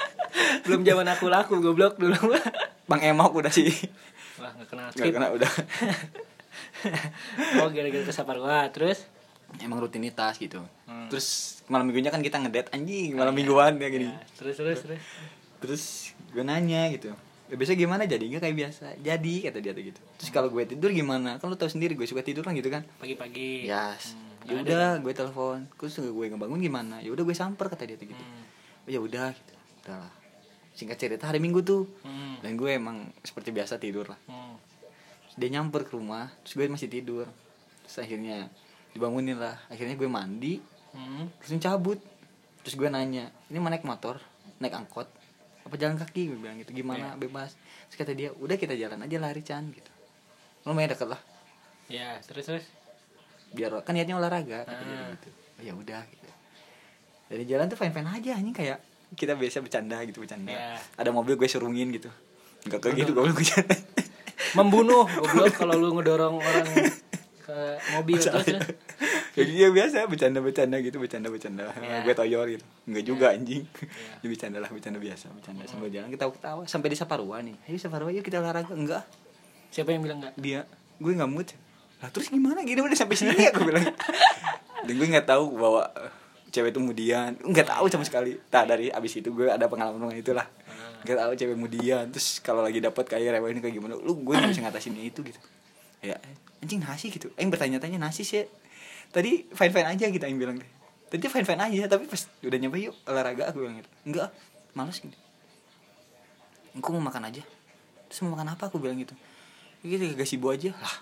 Belum 0.65 0.86
zaman 0.86 1.08
aku 1.10 1.28
laku 1.28 1.58
goblok 1.60 1.97
dulu. 1.97 2.15
Bang 2.89 3.02
Emok 3.02 3.41
udah 3.41 3.52
sih. 3.52 3.71
Wah 4.38 4.54
gak 4.58 4.67
kenal 4.69 4.86
nggak 4.93 5.02
skip. 5.02 5.13
kena 5.13 5.28
udah. 5.34 5.52
Oh 7.62 7.69
gara-gara 7.69 8.04
ke 8.04 8.13
Saparwa 8.13 8.65
Terus? 8.74 9.06
Emang 9.60 9.84
rutinitas 9.84 10.39
gitu. 10.39 10.63
Hmm. 10.88 11.12
terus 11.12 11.60
malam 11.67 11.88
minggunya 11.88 12.08
kan 12.08 12.24
kita 12.24 12.39
ngedate 12.39 12.71
anjing 12.71 13.15
malam 13.15 13.36
mingguan 13.36 13.76
ya 13.80 13.91
gini. 13.91 14.08
Ya, 14.08 14.19
Terus 14.39 14.56
terus 14.60 14.80
terus. 14.84 15.00
Terus 15.60 15.84
gue 16.32 16.43
nanya 16.43 16.88
gitu 16.91 17.12
ya, 17.52 17.56
biasa 17.60 17.76
gimana 17.76 18.08
jadi 18.08 18.24
nggak 18.24 18.42
kayak 18.48 18.58
biasa? 18.58 18.86
Jadi 19.04 19.34
kata 19.44 19.60
dia 19.60 19.76
tuh 19.76 19.84
gitu. 19.84 20.00
Terus 20.24 20.30
kalau 20.32 20.48
gue 20.48 20.64
tidur 20.64 20.96
gimana? 20.96 21.36
Kan 21.36 21.52
lu 21.52 21.60
tahu 21.60 21.68
sendiri 21.68 22.00
gue 22.00 22.08
suka 22.08 22.24
tidur 22.24 22.48
kan 22.48 22.56
gitu 22.56 22.72
kan. 22.72 22.88
Pagi-pagi. 23.04 23.68
Yes. 23.68 24.16
Hmm, 24.16 24.48
ya 24.48 24.54
udah 24.64 24.90
gue 25.04 25.12
telepon. 25.12 25.68
Terus 25.76 26.00
gue 26.00 26.26
ngebangun 26.32 26.64
gimana? 26.64 27.04
Ya 27.04 27.12
udah 27.12 27.28
gue 27.28 27.36
samper 27.36 27.68
kata 27.68 27.84
dia 27.84 28.00
tuh 28.00 28.08
gitu. 28.08 28.24
Hmm. 28.24 28.44
ya 28.88 29.00
udah 29.04 29.36
gitu. 29.36 29.54
Udahlah 29.84 30.14
singkat 30.72 30.96
cerita 30.96 31.28
hari 31.28 31.44
minggu 31.44 31.60
tuh. 31.68 31.84
Hmm. 32.08 32.40
dan 32.40 32.56
gue 32.56 32.72
emang 32.72 33.12
seperti 33.22 33.52
biasa 33.52 33.76
tidur 33.76 34.08
lah. 34.08 34.20
Hmm. 34.32 34.56
Terus 35.28 35.36
dia 35.36 35.50
nyamper 35.60 35.84
ke 35.84 36.00
rumah 36.00 36.32
terus 36.42 36.56
gue 36.56 36.66
masih 36.72 36.88
tidur. 36.88 37.28
Terus 37.84 37.98
akhirnya 38.00 38.48
dibangunin 38.96 39.36
lah. 39.36 39.60
Akhirnya 39.68 40.00
gue 40.00 40.08
mandi. 40.08 40.64
Hmm. 40.96 41.28
terus 41.44 41.60
cabut. 41.60 42.00
Terus 42.64 42.80
gue 42.80 42.88
nanya 42.88 43.28
ini 43.52 43.60
mau 43.60 43.68
naik 43.68 43.84
motor? 43.84 44.24
Naik 44.64 44.72
angkot 44.72 45.20
apa 45.62 45.76
jalan 45.78 45.95
kaki? 45.97 46.34
Gue 46.34 46.39
bilang 46.41 46.58
gitu. 46.60 46.71
Gimana? 46.74 47.13
Bebas. 47.15 47.56
Terus 47.89 47.97
kata 48.02 48.12
dia 48.13 48.30
udah 48.34 48.56
kita 48.58 48.74
jalan 48.74 49.00
aja 49.02 49.17
lari 49.21 49.41
Chan 49.45 49.63
gitu. 49.71 49.91
Lumayan 50.65 50.93
deket 50.93 51.10
lah. 51.10 51.21
Ya, 51.91 52.17
terus 52.24 52.47
terus. 52.47 52.65
biar 53.52 53.84
kan 53.84 53.91
niatnya 53.91 54.15
olahraga 54.15 54.63
dia 54.63 54.71
Ah. 54.71 55.12
gitu. 55.12 55.28
Oh, 55.60 55.63
ya 55.67 55.74
udah 55.76 56.00
gitu. 56.08 56.24
Dari 57.28 57.43
jalan 57.43 57.67
tuh 57.67 57.76
fine 57.76 57.91
fine 57.91 58.08
aja 58.08 58.32
anjing. 58.39 58.56
Kayak 58.56 58.80
kita 59.19 59.36
biasa 59.36 59.60
bercanda 59.60 60.00
gitu 60.08 60.24
bercanda. 60.24 60.56
Ya. 60.56 60.80
ada 60.95 61.12
mobil 61.12 61.36
gue 61.36 61.52
surungin 61.52 61.91
gitu. 61.91 62.08
Nggak 62.63 62.80
kayak 62.80 62.95
gitu 63.04 63.12
gue 63.12 63.28
bercanda 63.28 63.76
Membunuh 64.56 65.04
goblok 65.04 65.52
kalau 65.52 65.76
lu 65.76 65.95
ngedorong 66.00 66.39
orang 66.39 66.67
ke 67.43 67.58
mobil 67.91 68.19
terus. 68.24 68.56
Jadi 69.32 69.52
dia 69.52 69.70
biasa 69.72 70.06
bercanda 70.06 70.44
bercanda 70.44 70.76
gitu 70.80 71.00
bercanda 71.00 71.32
bercanda 71.32 71.72
Ya. 71.80 72.04
gue 72.04 72.12
toyor 72.12 72.46
gitu. 72.52 72.65
Nggak 72.84 73.04
juga 73.06 73.26
anjing. 73.32 73.63
Ya 74.20 74.28
bercanda 74.28 74.60
lah 74.60 74.67
bercanda 74.67 75.00
biasa 75.00 75.32
bercanda 75.32 75.63
sambil 75.65 75.88
jalan. 75.88 76.12
Kita 76.12 76.28
ketawa 76.28 76.62
sampai 76.67 76.91
di 76.91 76.98
Saparua 77.00 77.39
nih. 77.39 77.56
Ayo 77.65 77.80
Saparua 77.80 78.12
yuk 78.12 78.22
kita 78.22 78.44
olahraga. 78.44 78.76
Enggak. 78.76 79.08
Siapa 79.72 79.89
yang 79.89 80.04
bilang 80.04 80.20
enggak? 80.20 80.36
dia. 80.36 80.67
Gue 81.00 81.15
nggak 81.15 81.32
mood. 81.32 81.48
Lah 82.04 82.12
terus 82.12 82.28
gimana? 82.28 82.60
Gini 82.62 82.78
udah 82.78 82.98
sampai 82.98 83.15
sini 83.15 83.32
ya 83.38 83.50
gue 83.50 83.63
bilang. 83.63 83.88
Dan 84.86 84.94
gue 84.98 85.08
nggak 85.08 85.28
tahu 85.30 85.56
bahwa 85.56 85.88
eh, 85.96 86.12
cewek 86.52 86.76
itu 86.76 86.80
kemudian. 86.84 87.30
Nggak 87.39 87.67
tahu 87.72 87.86
sama 87.88 88.04
sekali. 88.04 88.36
Tak 88.52 88.67
dari 88.67 88.91
abis 88.91 89.15
itu 89.15 89.32
gue 89.32 89.48
ada 89.48 89.72
pengalaman 89.72 90.12
itulah. 90.12 90.44
Nggak 91.08 91.17
tahu 91.17 91.32
cewek 91.39 91.56
kemudian. 91.56 92.04
Terus 92.12 92.44
kalau 92.44 92.60
lagi 92.62 92.84
dapat 92.84 93.08
kayak 93.08 93.39
rewel 93.39 93.56
ini 93.56 93.62
kayak 93.63 93.76
gimana 93.80 93.96
lu 93.96 94.20
gue 94.22 94.34
nggak 94.36 94.52
bisa 94.52 94.62
ngatasin 94.67 94.98
itu 95.00 95.24
gitu. 95.24 95.39
Ya 96.04 96.20
anjing 96.60 96.84
nasi 96.84 97.08
gitu. 97.08 97.32
Aing 97.39 97.48
bertanya-tanya 97.48 97.96
nasi 97.96 98.28
sih 98.28 98.44
tadi 99.12 99.45
fine 99.52 99.71
fine 99.71 99.88
aja 99.88 100.06
gitu 100.08 100.24
Aing 100.24 100.39
bilang 100.39 100.58
deh. 100.58 100.69
Tadi 101.12 101.28
fine 101.28 101.47
fine 101.47 101.62
aja 101.62 101.91
tapi 101.91 102.08
pas 102.08 102.21
udah 102.41 102.58
nyampe 102.58 102.78
yuk 102.80 102.95
olahraga 103.06 103.52
aku 103.52 103.63
bilang 103.63 103.78
gitu. 103.80 103.89
Enggak 104.08 104.32
males 104.74 104.97
gitu. 104.97 105.17
Aku 106.80 106.95
mau 106.95 107.04
makan 107.04 107.28
aja. 107.28 107.43
Terus 108.08 108.19
mau 108.24 108.39
makan 108.39 108.56
apa? 108.56 108.71
Aku 108.71 108.80
bilang 108.80 108.95
gitu. 108.95 109.12
Gitu 109.84 110.15
gak 110.15 110.28
sibuk 110.28 110.56
aja. 110.56 110.71
Lah. 110.71 110.95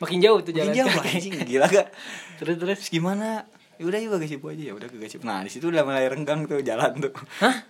Makin 0.00 0.20
jauh 0.20 0.40
tuh 0.44 0.52
jalan 0.52 0.72
Makin 0.72 0.80
jauh 0.84 0.92
anjing. 1.00 1.32
Gila 1.56 1.66
gak? 1.68 1.88
Terus 2.36 2.56
terus. 2.60 2.80
gimana? 2.92 3.48
Ya 3.80 3.84
udah 3.88 3.96
yuk 3.96 4.12
gak 4.20 4.28
sibuk 4.28 4.52
aja. 4.52 4.60
Ya 4.60 4.72
udah 4.76 4.88
gak 4.92 5.08
sibuk. 5.08 5.24
Nah 5.24 5.40
di 5.40 5.48
situ 5.48 5.72
udah 5.72 5.84
mulai 5.88 6.04
renggang 6.12 6.44
tuh 6.44 6.60
jalan 6.60 7.00
tuh. 7.00 7.12
Hah? 7.40 7.64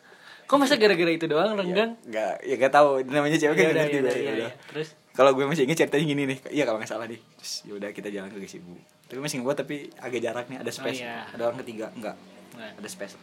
Kok 0.50 0.59
masa 0.59 0.74
gara-gara 0.83 1.12
itu 1.14 1.30
doang 1.30 1.54
renggang? 1.54 1.94
Gak, 2.11 2.42
ya 2.42 2.54
gak 2.59 2.72
tahu. 2.74 3.06
Namanya 3.06 3.38
cewek 3.38 3.54
kan 3.54 3.64
Ya 3.70 3.87
ya 3.87 4.02
ya 4.02 4.11
ya, 4.11 4.33
ya. 4.46 4.50
Terus? 4.74 4.98
Kalau 5.11 5.35
gue 5.35 5.44
masih 5.46 5.66
inget 5.66 5.87
ceritanya 5.87 6.06
gini 6.06 6.22
nih, 6.22 6.38
iya 6.54 6.62
kalau 6.62 6.78
nggak 6.78 6.90
salah 6.90 7.11
nih. 7.11 7.18
Terus 7.35 7.52
ya 7.66 7.72
udah 7.74 7.90
kita 7.90 8.09
jalan 8.14 8.30
ke 8.30 8.38
Gasibu. 8.46 8.78
Tapi 9.11 9.18
masih 9.18 9.42
ngebuat 9.42 9.59
tapi 9.59 9.90
agak 9.99 10.20
jarak 10.23 10.46
nih, 10.46 10.59
ada 10.59 10.70
space. 10.70 11.03
iya. 11.03 11.27
Ada 11.29 11.42
orang 11.44 11.59
ketiga, 11.61 11.90
enggak. 11.90 12.14
Nah, 12.55 12.70
Ada 12.73 12.88
space. 12.88 13.14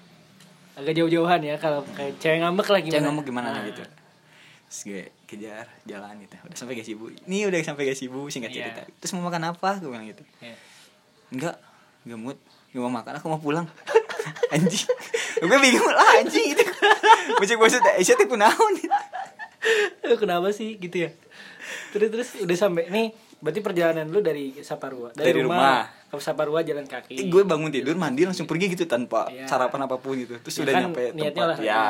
agak 0.75 0.93
jauh-jauhan 0.93 1.41
ya 1.41 1.55
kalau 1.55 1.81
kayak 1.89 2.19
cewek 2.19 2.37
ngambek 2.37 2.67
gimana. 2.67 2.91
Cewek 2.91 3.05
ngomong 3.07 3.25
gimana 3.25 3.47
Nah, 3.49 3.63
gitu. 3.65 3.81
Terus 4.67 4.79
gue 4.83 5.01
kejar 5.25 5.65
jalan 5.83 6.19
gitu. 6.19 6.35
Udah 6.43 6.57
sampai 6.59 6.75
Gasibu. 6.75 7.07
Ini 7.23 7.47
udah 7.47 7.57
sampai 7.63 7.87
Gasibu 7.87 8.27
singkat 8.27 8.51
Iya. 8.51 8.67
cerita. 8.67 8.83
Terus 8.93 9.11
mau 9.15 9.25
makan 9.25 9.47
apa? 9.47 9.79
Gue 9.79 9.89
bilang 9.89 10.03
gitu. 10.03 10.21
ya. 10.37 10.53
Enggak, 11.31 11.55
enggak 12.03 12.19
mood. 12.19 12.37
Gak 12.67 12.83
mau 12.83 12.91
makan, 12.91 13.13
aku 13.15 13.25
mau 13.25 13.39
pulang. 13.39 13.65
anjing. 14.53 14.91
gue 15.39 15.57
bingung 15.57 15.87
lah 15.87 16.19
anjing 16.19 16.51
itu. 16.51 16.63
Bocah 17.33 17.55
bocah 17.55 17.79
Aisyah 17.95 18.15
tuh 18.15 18.27
kunaon. 18.27 18.73
Lu 20.03 20.15
Kenapa 20.21 20.51
sih 20.51 20.75
gitu 20.75 21.07
ya? 21.07 21.09
Terus 21.95 22.09
terus 22.11 22.29
udah 22.37 22.53
sampai 22.53 22.91
nih 22.91 23.07
berarti 23.37 23.59
perjalanan 23.59 24.05
lu 24.05 24.19
dari 24.19 24.49
Saparua 24.57 25.11
Dari 25.11 25.29
rumah. 25.35 25.85
ke 26.03 26.17
Saparua 26.17 26.61
jalan 26.61 26.83
kaki. 26.83 27.27
gue 27.27 27.43
bangun 27.43 27.69
tidur 27.69 27.93
mandi 27.93 28.23
langsung 28.23 28.43
pergi 28.43 28.71
gitu 28.71 28.83
tanpa 28.83 29.27
Iya. 29.27 29.45
sarapan 29.45 29.79
apa 29.83 29.95
pun 29.95 30.15
gitu 30.15 30.39
terus 30.39 30.55
Ya 30.55 30.63
udah 30.63 30.73
kan 30.73 30.81
nyampe 30.83 31.03
niatnya 31.11 31.29
tempat 31.31 31.45
olahraga. 31.47 31.67
ya 31.67 31.85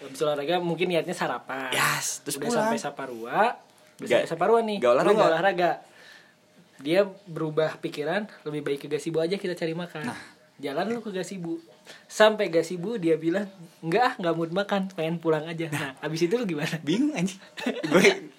habis 0.00 0.20
olahraga 0.20 0.54
mungkin 0.58 0.86
niatnya 0.86 1.12
sarapan 1.12 1.70
Yes, 1.70 2.22
terus 2.22 2.36
udah 2.36 2.46
pulang. 2.46 2.58
sampai 2.64 2.78
Saparua 2.78 3.38
udah 3.96 4.06
sampai 4.06 4.28
Saparua 4.28 4.58
nih 4.60 4.78
lu 4.78 4.86
olahraga. 4.88 5.10
nggak 5.12 5.30
olahraga 5.30 5.70
dia 6.78 7.00
berubah 7.24 7.74
pikiran 7.76 8.30
lebih 8.44 8.62
baik 8.62 8.80
ke 8.80 8.88
gasibu 8.88 9.18
aja 9.18 9.34
kita 9.34 9.52
cari 9.52 9.74
makan 9.74 10.06
Nah. 10.06 10.20
jalan 10.56 10.86
lu 10.88 11.00
ke 11.00 11.10
gasibu 11.10 11.58
sampai 12.04 12.46
gasibu 12.46 12.94
dia 12.94 13.14
bilang 13.14 13.50
enggak 13.80 14.02
ah 14.04 14.14
nggak 14.14 14.34
mood 14.36 14.52
makan 14.52 14.86
pengen 14.88 15.16
pulang 15.16 15.42
aja 15.42 15.66
nah 15.68 15.98
abis 15.98 16.22
itu 16.22 16.34
lu 16.34 16.44
gimana 16.44 16.78
bingung 16.80 17.10
anjing 17.12 17.40
gue 17.82 18.30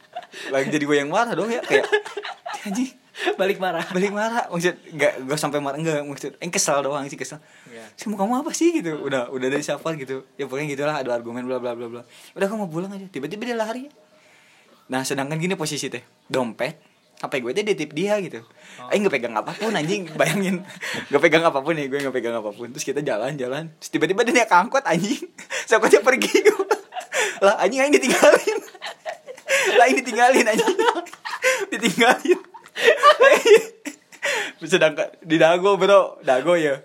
lagi 0.54 0.68
jadi 0.70 0.84
gue 0.86 0.98
yang 1.02 1.10
marah 1.10 1.34
dong 1.34 1.50
ya 1.50 1.62
kayak 1.66 1.86
anjing. 2.66 2.92
Balik 3.36 3.60
marah. 3.60 3.84
Balik 3.92 4.12
marah. 4.16 4.48
Maksud 4.48 4.76
nggak 4.96 5.14
gue 5.28 5.38
sampai 5.38 5.60
marah 5.60 5.76
enggak 5.76 6.00
maksud 6.08 6.32
eh 6.40 6.50
kesel 6.52 6.80
doang 6.86 7.04
sih 7.12 7.20
kesel. 7.20 7.44
Iya. 7.68 7.84
sih 8.00 8.08
kamu 8.08 8.34
apa 8.46 8.52
sih? 8.56 8.80
gitu. 8.80 8.96
Udah 9.04 9.28
udah 9.28 9.48
dari 9.52 9.64
siapa 9.64 9.92
gitu. 10.00 10.24
Ya 10.40 10.48
pokoknya 10.48 10.68
gitulah 10.72 10.96
ada 10.96 11.12
argumen 11.12 11.44
bla 11.44 11.60
bla 11.60 11.76
bla 11.76 11.88
bla. 11.92 12.02
Udah 12.38 12.48
kamu 12.48 12.68
mau 12.68 12.70
pulang 12.72 12.92
aja. 12.96 13.08
Tiba-tiba 13.12 13.44
dia 13.44 13.58
lari. 13.60 13.92
Nah 14.88 15.04
sedangkan 15.04 15.36
gini 15.36 15.60
posisi 15.60 15.92
teh. 15.92 16.02
Dompet 16.32 16.88
apa 17.20 17.36
gue 17.36 17.52
teh 17.52 17.68
ditip 17.68 17.92
dia 17.92 18.16
gitu. 18.24 18.40
Oh. 18.80 18.88
eh 18.88 18.96
nggak 18.96 19.12
pegang 19.20 19.36
apa 19.36 19.52
pun 19.52 19.76
anjing. 19.76 20.08
Bayangin. 20.16 20.64
Nggak 21.12 21.22
pegang 21.28 21.44
apa 21.44 21.60
pun 21.60 21.76
nih 21.76 21.92
gue 21.92 22.00
nggak 22.00 22.16
pegang 22.16 22.40
apa 22.40 22.56
pun. 22.56 22.72
Terus 22.72 22.86
kita 22.88 23.04
jalan 23.04 23.36
jalan 23.36 23.68
terus 23.76 23.92
tiba-tiba 23.92 24.24
dia 24.24 24.34
naik 24.40 24.52
angkot 24.56 24.88
anjing. 24.88 25.28
Angkotnya 25.70 26.02
pergi 26.02 26.32
lah 27.40 27.56
anjing 27.64 27.80
aing 27.80 27.96
ditinggalin 27.96 28.60
lah 29.76 29.88
ini 29.90 30.00
ditinggalin 30.02 30.46
anjing. 30.48 30.78
Ditinggalin. 31.72 32.40
Sedangkan 34.72 35.10
di 35.24 35.36
dago 35.40 35.76
bro. 35.76 36.20
Dago 36.22 36.54
ya. 36.56 36.80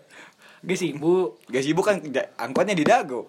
Gasibu 0.64 1.37
gak 1.52 1.64
sibuk 1.64 1.84
kan 1.84 2.00
angkotnya 2.40 2.72
di 2.72 2.87
dago 2.88 3.28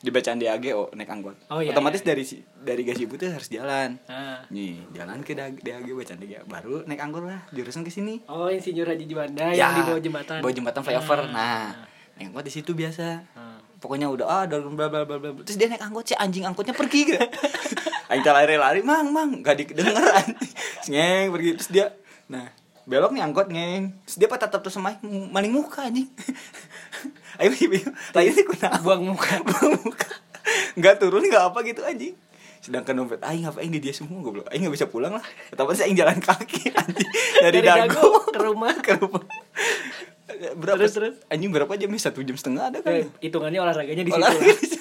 di 0.00 0.08
bacaan 0.08 0.40
di 0.40 0.48
AGO 0.48 0.88
naik 0.96 1.12
angkot. 1.12 1.36
Oh, 1.52 1.60
iya, 1.60 1.76
otomatis 1.76 2.00
iya, 2.00 2.08
dari 2.16 2.24
si- 2.24 2.40
dari 2.56 2.88
gasibu 2.88 3.20
tuh 3.20 3.36
harus 3.36 3.52
jalan. 3.52 4.00
Nah. 4.08 4.40
nih 4.48 4.80
jalan 4.96 5.20
ke 5.20 5.36
DAG, 5.36 5.60
DAG 5.60 5.84
bacaan 5.92 6.16
DAG 6.16 6.40
baru 6.48 6.88
naik 6.88 7.04
angkot 7.04 7.28
lah 7.28 7.44
jurusan 7.52 7.84
ke 7.84 7.92
sini. 7.92 8.24
Oh 8.24 8.48
insinyur 8.48 8.88
Haji 8.88 9.04
Juanda 9.04 9.52
yang 9.52 9.76
di 9.76 9.84
bawah 9.84 10.00
jembatan. 10.00 10.40
bawah 10.40 10.54
jembatan 10.56 10.80
flyover. 10.80 11.20
Ah. 11.20 11.28
nah 11.28 11.68
naik 12.16 12.32
angkot 12.32 12.44
di 12.48 12.52
situ 12.52 12.72
biasa. 12.72 13.06
Ah. 13.36 13.60
pokoknya 13.80 14.08
udah 14.08 14.26
ah 14.28 14.42
ada 14.48 14.56
bla 14.60 14.88
bla 14.88 15.04
bla 15.04 15.16
bla 15.20 15.36
terus 15.44 15.56
dia 15.60 15.68
naik 15.68 15.84
angkot 15.84 16.04
si 16.08 16.14
anjing 16.16 16.44
angkotnya 16.48 16.72
pergi 16.72 17.00
gitu 17.04 17.16
Aing 18.10 18.26
lari-lari. 18.26 18.82
Mang 18.82 19.14
mang. 19.14 19.30
Gak 19.40 19.62
didengeran. 19.62 20.34
Ngeng 20.90 21.26
pergi. 21.30 21.50
Terus 21.56 21.70
dia 21.70 21.86
nah 22.30 22.46
belok 22.90 23.14
nih 23.14 23.22
angkot 23.22 23.46
ngeng. 23.54 23.94
Terus 24.06 24.16
dia 24.18 24.26
tetap 24.26 24.58
terus 24.58 24.74
sama 24.74 24.98
maling 25.04 25.54
muka 25.54 25.86
anjing. 25.86 26.10
Ayo 27.38 27.54
ibu 27.54 27.78
lagi 28.12 28.30
sih 28.34 28.42
kenapa? 28.42 28.82
Buang 28.82 29.14
muka. 29.14 29.38
Buang 29.46 29.78
muka. 29.78 30.10
Nggak 30.74 30.98
turun 30.98 31.22
nggak 31.22 31.44
apa 31.54 31.58
gitu 31.62 31.86
anjing. 31.86 32.18
Sedangkan 32.60 32.92
dompet 32.98 33.22
aing 33.22 33.46
apa 33.46 33.62
aing 33.62 33.72
di 33.72 33.80
dia 33.80 33.94
semua 33.94 34.18
goblok. 34.20 34.50
Aing 34.50 34.66
nggak 34.66 34.74
bisa 34.74 34.86
pulang 34.90 35.14
lah. 35.14 35.24
Otomatis 35.54 35.86
aing 35.86 35.94
jalan 35.94 36.18
kaki 36.18 36.74
anjing. 36.74 37.10
Dari, 37.40 37.62
Dari 37.62 37.88
dago, 37.88 38.26
ke 38.26 38.40
rumah. 38.42 38.74
ke 38.82 38.92
rumah. 38.98 39.22
Berapa 40.56 40.80
Terus, 40.82 40.92
terus? 40.96 41.14
anjing 41.30 41.52
berapa 41.54 41.70
jam 41.78 41.88
nih? 41.92 42.00
Satu 42.00 42.20
jam 42.26 42.34
setengah 42.34 42.74
ada 42.74 42.78
kan 42.82 43.06
hitungannya 43.22 43.60
olahraganya 43.60 44.02
di 44.02 44.10
situ 44.10 44.80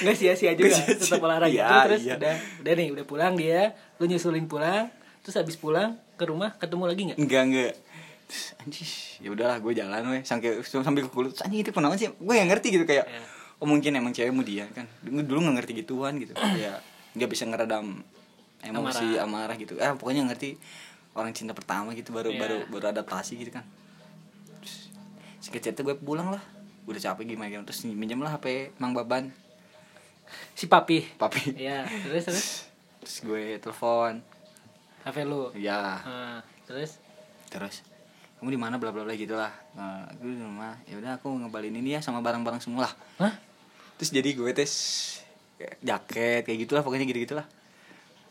Nggak 0.00 0.16
sia-sia 0.16 0.52
juga 0.52 0.68
Nggak 0.68 0.78
sia-sia. 0.80 1.00
tetap 1.00 1.20
olahraga 1.20 1.52
Itu 1.52 1.76
terus. 1.86 2.02
iya. 2.02 2.14
udah 2.16 2.34
udah 2.60 2.72
nih 2.74 2.88
udah 2.90 3.04
pulang 3.04 3.32
dia 3.34 3.60
lu 3.96 4.04
nyusulin 4.04 4.44
pulang 4.44 4.88
terus 5.20 5.36
habis 5.36 5.54
pulang 5.54 5.94
ke 6.14 6.24
rumah 6.24 6.56
ketemu 6.56 6.84
lagi 6.84 7.02
nggak? 7.06 7.18
Enggak 7.18 7.42
enggak 7.44 7.74
Terus, 8.24 8.46
anjing 8.56 8.88
ya 9.18 9.28
udahlah 9.28 9.58
gue 9.58 9.72
jalan 9.74 10.02
weh. 10.08 10.22
Sampai 10.22 10.62
sambil 10.62 11.02
ke 11.02 11.10
kulit. 11.10 11.34
Anjing 11.40 11.60
itu 11.60 11.70
kenapa 11.70 11.94
sih? 11.94 12.08
Gue 12.14 12.34
yang 12.34 12.46
ngerti 12.46 12.70
gitu 12.70 12.84
kayak 12.84 13.04
Iya. 13.04 13.22
oh 13.56 13.66
mungkin 13.66 13.90
emang 13.92 14.10
cewek 14.10 14.30
mudian 14.30 14.70
kan. 14.70 14.86
Dulu 15.00 15.20
dulu 15.20 15.38
nggak 15.42 15.56
ngerti 15.58 15.72
gituan 15.76 16.14
gitu. 16.16 16.32
Ya 16.54 16.78
nggak 17.12 17.26
bisa 17.26 17.42
ngeredam 17.44 18.06
emosi 18.60 19.16
amarah, 19.16 19.56
gitu. 19.56 19.74
Ah 19.76 19.92
pokoknya 19.92 20.22
ngerti 20.24 20.54
orang 21.10 21.32
cinta 21.32 21.50
pertama 21.50 21.90
gitu 21.92 22.12
baru 22.12 22.30
Iya. 22.30 22.38
baru 22.38 22.56
baru 22.70 22.86
adaptasi 22.92 23.34
gitu 23.34 23.50
kan. 23.50 23.66
Terus, 24.62 24.94
singkat 25.40 25.60
cerita 25.64 25.82
gue 25.82 25.96
pulang 25.96 26.30
lah. 26.30 26.42
Udah 26.84 27.02
capek 27.02 27.26
gimana 27.28 27.50
gimana 27.50 27.66
terus 27.66 27.82
minjem 27.84 28.16
lah 28.16 28.30
hp 28.32 28.46
mang 28.76 28.90
baban 28.90 29.34
si 30.54 30.66
papi. 30.66 31.06
Papi. 31.16 31.56
Ya 31.56 31.84
terus 32.06 32.24
terus? 32.26 32.48
Terus 33.04 33.16
gue 33.24 33.44
telepon. 33.58 34.20
HP 35.04 35.16
lu? 35.24 35.50
Ya 35.56 36.04
Nah, 36.04 36.40
terus? 36.68 37.00
Terus 37.48 37.82
kamu 38.40 38.56
di 38.56 38.60
mana? 38.60 38.76
Bla 38.80 38.92
bla 38.92 39.04
bla 39.04 39.14
gitu 39.16 39.36
lah. 39.36 39.52
Nah, 39.76 40.08
gue 40.16 40.32
di 40.32 40.40
rumah. 40.40 40.76
Ya 40.88 40.96
udah 41.00 41.20
aku 41.20 41.28
ngebalin 41.28 41.76
ini 41.76 41.96
ya 41.96 42.00
sama 42.00 42.24
barang-barang 42.24 42.60
semua 42.60 42.88
lah. 42.88 42.94
Hah? 43.20 43.34
terus 44.00 44.16
jadi 44.16 44.32
gue 44.32 44.48
tes 44.56 44.72
jaket 45.84 46.40
kayak 46.48 46.58
gitulah 46.64 46.80
pokoknya 46.80 47.04
gitu 47.04 47.20
gitulah 47.28 47.44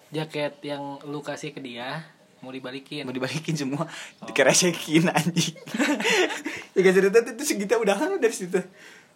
jaket 0.09 0.57
yang 0.65 0.97
lu 1.05 1.21
kasih 1.21 1.53
ke 1.53 1.61
dia 1.61 2.09
mau 2.39 2.55
dibalikin. 2.55 3.03
Mau 3.03 3.11
dibalikin 3.11 3.51
semua. 3.51 3.83
Dikeresekin 4.23 5.11
anjing. 5.11 5.59
Ya 6.79 6.95
cerita 6.95 7.19
kita 7.35 7.75
udahan 7.75 8.15
udah 8.15 8.23
dari 8.23 8.31
situ. 8.31 8.55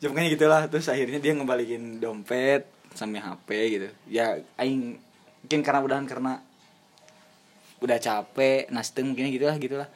Ya 0.04 0.12
pokoknya 0.12 0.36
gitulah 0.36 0.68
terus 0.68 0.92
akhirnya 0.92 1.24
dia 1.24 1.32
ngebalikin 1.32 2.04
dompet 2.04 2.68
sama 2.94 3.20
HP 3.20 3.50
gitu. 3.78 3.88
Ya 4.08 4.40
aing 4.58 4.98
mungkin 5.44 5.60
karena 5.62 5.80
udahan 5.84 6.06
karena 6.08 6.40
udah 7.84 8.00
capek 8.00 8.72
nastem 8.72 9.12
mungkin 9.12 9.28
gitulah 9.34 9.58
gitulah. 9.60 9.90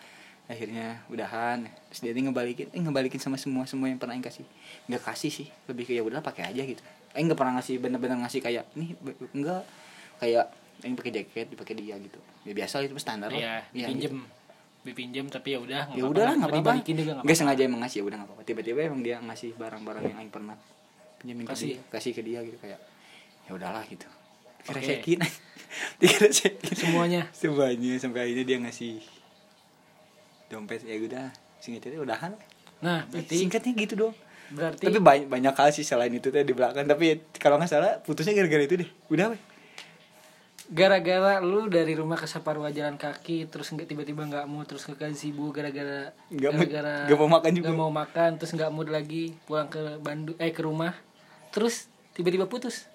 Akhirnya 0.48 1.04
udahan 1.12 1.68
terus 1.92 2.00
dia 2.04 2.12
ngebalikin 2.16 2.72
eh 2.72 2.80
ngebalikin 2.80 3.20
sama 3.20 3.36
semua 3.40 3.68
semua 3.68 3.88
yang 3.88 4.00
pernah 4.00 4.16
aing 4.16 4.24
kasih. 4.24 4.44
Nggak 4.92 5.04
kasih 5.08 5.32
sih 5.32 5.48
lebih 5.72 5.88
ke 5.88 5.96
ya 5.96 6.04
udah 6.04 6.20
pakai 6.20 6.52
aja 6.52 6.64
gitu. 6.64 6.84
Aing 7.16 7.32
nggak 7.32 7.40
pernah 7.40 7.60
ngasih 7.60 7.80
bener-bener 7.80 8.20
ngasih 8.24 8.40
kayak 8.44 8.68
nih 8.76 8.96
enggak. 9.36 9.64
Kayak 10.20 10.52
aing 10.84 10.96
pakai 11.00 11.12
jaket 11.16 11.48
dipakai 11.52 11.74
dia 11.80 11.96
gitu. 12.00 12.20
Ya 12.44 12.54
biasa 12.56 12.84
itu 12.84 12.96
standar 13.00 13.32
lah. 13.32 13.40
Iya, 13.40 13.56
Iya, 13.72 13.88
dipinjem. 13.92 14.16
Dipinjem 14.88 15.26
tapi 15.28 15.56
ya 15.56 15.60
udah 15.60 15.84
ya 15.92 16.04
udah 16.08 16.28
nggak 16.40 16.48
apa-apa. 16.48 16.72
nggak 17.24 17.38
sengaja 17.38 17.62
emang 17.68 17.84
ngasih 17.84 18.04
ya 18.04 18.06
udah 18.08 18.18
nggak 18.24 18.30
apa-apa. 18.32 18.44
Tiba-tiba 18.48 18.80
emang 18.88 19.02
dia 19.04 19.20
ngasih 19.20 19.56
barang-barang 19.60 20.04
yang 20.12 20.18
aing 20.24 20.32
pernah 20.32 20.56
pinjemin 21.18 21.44
kasih 21.44 21.50
Kasih. 21.50 21.72
ke 21.72 21.76
dia 21.76 21.92
kasih 21.92 22.12
ke 22.12 22.22
dia 22.22 22.40
gitu 22.44 22.58
kayak 22.58 22.80
ya 23.44 23.52
udahlah 23.52 23.84
gitu. 23.84 24.08
Oke. 24.64 24.78
dikeresekin 24.80 25.20
dikeresekin 25.98 26.74
Semuanya. 26.74 27.22
semuanya 27.32 27.94
sampai 27.96 28.20
akhirnya 28.24 28.46
dia 28.46 28.58
ngasih 28.60 29.00
dompet. 30.48 30.82
Ya 30.82 30.96
udah 30.98 31.28
singkatnya 31.58 32.00
udahan. 32.00 32.32
Nah 32.80 33.04
berarti 33.08 33.36
singkatnya 33.38 33.74
gitu 33.76 33.96
doang 33.98 34.18
berarti 34.48 34.80
tapi 34.80 34.96
banyak 34.98 35.28
banyak 35.28 35.54
hal 35.54 35.70
sih 35.72 35.84
selain 35.84 36.08
itu 36.10 36.30
teh 36.30 36.40
di 36.42 36.52
belakang. 36.52 36.84
Tapi 36.84 37.20
kalau 37.36 37.58
nggak 37.58 37.68
salah 37.68 38.00
putusnya 38.00 38.32
gara-gara 38.34 38.64
itu 38.64 38.76
deh. 38.78 38.90
Udah 39.10 39.32
weh. 39.32 39.42
Gara-gara 40.68 41.40
lu 41.40 41.68
dari 41.68 41.96
rumah 41.96 42.16
ke 42.16 42.24
Saparua 42.26 42.68
jalan 42.70 42.96
kaki 42.96 43.48
terus 43.48 43.72
nggak 43.72 43.88
tiba-tiba 43.88 44.24
nggak 44.24 44.46
mau 44.46 44.64
terus 44.64 44.84
ke 44.84 44.94
Gazibu 44.94 45.50
gara-gara 45.50 46.12
Nggak 46.28 46.52
mau- 46.52 46.60
gara-gara 46.62 46.96
nggak 47.08 47.16
mau 47.18 47.30
makan 47.30 47.52
juga. 47.52 47.64
nggak 47.66 47.78
mau 47.78 47.92
makan 47.94 48.30
terus 48.36 48.52
nggak 48.52 48.70
mood 48.70 48.90
lagi 48.90 49.32
pulang 49.44 49.68
ke 49.68 49.80
Bandung 49.98 50.36
eh 50.38 50.52
ke 50.52 50.60
rumah 50.60 50.92
terus 51.50 51.88
tiba-tiba 52.14 52.46
putus. 52.46 52.88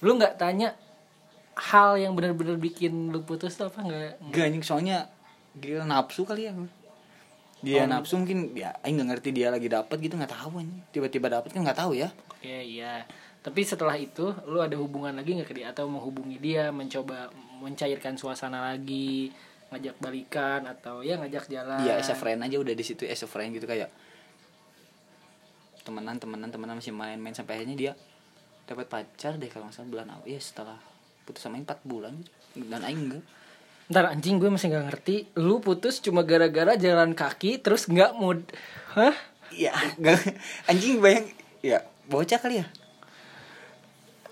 Lu 0.00 0.14
nggak 0.14 0.36
tanya 0.36 0.76
hal 1.56 1.96
yang 1.96 2.12
benar-benar 2.12 2.60
bikin 2.60 3.08
lu 3.08 3.24
putus 3.24 3.56
tuh 3.56 3.72
apa? 3.72 3.80
Nggak 3.80 4.20
Gak 4.28 4.44
anjing 4.52 4.64
soalnya 4.64 5.08
gila 5.56 5.88
nafsu 5.88 6.28
kali 6.28 6.48
ya. 6.48 6.52
Dia 7.64 7.84
Oh. 7.84 7.88
nafsu 7.88 8.20
mungkin 8.20 8.52
ya 8.52 8.76
aing 8.84 9.00
nggak 9.00 9.08
ngerti 9.16 9.28
dia 9.32 9.48
lagi 9.48 9.66
dapat 9.72 9.96
gitu 9.96 10.14
nggak 10.20 10.32
tahu 10.36 10.60
anjing. 10.60 10.80
Tiba-tiba 10.92 11.32
dapat 11.32 11.50
kan 11.50 11.64
nggak 11.64 11.80
tahu 11.80 11.96
ya. 11.96 12.12
Oke 12.28 12.52
iya. 12.62 13.08
Tapi 13.40 13.62
setelah 13.62 13.94
itu 13.96 14.34
lu 14.44 14.60
ada 14.60 14.76
hubungan 14.76 15.16
lagi 15.16 15.32
nggak 15.38 15.48
ke 15.48 15.54
dia? 15.56 15.72
Atau 15.72 15.88
menghubungi 15.88 16.36
dia, 16.36 16.68
mencoba 16.74 17.30
mencairkan 17.62 18.20
suasana 18.20 18.74
lagi, 18.74 19.32
ngajak 19.72 19.96
balikan 19.96 20.66
atau 20.68 21.00
ya 21.00 21.16
ngajak 21.16 21.48
jalan. 21.48 21.80
Iya 21.80 21.96
as 21.96 22.12
a 22.12 22.16
friend 22.18 22.44
aja 22.44 22.60
udah 22.60 22.74
di 22.76 22.84
situ 22.84 23.08
as 23.08 23.24
a 23.24 23.28
friend 23.30 23.56
gitu 23.56 23.64
kayak 23.64 23.88
temenan 25.86 26.18
temenan 26.18 26.50
temenan 26.50 26.82
masih 26.82 26.90
main-main 26.90 27.30
sampai 27.30 27.62
akhirnya 27.62 27.76
dia 27.78 27.92
dapat 28.66 28.90
pacar 28.90 29.38
deh 29.38 29.46
kalau 29.46 29.70
nggak 29.70 29.78
salah 29.78 29.90
bulan 29.94 30.06
awal 30.10 30.26
ya 30.26 30.42
setelah 30.42 30.78
putus 31.22 31.46
sama 31.46 31.62
4 31.62 31.86
bulan 31.86 32.18
dan 32.58 32.82
Aing 32.82 33.06
enggak 33.06 33.24
Ntar 33.86 34.10
anjing 34.10 34.42
gue 34.42 34.50
masih 34.50 34.74
nggak 34.74 34.86
ngerti. 34.90 35.16
Lu 35.38 35.62
putus 35.62 36.02
cuma 36.02 36.26
gara-gara 36.26 36.74
jalan 36.74 37.14
kaki 37.14 37.62
terus 37.62 37.86
nggak 37.86 38.18
mood. 38.18 38.42
Hah? 38.98 39.14
ya 39.54 39.72
enggak 39.98 40.18
anjing 40.66 40.98
bayang 40.98 41.26
ya 41.62 41.82
bocah 42.10 42.38
kali 42.38 42.62
ya 42.62 42.66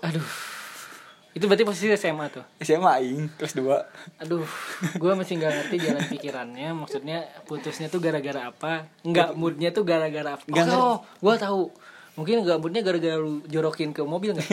Aduh. 0.03 0.54
Itu 1.35 1.45
berarti 1.45 1.61
posisi 1.61 1.85
SMA 1.91 2.25
tuh. 2.31 2.41
SMA 2.57 2.89
Aing 2.95 3.27
kelas 3.35 3.53
2 3.53 4.23
Aduh, 4.23 4.41
gue 4.95 5.11
masih 5.13 5.35
nggak 5.35 5.51
ngerti 5.53 5.75
jalan 5.81 6.01
pikirannya. 6.07 6.67
Maksudnya 6.73 7.17
putusnya 7.43 7.85
tuh 7.85 7.99
gara-gara 7.99 8.47
apa? 8.47 8.87
Nggak 9.01 9.35
moodnya 9.35 9.69
tuh 9.69 9.83
gara-gara 9.83 10.33
apa? 10.33 10.41
Ngerti. 10.45 10.71
oh, 10.71 11.03
gue 11.03 11.33
tahu. 11.35 11.61
Mungkin 12.15 12.41
nggak 12.41 12.57
moodnya 12.57 12.81
gara-gara 12.81 13.15
lu 13.15 13.43
jorokin 13.45 13.91
ke 13.91 14.01
mobil 14.01 14.31
nggak? 14.31 14.47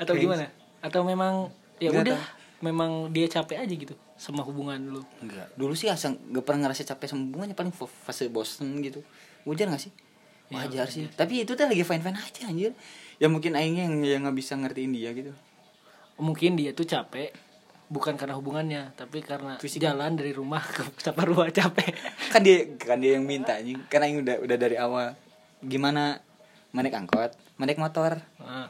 Atau 0.00 0.14
gimana? 0.16 0.48
Atau 0.80 1.02
memang 1.02 1.50
ya 1.76 1.90
Nggak 1.90 2.04
udah, 2.08 2.18
memang 2.60 2.90
dia 3.12 3.26
capek 3.28 3.60
aja 3.60 3.70
gitu 3.70 3.94
sama 4.18 4.42
hubungan 4.42 4.82
lu. 4.82 4.98
enggak 5.22 5.46
dulu 5.54 5.78
sih 5.78 5.86
asal 5.86 6.18
nggak 6.18 6.42
pernah 6.42 6.66
ngerasa 6.66 6.82
capek 6.84 7.06
sama 7.06 7.22
hubungannya 7.22 7.54
paling 7.54 7.70
fa- 7.70 7.86
fase 7.86 8.26
bosen 8.26 8.82
gitu 8.82 8.98
wajar 9.46 9.70
gak 9.70 9.78
sih 9.78 9.94
Ya, 10.48 10.64
wajar 10.64 10.88
sih 10.88 11.04
tapi 11.12 11.44
itu 11.44 11.52
tuh 11.52 11.60
lagi 11.62 11.84
fine 11.84 12.00
fine 12.00 12.16
aja 12.16 12.48
anjir 12.50 12.72
ya 13.18 13.26
mungkin 13.26 13.58
aingnya 13.58 13.90
yang 13.90 13.96
yang 14.02 14.20
nggak 14.26 14.38
bisa 14.38 14.54
ngertiin 14.54 14.94
dia 14.94 15.10
gitu. 15.14 15.34
Mungkin 16.18 16.58
dia 16.58 16.74
tuh 16.74 16.86
capek 16.86 17.30
bukan 17.88 18.20
karena 18.20 18.36
hubungannya 18.36 18.92
tapi 18.94 19.24
karena 19.24 19.56
Fisik. 19.56 19.80
jalan 19.80 20.14
dari 20.14 20.30
rumah 20.34 20.60
ke 20.62 20.86
Saparua 20.98 21.50
capek. 21.50 21.94
Kan 22.32 22.44
dia 22.44 22.68
kan 22.76 23.00
dia 23.00 23.16
yang 23.16 23.24
minta 23.24 23.56
anjing. 23.56 23.80
Karena 23.88 24.04
aing 24.10 24.20
udah 24.20 24.36
udah 24.44 24.56
dari 24.60 24.76
awal. 24.76 25.16
Gimana? 25.64 26.20
Manek 26.76 26.92
angkot? 26.92 27.32
Manek 27.56 27.80
motor? 27.80 28.20
Nah. 28.36 28.68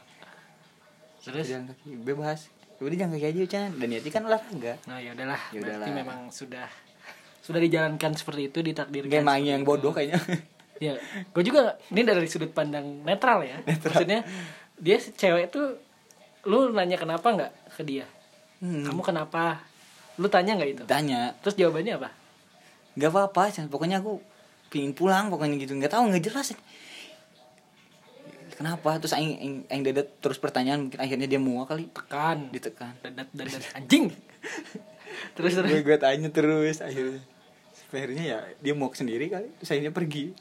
terus? 1.19 1.51
Jalan 1.51 1.67
kaki 1.75 1.99
bebas. 1.99 2.47
Udah 2.79 2.95
jalan 2.95 3.11
kaki 3.19 3.27
aja 3.35 3.43
Chan. 3.51 3.69
Dan 3.75 3.91
niatnya 3.91 4.11
kan 4.15 4.23
olahraga. 4.23 4.73
Nah 4.87 4.97
ya 5.03 5.11
udahlah. 5.11 5.41
Ya 5.51 5.59
berarti 5.59 5.89
memang 5.91 6.31
sudah 6.31 6.71
sudah 7.43 7.59
dijalankan 7.59 8.13
seperti 8.15 8.53
itu 8.53 8.59
ditakdirkan 8.61 9.25
seperti 9.25 9.49
yang 9.49 9.65
bodoh 9.65 9.89
kayaknya 9.89 10.21
ya 10.79 10.95
gue 11.35 11.43
juga 11.43 11.75
ini 11.91 12.01
dari 12.07 12.27
sudut 12.27 12.51
pandang 12.55 13.03
netral 13.03 13.43
ya. 13.43 13.59
Maksudnya 13.63 14.23
dia 14.79 14.97
cewek 14.97 15.51
tuh 15.51 15.75
lu 16.47 16.71
nanya 16.71 16.95
kenapa 16.95 17.27
nggak 17.35 17.51
ke 17.75 17.83
dia? 17.83 18.07
Hmm. 18.59 18.83
kamu 18.83 19.01
kenapa? 19.03 19.63
Lu 20.19 20.27
tanya 20.27 20.55
nggak 20.59 20.69
itu? 20.71 20.83
Tanya. 20.87 21.35
Terus 21.43 21.55
jawabannya 21.55 21.93
apa? 21.99 22.09
Nggak 22.95 23.11
apa-apa 23.11 23.43
pokoknya 23.71 24.03
aku 24.03 24.19
pingin 24.71 24.95
pulang 24.95 25.27
pokoknya 25.31 25.55
gitu. 25.59 25.75
Nggak 25.75 25.95
tahu 25.95 26.11
nggak 26.11 26.23
jelas. 26.31 26.55
Kenapa? 28.59 28.99
Terus 28.99 29.15
aing 29.15 29.39
aing, 29.39 29.57
aing 29.71 29.83
dadat 29.87 30.07
terus 30.19 30.35
pertanyaan 30.35 30.87
mungkin 30.87 30.99
akhirnya 30.99 31.27
dia 31.31 31.39
muak 31.39 31.71
kali. 31.71 31.87
Tekan. 31.95 32.51
Ditekan. 32.51 32.93
Dadat 32.99 33.27
dadat. 33.31 33.63
Anjing! 33.75 34.11
Terus 35.35 35.51
terus. 35.57 35.67
Gue 35.67 35.83
gue 35.83 35.97
tanya 35.99 36.29
terus 36.31 36.79
akhirnya. 36.79 37.19
Akhirnya 37.89 38.23
ya 38.23 38.39
dia 38.61 38.73
mau 38.77 38.91
sendiri 38.93 39.27
kali. 39.27 39.51
Terus 39.59 39.69
akhirnya 39.73 39.91
pergi 39.91 40.31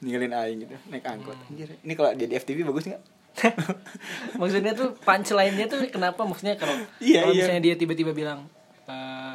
ninggalin 0.00 0.32
aing 0.32 0.58
gitu 0.60 0.76
naik 0.88 1.04
angkot. 1.04 1.36
Anjir, 1.46 1.68
ini 1.76 1.92
kalau 1.92 2.10
jadi 2.12 2.32
FTV 2.36 2.64
bagus 2.64 2.84
nggak? 2.86 3.02
Maksudnya 4.40 4.72
tuh 4.72 4.96
punchline-nya 4.98 5.66
tuh 5.66 5.86
kenapa? 5.88 6.20
Maksudnya 6.22 6.56
kalau 6.56 6.74
Iya, 6.98 7.22
kalau 7.22 7.32
iya. 7.32 7.40
misalnya 7.40 7.62
dia 7.62 7.74
tiba-tiba 7.76 8.10
bilang 8.10 8.48
"Eh, 8.84 9.34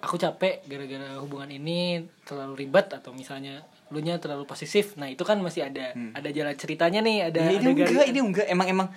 aku 0.00 0.16
capek 0.16 0.64
gara-gara 0.64 1.18
hubungan 1.18 1.46
ini 1.48 1.78
terlalu 2.22 2.54
ribet 2.60 2.90
atau 2.90 3.12
misalnya 3.12 3.60
lu 3.88 4.00
nya 4.00 4.16
terlalu 4.16 4.42
posesif. 4.44 4.96
Nah 4.96 5.06
itu 5.06 5.20
kan 5.20 5.36
masih 5.38 5.62
ada 5.64 5.92
ada 5.92 6.28
jalan 6.28 6.54
ceritanya 6.54 6.98
nih 7.00 7.28
ada 7.28 7.40
ini 7.44 7.56
ada 7.56 7.68
enggak 7.68 7.88
garis- 7.92 8.08
ini 8.08 8.18
enggak. 8.20 8.46
Emang 8.48 8.66
emang 8.66 8.88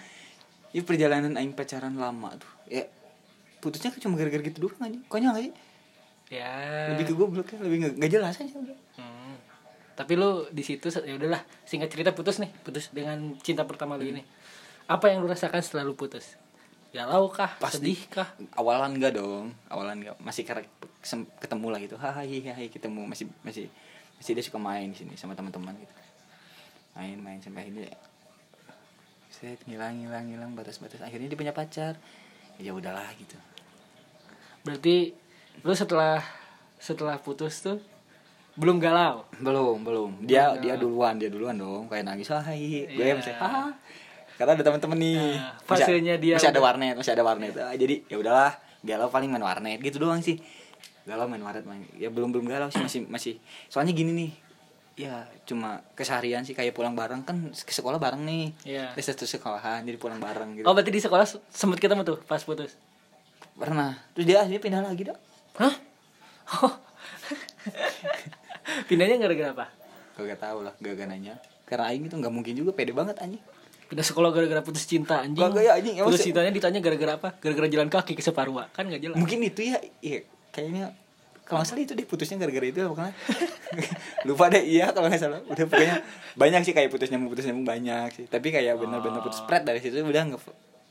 ini 0.72 0.82
perjalanan 0.82 1.34
aing 1.36 1.52
pacaran 1.52 1.94
lama 1.94 2.32
tuh 2.34 2.52
ya 2.66 2.84
putusnya 3.58 3.90
kan 3.90 4.00
cuma 4.00 4.16
gara-gara 4.16 4.42
gitu 4.42 4.60
doang 4.62 4.80
aja. 4.80 5.00
Konyol 5.06 5.34
aja 5.36 5.52
ya. 6.28 6.52
Lebih 6.92 7.06
ke 7.06 7.14
goblok 7.14 7.48
ya 7.48 7.58
lebih 7.60 7.78
nggak 7.82 7.94
nggak 7.98 8.12
jelas 8.12 8.36
aja 8.36 8.56
udah. 8.56 8.78
Hmm. 8.96 9.25
Tapi 9.96 10.20
lu 10.20 10.44
di 10.52 10.60
situ 10.60 10.92
ya 10.92 11.16
udahlah 11.16 11.40
singkat 11.64 11.88
cerita 11.88 12.12
putus 12.12 12.44
nih 12.44 12.52
putus 12.68 12.92
dengan 12.92 13.40
cinta 13.40 13.64
pertama 13.64 13.96
lu 13.96 14.04
ini. 14.04 14.22
Apa 14.92 15.10
yang 15.10 15.24
lu 15.24 15.32
rasakan 15.32 15.64
setelah 15.64 15.88
lu 15.88 15.96
putus? 15.96 16.36
Galau 16.92 17.32
kah 17.32 17.56
Pasti. 17.60 17.80
sedih 17.80 18.00
kah 18.12 18.28
awalan 18.60 19.00
enggak 19.00 19.16
dong? 19.16 19.56
Awalan 19.72 20.04
enggak 20.04 20.16
masih 20.20 20.44
ketemu 21.40 21.68
lah 21.72 21.80
gitu. 21.80 21.96
Hai 21.96 22.44
hai 22.44 22.68
ketemu. 22.68 23.08
Masih 23.08 23.32
masih 23.48 23.72
masih 24.20 24.32
dia 24.36 24.44
suka 24.44 24.60
main 24.60 24.92
di 24.92 25.00
sini 25.00 25.16
sama 25.16 25.32
teman-teman 25.32 25.76
gitu. 25.80 25.96
Main 27.00 27.18
main 27.24 27.40
sampai 27.40 27.68
akhirnya 27.68 27.92
set 29.32 29.60
ngilang 29.68 30.00
ngilang 30.00 30.32
ngilang 30.32 30.52
batas 30.56 30.80
batas 30.80 31.00
akhirnya 31.00 31.32
dia 31.32 31.40
punya 31.40 31.56
pacar. 31.56 31.96
Ya 32.60 32.76
udahlah 32.76 33.08
gitu. 33.16 33.36
Berarti 34.68 35.16
lu 35.64 35.72
setelah 35.72 36.20
setelah 36.84 37.16
putus 37.16 37.64
tuh 37.64 37.80
belum 38.56 38.80
galau? 38.80 39.28
Belum 39.38 39.78
belum. 39.84 40.12
Dia 40.24 40.52
Belum 40.52 40.62
dia 40.62 40.74
duluan 40.76 41.14
dia 41.16 41.28
duluan 41.28 41.56
dong. 41.56 41.88
Kayak 41.88 42.08
nangis 42.08 42.32
hai. 42.32 42.88
Gue 42.88 43.04
Iya. 43.04 43.14
masih 43.16 43.34
ah. 43.36 43.72
Karena 44.36 44.52
ada 44.54 44.64
teman-teman 44.64 44.98
nih. 44.98 45.16
Nah, 45.36 45.56
fasenya 45.64 46.16
dia 46.16 46.36
masih 46.36 46.50
ada 46.50 46.60
udah- 46.60 46.66
warnet 46.66 46.96
masih 46.96 47.12
ada 47.12 47.24
warnet. 47.24 47.56
Ah, 47.56 47.72
jadi 47.72 48.04
ya 48.06 48.16
udahlah 48.16 48.52
galau 48.82 49.08
paling 49.08 49.28
main 49.28 49.40
warnet. 49.40 49.80
Gitu 49.80 49.96
doang 49.96 50.20
sih. 50.20 50.40
Galau 51.04 51.28
main 51.28 51.40
warnet 51.40 51.64
main 51.64 51.84
ya 51.96 52.08
belum 52.08 52.32
belum 52.32 52.46
galau 52.46 52.68
sih 52.68 52.80
masih 52.80 53.00
masih. 53.08 53.34
Soalnya 53.68 53.92
gini 53.92 54.12
nih 54.12 54.32
ya 54.96 55.28
cuma 55.44 55.84
keseharian 55.92 56.44
sih 56.44 56.52
kayak 56.52 56.72
pulang 56.72 56.96
bareng. 56.96 57.24
Kan 57.24 57.52
ke 57.52 57.72
sekolah 57.72 58.00
bareng 58.00 58.24
nih. 58.24 58.56
Iya. 58.66 58.86
di 58.92 59.04
satu 59.04 59.24
sekolahan 59.24 59.84
jadi 59.84 59.96
pulang 59.96 60.20
bareng 60.20 60.56
gitu. 60.56 60.66
Oh 60.66 60.72
berarti 60.72 60.92
di 60.92 61.00
sekolah 61.00 61.24
sempet 61.52 61.80
ketemu 61.80 62.04
tuh 62.04 62.20
pas 62.24 62.40
putus? 62.40 62.76
Pernah. 63.54 64.00
Terus 64.12 64.26
dia 64.26 64.40
akhirnya 64.40 64.60
pindah 64.60 64.82
lagi 64.82 65.04
dong 65.06 65.20
hah? 65.56 65.76
oh. 66.60 66.74
pindahnya 68.84 69.16
gara-gara 69.18 69.50
apa? 69.52 69.66
Gak 70.16 70.40
tau 70.40 70.60
lah 70.64 70.74
gak 70.76 71.08
nanya. 71.08 71.40
Karena 71.66 71.90
aing 71.90 72.06
itu 72.06 72.16
nggak 72.16 72.34
mungkin 72.34 72.54
juga 72.54 72.72
pede 72.72 72.94
banget 72.94 73.18
anjing. 73.18 73.42
Pindah 73.86 74.06
sekolah 74.06 74.30
gara-gara 74.30 74.62
putus 74.62 74.86
cinta 74.86 75.22
anjing. 75.22 75.42
Kagak 75.42 75.64
ya, 75.64 75.72
anjing. 75.76 75.96
Emang 75.98 76.10
putus 76.10 76.22
se- 76.22 76.30
cintanya 76.30 76.52
ditanya 76.52 76.80
gara-gara 76.80 77.12
apa? 77.18 77.30
Gara-gara 77.38 77.68
jalan 77.68 77.90
kaki 77.90 78.14
ke 78.14 78.22
Separua 78.22 78.70
kan 78.72 78.86
nggak 78.86 79.02
jelas. 79.02 79.18
Mungkin 79.18 79.40
itu 79.42 79.62
ya 79.66 79.78
iya 80.00 80.24
kayaknya 80.50 80.94
kalau 81.46 81.62
nggak 81.62 81.70
salah 81.70 81.84
itu 81.86 81.94
deh 81.94 82.08
putusnya 82.10 82.42
gara-gara 82.42 82.66
itu 82.66 82.80
apa 82.82 82.96
kan 82.98 83.12
lupa 84.28 84.50
deh 84.50 84.64
iya 84.66 84.90
kalau 84.90 85.10
nggak 85.10 85.22
salah. 85.22 85.40
Udah 85.46 85.66
pokoknya 85.68 85.96
banyak 86.34 86.62
sih 86.66 86.74
kayak 86.74 86.90
putus 86.90 87.10
nyambung 87.14 87.30
putus 87.34 87.46
nyambung 87.46 87.68
banyak 87.68 88.08
sih. 88.14 88.26
Tapi 88.26 88.48
kayak 88.50 88.78
bener-bener 88.78 89.22
putus 89.22 89.42
spread 89.42 89.62
dari 89.66 89.78
situ 89.78 90.02
udah 90.02 90.22
nggak 90.26 90.42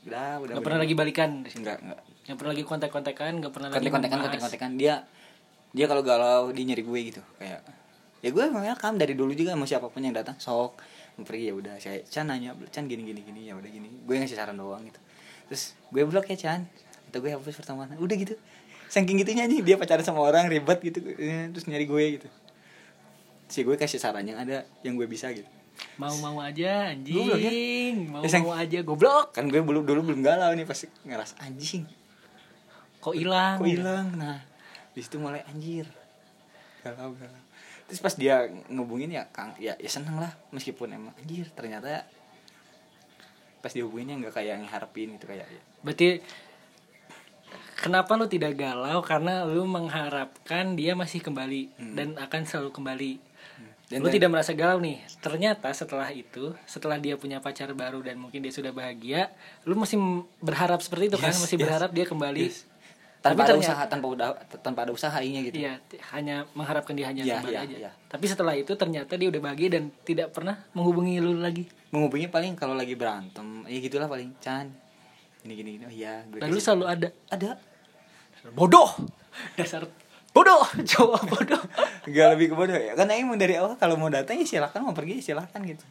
udah 0.05 0.27
udah 0.39 0.53
nggak 0.55 0.63
pernah 0.63 0.79
lagi 0.79 0.95
balikan. 0.95 1.43
Enggak 1.43 1.83
enggak 1.83 1.99
nggak 2.25 2.37
pernah 2.39 2.51
lagi 2.55 2.63
kontak-kontakan 2.65 3.31
nggak 3.37 3.53
pernah 3.53 3.67
lagi 3.67 3.75
kontek-kontekan 3.75 4.09
membahas. 4.09 4.25
kontek-kontekan 4.25 4.71
dia 4.79 4.95
dia 5.75 5.85
kalau 5.85 6.01
galau 6.01 6.49
dia 6.49 6.63
nyari 6.65 6.81
gue 6.81 6.99
gitu 7.11 7.21
kayak 7.37 7.61
ya 8.25 8.33
gue 8.33 8.41
welcome 8.49 8.97
dari 8.97 9.13
dulu 9.13 9.37
juga 9.37 9.53
sama 9.53 9.69
siapa 9.69 9.85
pun 9.93 10.01
yang 10.01 10.17
datang. 10.17 10.33
Sok 10.41 10.81
pergi 11.21 11.47
ya 11.47 11.53
udah. 11.53 11.77
Saya 11.77 12.01
Chan 12.09 12.25
nanya 12.25 12.57
Chan 12.73 12.89
gini 12.89 13.05
gini 13.05 13.21
gini 13.21 13.45
ya 13.45 13.53
udah 13.53 13.69
gini. 13.69 13.85
Gue 14.01 14.17
ngasih 14.17 14.33
saran 14.33 14.57
doang 14.57 14.81
gitu. 14.81 14.97
Terus 15.53 15.77
gue 15.93 16.01
blok 16.09 16.25
ya 16.25 16.33
Chan. 16.33 16.65
Atau 17.13 17.21
gue 17.21 17.29
hapus 17.29 17.53
pertemanan 17.61 18.01
udah 18.01 18.17
gitu. 18.17 18.33
Saking 18.89 19.21
gitunya 19.21 19.45
nih 19.45 19.61
dia 19.61 19.75
pacaran 19.77 20.01
sama 20.01 20.25
orang 20.25 20.49
ribet 20.49 20.81
gitu. 20.81 21.05
Terus 21.53 21.69
nyari 21.69 21.85
gue 21.85 22.03
gitu. 22.17 22.27
Si 23.45 23.61
gue 23.61 23.77
kasih 23.77 24.01
saran 24.01 24.25
yang 24.25 24.41
ada 24.41 24.65
yang 24.81 24.97
gue 24.97 25.05
bisa 25.05 25.29
gitu. 25.29 25.45
Mau-mau 26.01 26.41
aja 26.41 26.89
ya. 26.89 26.97
anjing. 26.97 28.09
Ya, 28.09 28.27
sang- 28.31 28.41
mau-mau 28.41 28.57
aja 28.57 28.81
goblok. 28.81 29.37
Kan 29.37 29.53
gue 29.53 29.61
dulu 29.61 29.85
dulu 29.85 30.01
belum 30.01 30.25
galau 30.25 30.49
nih 30.57 30.65
pasti 30.65 30.89
ngerasa 31.05 31.45
anjing. 31.45 31.85
Kok 33.05 33.13
hilang? 33.13 33.61
Kok 33.61 33.69
hilang? 33.69 34.07
Nah 34.17 34.41
di 34.97 34.99
situ 35.05 35.21
mulai 35.21 35.45
anjir. 35.45 35.85
Galau 36.81 37.13
galau 37.13 37.44
terus 37.85 38.01
pas 38.01 38.15
dia 38.17 38.49
ngubungin 38.69 39.13
ya 39.13 39.29
kang 39.29 39.53
ya 39.61 39.77
ya 39.77 39.89
seneng 39.89 40.17
lah 40.17 40.33
meskipun 40.49 40.89
emang 40.89 41.13
anjir 41.21 41.45
ternyata 41.53 42.05
pas 43.61 43.73
dihubunginnya 43.73 44.25
nggak 44.25 44.33
kayak 44.33 44.61
yang 44.61 44.65
harapin 44.69 45.13
gitu 45.17 45.25
kayak 45.25 45.45
ya. 45.45 45.61
berarti 45.81 46.21
kenapa 47.75 48.17
lu 48.17 48.25
tidak 48.25 48.57
galau? 48.57 49.03
Karena 49.05 49.45
lu 49.45 49.67
mengharapkan 49.67 50.73
dia 50.73 50.97
masih 50.97 51.21
kembali 51.21 51.69
dan 51.93 52.17
akan 52.17 52.41
selalu 52.47 52.69
kembali. 52.73 53.11
Hmm. 53.21 53.69
Dan- 53.85 54.01
lu 54.01 54.09
dan- 54.09 54.15
tidak 54.17 54.29
merasa 54.33 54.51
galau 54.57 54.81
nih. 54.81 54.97
Ternyata 55.21 55.69
setelah 55.69 56.09
itu 56.09 56.57
setelah 56.65 56.97
dia 56.97 57.13
punya 57.19 57.37
pacar 57.37 57.69
baru 57.77 58.01
dan 58.01 58.17
mungkin 58.17 58.41
dia 58.41 58.49
sudah 58.49 58.73
bahagia 58.73 59.29
lu 59.69 59.77
masih 59.77 60.01
berharap 60.41 60.81
seperti 60.81 61.13
itu 61.13 61.17
kan? 61.21 61.29
Yes, 61.29 61.41
masih 61.45 61.57
yes, 61.61 61.63
berharap 61.67 61.89
dia 61.93 62.05
kembali. 62.09 62.45
Yes. 62.49 62.65
Tanpa 63.25 63.33
Tapi 63.33 63.41
ada 63.41 63.49
ternyata- 63.51 63.65
usaha 63.65 63.83
tanpa 63.87 64.05
udah 64.07 64.27
tanpa 64.59 64.79
ada 64.83 64.91
usahanya 64.91 65.39
gitu 65.41 65.57
Iya, 65.57 65.73
hanya 66.11 66.45
mengharapkan 66.53 66.93
dia 66.93 67.09
hanya 67.09 67.25
kembali 67.25 67.49
iya, 67.49 67.61
aja. 67.63 67.77
iya. 67.79 67.91
Tapi 68.05 68.25
setelah 68.25 68.53
itu 68.53 68.69
ternyata 68.71 69.17
dia 69.17 69.27
udah 69.27 69.41
bahagia 69.41 69.69
dan 69.71 69.89
tidak 70.03 70.29
pernah 70.29 70.61
menghubungi 70.71 71.17
lu 71.17 71.33
lagi. 71.35 71.65
menghubungi 71.89 72.27
paling 72.27 72.53
kalau 72.53 72.73
lagi 72.73 72.93
berantem 72.93 73.65
ya 73.65 73.77
gitulah 73.79 74.05
paling 74.05 74.35
Chan 74.37 74.67
gini 75.39 75.53
gini 75.55 75.69
gini 75.73 75.83
oh 75.83 75.93
iya 75.95 76.21
gue 76.23 76.37
Dan 76.37 76.47
lu 76.47 76.55
kasih- 76.55 76.65
selalu 76.69 76.85
ada. 76.87 77.09
ada 77.29 77.49
Bodoh. 78.47 78.93
Dasar 79.55 79.81
bodoh, 80.29 80.61
cowok 80.91 81.21
bodoh. 81.25 81.63
Gak 82.05 82.27
lebih 82.31 82.47
ke 82.47 82.55
bodoh 82.55 82.75
ya 82.75 82.93
Karena 82.93 83.15
emang 83.15 83.35
dari 83.35 83.55
awal 83.55 83.73
kalau 83.73 83.95
mau 83.95 84.05
datang 84.07 84.35
ya 84.35 84.45
silakan 84.45 84.83
Mau 84.83 84.93
pergi 84.93 85.17
ya 85.17 85.33
silakan 85.33 85.65
gitu 85.65 85.81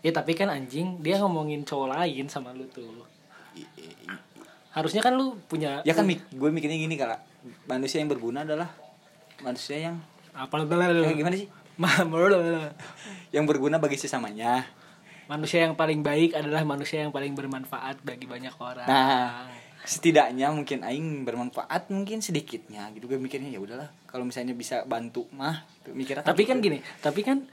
Ya 0.00 0.10
tapi 0.10 0.34
kan 0.34 0.50
anjing 0.50 0.98
dia 0.98 1.16
ngomongin 1.16 1.62
cowok 1.62 1.94
lain 1.94 2.26
sama 2.26 2.50
lu 2.50 2.66
tuh. 2.66 2.90
Harusnya 4.72 5.04
kan 5.04 5.12
lu 5.14 5.36
punya 5.46 5.84
Ya 5.84 5.92
kan 5.92 6.08
mik- 6.08 6.32
gue 6.32 6.48
mikirnya 6.48 6.76
gini 6.80 6.96
kalau 6.96 7.16
Manusia 7.68 8.00
yang 8.00 8.08
berguna 8.08 8.44
adalah 8.48 8.72
Manusia 9.44 9.76
yang 9.76 9.96
apa 10.32 10.64
eh, 10.64 11.12
Gimana 11.12 11.36
sih? 11.36 11.48
Yang 13.36 13.44
berguna 13.48 13.76
bagi 13.80 13.96
sesamanya. 14.00 14.64
Manusia 15.28 15.64
yang 15.64 15.78
paling 15.78 16.04
baik 16.04 16.36
adalah 16.36 16.60
manusia 16.66 17.00
yang 17.00 17.14
paling 17.14 17.32
bermanfaat 17.32 18.04
bagi 18.04 18.28
banyak 18.28 18.52
orang. 18.60 18.84
Nah 18.84 19.48
setidaknya 19.82 20.52
mungkin 20.52 20.84
Aing 20.84 21.24
bermanfaat 21.24 21.88
mungkin 21.88 22.20
sedikitnya. 22.20 22.92
Gitu 22.92 23.08
gue 23.08 23.16
mikirnya 23.16 23.48
ya 23.48 23.60
udahlah. 23.62 23.88
Kalau 24.04 24.28
misalnya 24.28 24.52
bisa 24.52 24.84
bantu 24.84 25.24
mah 25.32 25.64
mikirnya 25.88 26.26
tapi 26.26 26.44
kan 26.44 26.60
gini, 26.60 26.84
tapi 27.00 27.24
kan 27.24 27.48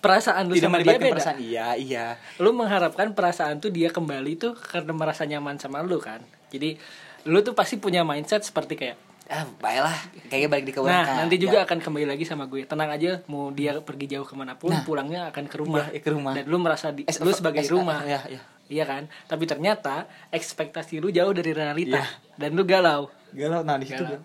perasaan 0.00 0.48
lu 0.48 0.56
tidak 0.56 0.72
sama 0.72 0.78
dia 0.80 0.96
beda. 0.96 1.12
perasaan. 1.12 1.38
Iya 1.38 1.66
iya. 1.76 2.06
Lu 2.40 2.56
mengharapkan 2.56 3.12
perasaan 3.12 3.60
tuh 3.60 3.68
dia 3.68 3.92
kembali 3.92 4.32
tuh 4.40 4.56
karena 4.56 4.92
merasa 4.96 5.28
nyaman 5.28 5.60
sama 5.60 5.84
lu 5.84 6.00
kan 6.00 6.24
jadi 6.48 6.76
lu 7.24 7.40
tuh 7.40 7.52
pasti 7.52 7.76
punya 7.76 8.02
mindset 8.02 8.42
seperti 8.42 8.74
kayak 8.74 8.96
ah 9.28 9.44
baiklah 9.60 9.92
kayaknya 10.32 10.48
balik 10.48 10.64
di 10.64 10.72
ke 10.72 10.80
Nah, 10.80 11.04
nanti 11.20 11.36
juga 11.36 11.60
Ya. 11.60 11.68
akan 11.68 11.84
kembali 11.84 12.08
lagi 12.08 12.24
sama 12.24 12.48
gue. 12.48 12.64
Tenang 12.64 12.88
aja, 12.88 13.20
mau 13.28 13.52
dia 13.52 13.76
pergi 13.76 14.08
jauh 14.08 14.24
ke 14.24 14.32
mana 14.32 14.56
pun, 14.56 14.72
Nah. 14.72 14.80
pulangnya 14.80 15.28
akan 15.28 15.44
ke 15.44 15.56
rumah. 15.60 15.84
Iya, 15.92 16.00
ke 16.00 16.10
rumah. 16.10 16.32
Dan 16.32 16.48
lu 16.48 16.56
merasa 16.56 16.88
di, 16.88 17.04
lu 17.04 17.28
sebagai 17.30 17.60
rumah. 17.68 18.00
ya 18.08 18.24
ya 18.24 18.40
Iya 18.68 18.84
kan? 18.84 19.04
Tapi 19.24 19.44
ternyata 19.44 20.08
ekspektasi 20.28 20.96
lu 20.98 21.08
jauh 21.08 21.32
dari 21.32 21.52
realita 21.52 22.00
Iya. 22.00 22.08
dan 22.36 22.56
lu 22.56 22.64
galau. 22.64 23.12
galau 23.28 23.60
nah 23.60 23.76
di 23.76 23.84
situ 23.84 24.16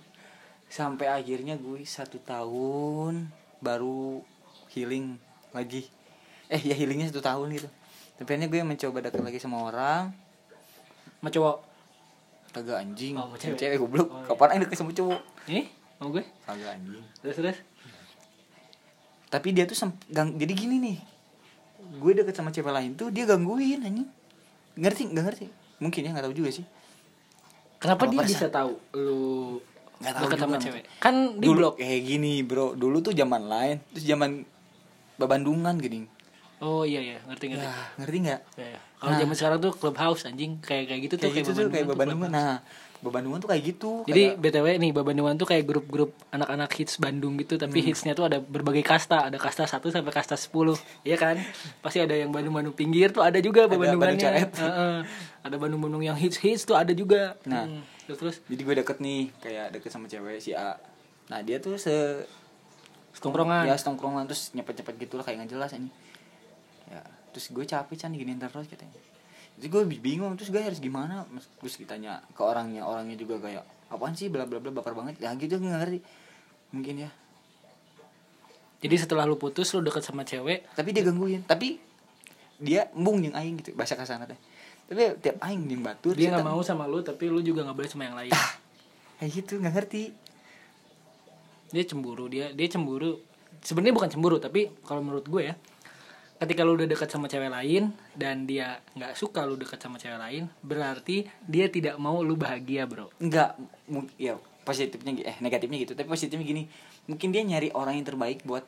sampai 0.66 1.12
akhirnya 1.12 1.54
gue 1.54 1.84
satu 1.84 2.24
tahun 2.24 3.28
baru 3.60 4.24
healing 4.72 5.20
lagi 5.52 5.84
eh 6.48 6.58
ya 6.58 6.74
healingnya 6.74 7.12
satu 7.12 7.20
tahun 7.20 7.52
gitu 7.52 7.68
tapi 8.16 8.30
akhirnya 8.30 8.48
gue 8.48 8.60
mencoba 8.64 8.98
dekat 9.04 9.22
lagi 9.22 9.38
sama 9.38 9.60
orang 9.62 10.16
Sama 11.20 11.30
cowok. 11.30 11.58
Kagak 12.54 12.78
anjing 12.80 13.14
Oh, 13.14 13.34
cewek, 13.34 13.58
cewek. 13.58 13.78
goblok 13.78 14.08
Oh, 14.08 14.16
iya. 14.16 14.28
kapan 14.30 14.48
aing 14.50 14.62
deket 14.64 14.78
sama 14.78 14.92
cowok 14.92 15.22
Ini 15.46 15.62
mau 15.98 16.10
gue? 16.10 16.24
kagak 16.44 16.70
anjing 16.72 17.04
Terus 17.20 17.36
terus. 17.36 17.58
tapi 19.28 19.50
dia 19.50 19.66
tuh 19.66 19.74
semp- 19.76 20.06
gang, 20.08 20.30
jadi 20.32 20.54
gini 20.54 20.78
nih 20.80 20.98
gue 21.94 22.12
deket 22.16 22.32
sama 22.32 22.50
cewek 22.50 22.70
lain 22.70 22.94
tuh 22.94 23.10
dia 23.10 23.26
gangguin 23.26 23.82
anjing 23.82 24.06
ngerti 24.76 25.02
nggak 25.08 25.26
ngerti 25.26 25.46
mungkin 25.80 26.00
ya 26.00 26.10
nggak 26.12 26.26
tahu 26.26 26.36
juga 26.36 26.52
sih 26.52 26.66
Kenapa 27.76 28.08
Apa 28.08 28.14
dia 28.14 28.22
bisa 28.24 28.48
tahu 28.48 28.80
lu 28.96 29.60
Nggak 30.00 30.14
tahu 30.14 30.28
juga. 30.30 30.56
cewek? 30.58 30.84
Kan 30.98 31.16
di 31.36 31.44
dulu 31.44 31.60
blok. 31.66 31.74
kayak 31.76 32.02
gini 32.02 32.34
bro 32.40 32.72
dulu 32.74 33.00
tuh 33.00 33.12
zaman 33.12 33.44
lain 33.44 33.76
terus 33.90 34.06
zaman 34.06 34.48
babandungan 35.16 35.76
gini 35.76 36.08
Oh 36.64 36.82
iya 36.82 37.04
iya, 37.04 37.20
ngerti 37.22 37.52
ngerti. 37.52 37.68
ya 37.68 37.76
ngerti 37.98 38.18
nggak 38.22 38.42
Iya, 38.56 38.68
iya. 38.70 38.80
Kalau 38.96 39.12
Nah. 39.12 39.20
zaman 39.20 39.36
sekarang 39.36 39.60
tuh 39.60 39.72
clubhouse 39.74 40.24
anjing 40.24 40.52
kayak 40.58 40.88
kayak 40.88 41.02
gitu 41.04 41.16
tuh 41.18 41.28
kayak 41.28 41.44
gitu 41.44 41.52
tuh 41.54 41.68
kayak 41.68 41.88
nah 42.32 42.64
babandungan 43.04 43.36
tuh 43.38 43.52
kayak 43.52 43.64
gitu 43.68 44.08
Jadi 44.08 44.32
kayak- 44.32 44.40
BTW 44.40 44.68
nih 44.80 44.92
Babandungan 44.92 45.36
tuh 45.36 45.44
kayak 45.44 45.68
grup-grup 45.68 46.16
anak-anak 46.30 46.72
hits 46.72 46.96
Bandung 46.98 47.36
gitu 47.36 47.60
Tapi 47.60 47.76
Hmm. 47.78 47.88
hitsnya 47.92 48.16
tuh 48.16 48.24
ada 48.24 48.40
berbagai 48.40 48.80
kasta 48.80 49.28
Ada 49.28 49.36
kasta 49.36 49.68
1 49.68 49.92
sampai 49.92 50.08
kasta 50.10 50.40
10 50.40 50.80
Iya 51.04 51.20
kan? 51.20 51.36
Pasti 51.84 52.00
ada 52.00 52.16
yang 52.16 52.32
Bandung-Bandung 52.32 52.72
pinggir 52.72 53.12
tuh 53.12 53.20
ada 53.20 53.36
juga 53.38 53.68
Ada 53.68 53.76
Babandungannya 53.76 54.24
Bandung. 54.48 54.56
Heeh. 54.56 54.98
Ada 55.44 55.56
Bandung-Bandung 55.58 56.00
yang 56.02 56.16
hits-hits 56.16 56.64
tuh 56.64 56.80
ada 56.80 56.92
juga 56.92 57.36
Nah. 57.44 57.68
Hmm. 57.68 57.84
Terus 58.06 58.18
terus 58.18 58.36
jadi 58.46 58.62
gue 58.62 58.76
deket 58.78 58.98
nih 58.98 59.22
kayak 59.38 59.68
deket 59.74 59.90
sama 59.90 60.08
cewek 60.08 60.40
si 60.40 60.52
A 60.54 60.80
nah 61.26 61.40
dia 61.40 61.56
tuh 61.58 61.76
se 61.76 62.24
Setongkrongan 63.12 63.64
ya 63.64 63.76
setongkrongan 63.76 64.26
terus 64.26 64.52
nyepet 64.52 64.74
nyepet 64.76 64.96
gitu 64.98 65.14
lah 65.16 65.24
kayak 65.24 65.38
nggak 65.40 65.52
jelas 65.52 65.72
ini 65.72 65.88
ya 65.88 65.92
terus 67.34 67.50
gue 67.50 67.66
capek 67.66 67.98
can 67.98 68.14
diginiin 68.14 68.38
terus 68.38 68.70
katanya. 68.70 68.94
Jadi 69.58 69.68
gue 69.70 69.82
bingung 69.98 70.34
terus 70.38 70.54
gue 70.54 70.62
harus 70.62 70.78
gimana? 70.78 71.26
Terus 71.60 71.82
ditanya 71.82 72.22
ke 72.38 72.42
orangnya 72.46 72.86
orangnya 72.86 73.18
juga 73.18 73.42
kayak 73.42 73.66
apaan 73.90 74.14
sih? 74.14 74.30
bla 74.30 74.46
bla 74.46 74.62
bla 74.62 74.70
baper 74.70 74.94
banget. 74.94 75.18
Ya 75.18 75.34
gitu 75.34 75.58
nggak 75.58 75.82
ngerti. 75.82 76.00
Mungkin 76.74 76.96
ya. 77.06 77.10
Jadi 78.84 78.96
setelah 79.00 79.26
lu 79.26 79.40
putus 79.40 79.72
lu 79.74 79.82
deket 79.82 80.06
sama 80.06 80.22
cewek? 80.28 80.70
Tapi 80.78 80.90
dia 80.94 81.02
gangguin. 81.02 81.42
Tapi 81.48 81.80
dia 82.64 82.88
embung 82.96 83.20
yang 83.20 83.36
aing 83.36 83.60
gitu 83.60 83.76
bahasa 83.76 84.00
kasar 84.00 84.24
teh 84.24 84.40
tapi 84.84 85.16
tiap 85.20 85.40
aing 85.42 85.64
yang 85.68 85.82
batur 85.84 86.14
Dia 86.14 86.32
nggak 86.32 86.48
mau 86.48 86.60
sama 86.64 86.88
lu 86.88 87.04
tapi 87.04 87.32
lu 87.32 87.40
juga 87.40 87.64
nggak 87.64 87.78
boleh 87.78 87.90
sama 87.90 88.04
yang 88.08 88.18
lain. 88.20 88.34
Kayak 89.18 89.32
gitu 89.32 89.54
nggak 89.64 89.74
ngerti. 89.80 90.04
Dia 91.72 91.84
cemburu 91.88 92.28
Dia 92.28 92.52
dia 92.52 92.68
cemburu. 92.68 93.24
Sebenarnya 93.64 93.96
bukan 93.96 94.10
cemburu 94.12 94.38
tapi 94.44 94.70
kalau 94.84 95.00
menurut 95.00 95.26
gue 95.26 95.50
ya 95.50 95.56
ketika 96.42 96.62
lu 96.66 96.76
udah 96.76 96.88
dekat 96.90 97.08
sama 97.08 97.30
cewek 97.30 97.48
lain 97.48 97.94
dan 98.18 98.44
dia 98.44 98.82
nggak 98.98 99.16
suka 99.16 99.46
lu 99.48 99.56
dekat 99.56 99.80
sama 99.80 99.96
cewek 99.96 100.20
lain 100.20 100.50
berarti 100.60 101.26
dia 101.46 101.70
tidak 101.72 101.96
mau 102.02 102.20
lu 102.22 102.36
bahagia 102.36 102.84
bro. 102.90 103.08
Enggak, 103.22 103.56
mu- 103.88 104.10
ya 104.20 104.36
positifnya 104.64 105.12
eh 105.24 105.38
negatifnya 105.44 105.78
gitu, 105.84 105.94
tapi 105.94 106.08
positifnya 106.08 106.44
gini, 106.44 106.64
mungkin 107.08 107.36
dia 107.36 107.44
nyari 107.44 107.72
orang 107.76 108.00
yang 108.00 108.08
terbaik 108.08 108.48
buat 108.48 108.64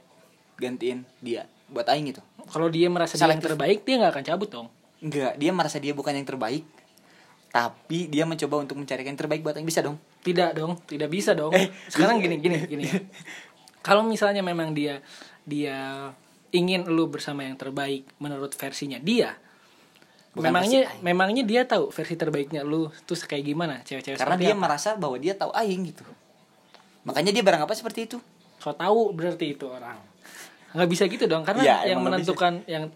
gantiin 0.59 1.07
dia, 1.23 1.47
buat 1.71 1.87
aing 1.87 2.11
gitu. 2.11 2.19
kalau 2.51 2.67
dia 2.69 2.87
merasa 2.91 3.15
dia 3.15 3.31
yang 3.31 3.41
terbaik 3.43 3.83
dia 3.87 3.95
nggak 3.99 4.11
akan 4.11 4.23
cabut 4.27 4.49
dong. 4.51 4.67
Enggak, 4.99 5.39
dia 5.39 5.51
merasa 5.55 5.77
dia 5.79 5.95
bukan 5.95 6.15
yang 6.15 6.27
terbaik, 6.27 6.63
tapi 7.51 8.11
dia 8.11 8.27
mencoba 8.27 8.67
untuk 8.67 8.75
mencarikan 8.75 9.15
yang 9.15 9.19
terbaik 9.19 9.39
buat 9.43 9.55
aing. 9.55 9.67
Bisa 9.67 9.79
dong. 9.79 9.95
tidak 10.19 10.51
dong. 10.57 10.75
Tidak 10.83 11.07
bisa 11.07 11.31
dong. 11.31 11.55
Eh, 11.55 11.71
sekarang 11.87 12.19
gini 12.19 12.43
gini 12.43 12.59
gini. 12.67 12.83
Kalau 13.85 14.03
misalnya 14.03 14.43
memang 14.43 14.75
dia 14.75 14.99
dia 15.47 16.09
ingin 16.55 16.87
lu 16.87 17.05
bersama 17.05 17.43
yang 17.43 17.59
terbaik 17.59 18.07
menurut 18.17 18.55
versinya 18.55 18.97
dia 18.97 19.35
Bukan 20.31 20.51
memangnya 20.51 20.87
versi 20.87 20.99
memangnya 20.99 21.43
dia 21.43 21.61
tahu 21.63 21.91
versi 21.91 22.15
terbaiknya 22.15 22.59
lu 22.61 22.87
tuh 23.03 23.15
kayak 23.15 23.43
gimana 23.45 23.79
cewek-cewek 23.83 24.19
Karena 24.19 24.35
dia 24.35 24.51
apa? 24.51 24.61
merasa 24.61 24.89
bahwa 24.95 25.15
dia 25.15 25.31
tahu 25.31 25.51
aing 25.51 25.87
gitu. 25.87 26.03
Makanya 27.03 27.31
dia 27.31 27.39
barang 27.39 27.63
apa 27.63 27.71
seperti 27.71 27.99
itu. 28.05 28.17
so 28.55 28.71
tahu 28.71 29.13
berarti 29.13 29.53
itu 29.53 29.63
orang 29.63 29.99
nggak 30.73 30.89
bisa 30.89 31.03
gitu 31.05 31.23
dong 31.23 31.45
karena 31.45 31.61
Ya, 31.61 31.77
yang 31.87 32.01
menentukan 32.01 32.65
yang 32.65 32.89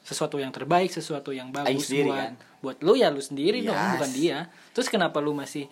sesuatu 0.00 0.38
yang 0.38 0.48
terbaik 0.48 0.88
sesuatu 0.88 1.34
yang 1.34 1.50
bagus 1.50 1.84
sendiri, 1.84 2.08
buat 2.08 2.16
kan? 2.16 2.32
buat 2.62 2.76
lu 2.80 2.94
ya 2.94 3.10
lu 3.10 3.18
sendiri 3.18 3.60
dong 3.60 3.74
Yes. 3.74 3.92
bukan 3.92 4.10
dia 4.14 4.36
terus 4.70 4.86
kenapa 4.86 5.18
lu 5.18 5.34
masih 5.34 5.66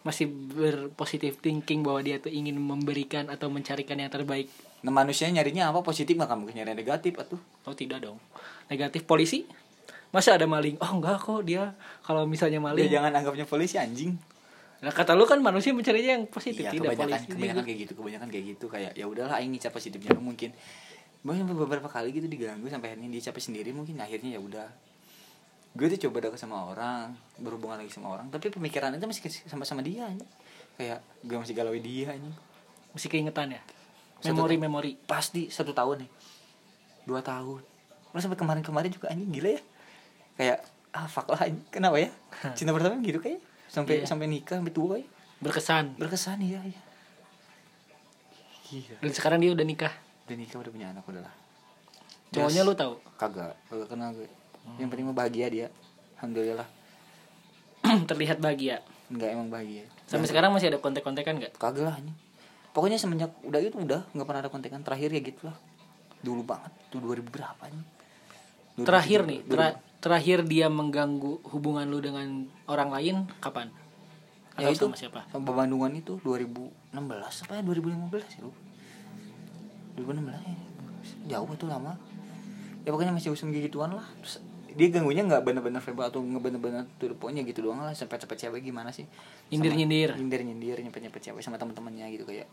masih 0.00 0.30
berpositif 0.30 1.36
thinking 1.38 1.82
bahwa 1.82 2.00
dia 2.00 2.16
tuh 2.16 2.30
ingin 2.30 2.56
memberikan 2.56 3.28
atau 3.28 3.50
mencarikan 3.50 3.98
yang 3.98 4.08
terbaik 4.08 4.46
Nah 4.80 4.92
manusia 4.92 5.28
nyarinya 5.28 5.68
apa 5.68 5.84
positif 5.84 6.16
maka 6.16 6.32
mungkin 6.32 6.56
nyari 6.56 6.72
negatif 6.72 7.12
atuh. 7.20 7.40
oh 7.68 7.76
tidak 7.76 8.00
dong 8.00 8.16
negatif 8.72 9.04
polisi 9.04 9.44
masa 10.10 10.34
ada 10.34 10.46
maling 10.48 10.80
oh 10.80 10.90
enggak 10.96 11.20
kok 11.20 11.42
dia 11.44 11.74
kalau 12.02 12.24
misalnya 12.24 12.58
maling 12.58 12.88
jangan 12.88 13.12
anggapnya 13.14 13.46
polisi 13.46 13.76
anjing. 13.76 14.16
nah 14.80 14.88
kata 14.88 15.12
lu 15.12 15.28
kan 15.28 15.36
manusia 15.44 15.76
mencarinya 15.76 16.16
yang 16.16 16.24
positif 16.24 16.64
Iya, 16.64 16.72
tidak 16.72 16.96
kebanyakan 16.96 17.12
polisi 17.12 17.28
kebanyakan 17.36 17.62
kayak 17.68 17.78
gitu, 17.84 17.92
kebanyakan 17.92 18.28
kayak 18.32 18.44
gitu 18.56 18.66
kayak 18.72 18.92
ya 18.96 19.04
udahlah 19.04 19.36
aing 19.36 19.52
ngecap 19.52 19.76
positifnya 19.76 20.16
mungkin. 20.16 20.56
Bahkan 21.20 21.44
sampai 21.44 21.52
beberapa 21.52 21.84
kali 21.92 22.16
gitu 22.16 22.26
diganggu 22.32 22.64
sampai 22.72 22.96
akhirnya 22.96 23.12
dia 23.12 23.28
capek 23.28 23.42
sendiri 23.44 23.70
mungkin 23.76 24.00
akhirnya 24.00 24.34
ya 24.34 24.40
udah. 24.40 24.68
Gue 25.76 25.86
tuh 25.92 26.08
coba 26.08 26.26
deket 26.26 26.40
sama 26.40 26.64
orang, 26.64 27.12
berhubungan 27.36 27.78
lagi 27.78 27.92
sama 27.92 28.16
orang, 28.16 28.32
tapi 28.32 28.48
pemikiran 28.50 28.96
itu 28.96 29.04
masih 29.04 29.22
sama-sama 29.46 29.84
dia 29.84 30.08
anjing. 30.08 30.26
Kayak 30.80 31.04
gue 31.28 31.36
masih 31.36 31.54
galau 31.54 31.76
dia 31.76 32.16
anjing. 32.16 32.34
masih 32.90 33.06
keingetan 33.06 33.54
ya 33.54 33.62
Satu 34.20 34.36
memori 34.36 34.56
tahun. 34.56 34.64
memori 34.68 34.90
Pasti 35.04 35.42
satu 35.48 35.72
tahun 35.72 36.04
nih. 36.04 36.10
Dua 37.08 37.20
tahun. 37.24 37.60
Malah 38.12 38.22
sampai 38.22 38.38
kemarin-kemarin 38.38 38.90
juga 38.92 39.08
anjing 39.08 39.32
gila 39.32 39.50
ya. 39.56 39.62
Kayak 40.36 40.58
ah 40.92 41.06
fuck 41.08 41.26
lah 41.32 41.40
anjing. 41.48 41.64
Kenapa 41.72 41.96
ya? 41.96 42.08
Cinta 42.52 42.70
pertama 42.76 43.00
gitu 43.00 43.18
kayak 43.18 43.40
sampai 43.70 44.02
Iya. 44.02 44.06
sampai 44.10 44.26
nikah 44.26 44.58
sampai 44.58 44.74
tua 44.74 44.98
ya. 44.98 45.06
berkesan 45.40 45.96
Berkesan 45.96 46.42
ya, 46.44 46.60
ya. 46.60 46.80
Gila. 48.70 48.96
dan 49.02 49.10
sekarang 49.10 49.38
dia 49.42 49.50
udah 49.50 49.66
nikah 49.66 49.90
udah 50.30 50.36
nikah 50.38 50.58
udah 50.62 50.70
punya 50.70 50.86
anak 50.94 51.02
udah 51.10 51.22
lah 51.26 51.34
cowoknya 52.30 52.62
lu 52.62 52.74
tahu 52.78 52.94
kagak 53.18 53.58
kagak 53.66 53.88
kenal 53.90 54.14
gue 54.14 54.30
yang 54.78 54.86
penting 54.86 55.10
mah 55.10 55.16
bahagia 55.16 55.46
dia 55.50 55.66
alhamdulillah 56.22 56.68
terlihat 58.10 58.38
bahagia 58.38 58.78
enggak 59.10 59.34
emang 59.34 59.50
bahagia 59.50 59.90
sampai 60.06 60.30
sekarang 60.30 60.54
masih 60.54 60.70
ada 60.70 60.78
kontek-kontekan 60.78 61.42
nggak 61.42 61.58
kagak 61.58 61.82
lah 61.90 61.98
ini 61.98 62.14
pokoknya 62.70 62.98
semenjak 62.98 63.34
udah 63.42 63.60
itu 63.60 63.76
udah 63.78 64.06
nggak 64.14 64.26
pernah 64.26 64.40
ada 64.46 64.50
kontekan 64.50 64.82
terakhir 64.82 65.10
ya 65.10 65.20
gitu 65.20 65.48
lah. 65.50 65.56
Dulu 66.20 66.42
banget 66.44 66.72
tuh 66.92 67.00
2000 67.00 67.24
berapa 67.26 67.64
nih 67.70 67.84
2000, 68.80 68.86
terakhir 68.86 69.20
nih 69.26 69.40
2000. 69.44 69.50
tera- 69.50 69.78
terakhir 70.00 70.38
dia 70.48 70.66
mengganggu 70.72 71.44
hubungan 71.52 71.84
lu 71.88 72.00
dengan 72.00 72.48
orang 72.64 72.88
lain 72.92 73.16
kapan? 73.40 73.68
Ya 74.56 74.68
atau 74.68 74.76
itu 74.76 74.84
sama 74.92 74.96
siapa? 74.96 75.20
sama 75.32 75.52
Bandungan 75.52 75.92
itu 75.96 76.20
2016 76.20 77.44
apa 77.48 77.52
ya 77.56 77.62
2015 77.64 78.36
ya 78.36 78.40
lu 78.44 78.52
2016 79.96 80.32
ya. 80.40 80.56
Jauh 81.36 81.48
itu 81.52 81.64
lama. 81.68 81.96
Ya 82.84 82.92
pokoknya 82.92 83.12
masih 83.12 83.32
usum 83.32 83.52
gituan 83.52 83.92
lah. 83.92 84.08
Terus 84.24 84.40
dia 84.72 84.88
ganggunya 84.88 85.22
nggak 85.22 85.42
bener-bener 85.42 85.78
verbal 85.78 86.06
atau 86.06 86.20
nggak 86.20 86.42
bener-bener 86.42 86.84
point-nya 87.14 87.42
gitu 87.42 87.62
doang 87.62 87.80
lah 87.80 87.90
sampai 87.90 88.16
sampai 88.16 88.36
cewek 88.36 88.60
gimana 88.62 88.88
sih 88.88 89.04
Nyindir-nyindir. 89.48 90.14
nyindir 90.14 90.40
nyindir 90.42 90.76
nyepet 90.80 91.02
nyepet 91.02 91.22
cewek 91.24 91.40
sama 91.40 91.56
teman-temannya 91.56 92.06
gitu 92.10 92.24
kayak 92.24 92.46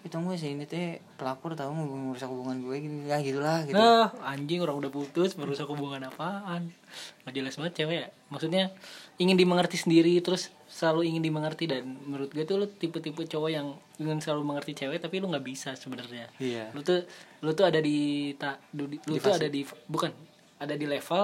itu 0.00 0.16
gue 0.16 0.32
sih 0.34 0.50
ini 0.50 0.64
teh 0.64 0.96
pelakor 1.14 1.52
tahu 1.52 1.70
mau 1.70 1.84
merusak 1.84 2.24
hubungan 2.26 2.56
gue 2.58 2.72
gitu 2.78 2.96
ya 3.04 3.20
gitulah 3.20 3.60
gitu 3.62 3.76
Nah, 3.76 4.08
anjing 4.24 4.56
orang 4.58 4.80
udah 4.80 4.88
putus 4.88 5.36
merusak 5.36 5.68
hubungan 5.68 6.00
apaan 6.02 6.72
nggak 7.20 7.34
jelas 7.34 7.54
banget 7.54 7.74
cewek 7.76 7.96
ya 7.98 8.06
maksudnya 8.26 8.72
ingin 9.16 9.36
dimengerti 9.36 9.76
sendiri 9.76 10.16
terus 10.18 10.48
selalu 10.66 11.04
ingin 11.06 11.20
dimengerti 11.22 11.68
dan 11.68 11.84
menurut 12.00 12.32
gue 12.32 12.42
tuh 12.42 12.56
lu 12.56 12.66
tipe-tipe 12.66 13.20
cowok 13.22 13.50
yang 13.50 13.66
ingin 13.98 14.18
selalu 14.18 14.40
mengerti 14.46 14.72
cewek 14.74 14.98
tapi 14.98 15.20
lu 15.20 15.28
nggak 15.28 15.44
bisa 15.44 15.76
sebenarnya 15.76 16.32
Iya. 16.40 16.72
lu 16.72 16.80
tuh 16.80 17.04
lu 17.38 17.52
tuh 17.52 17.68
ada 17.68 17.76
di 17.78 18.32
tak 18.34 18.56
lu, 18.72 18.88
di- 18.88 19.04
lu 19.04 19.14
Di 19.14 19.20
tuh 19.20 19.30
fase. 19.30 19.38
ada 19.38 19.48
di 19.48 19.60
bukan 19.84 20.10
ada 20.56 20.74
di 20.74 20.86
level 20.86 21.22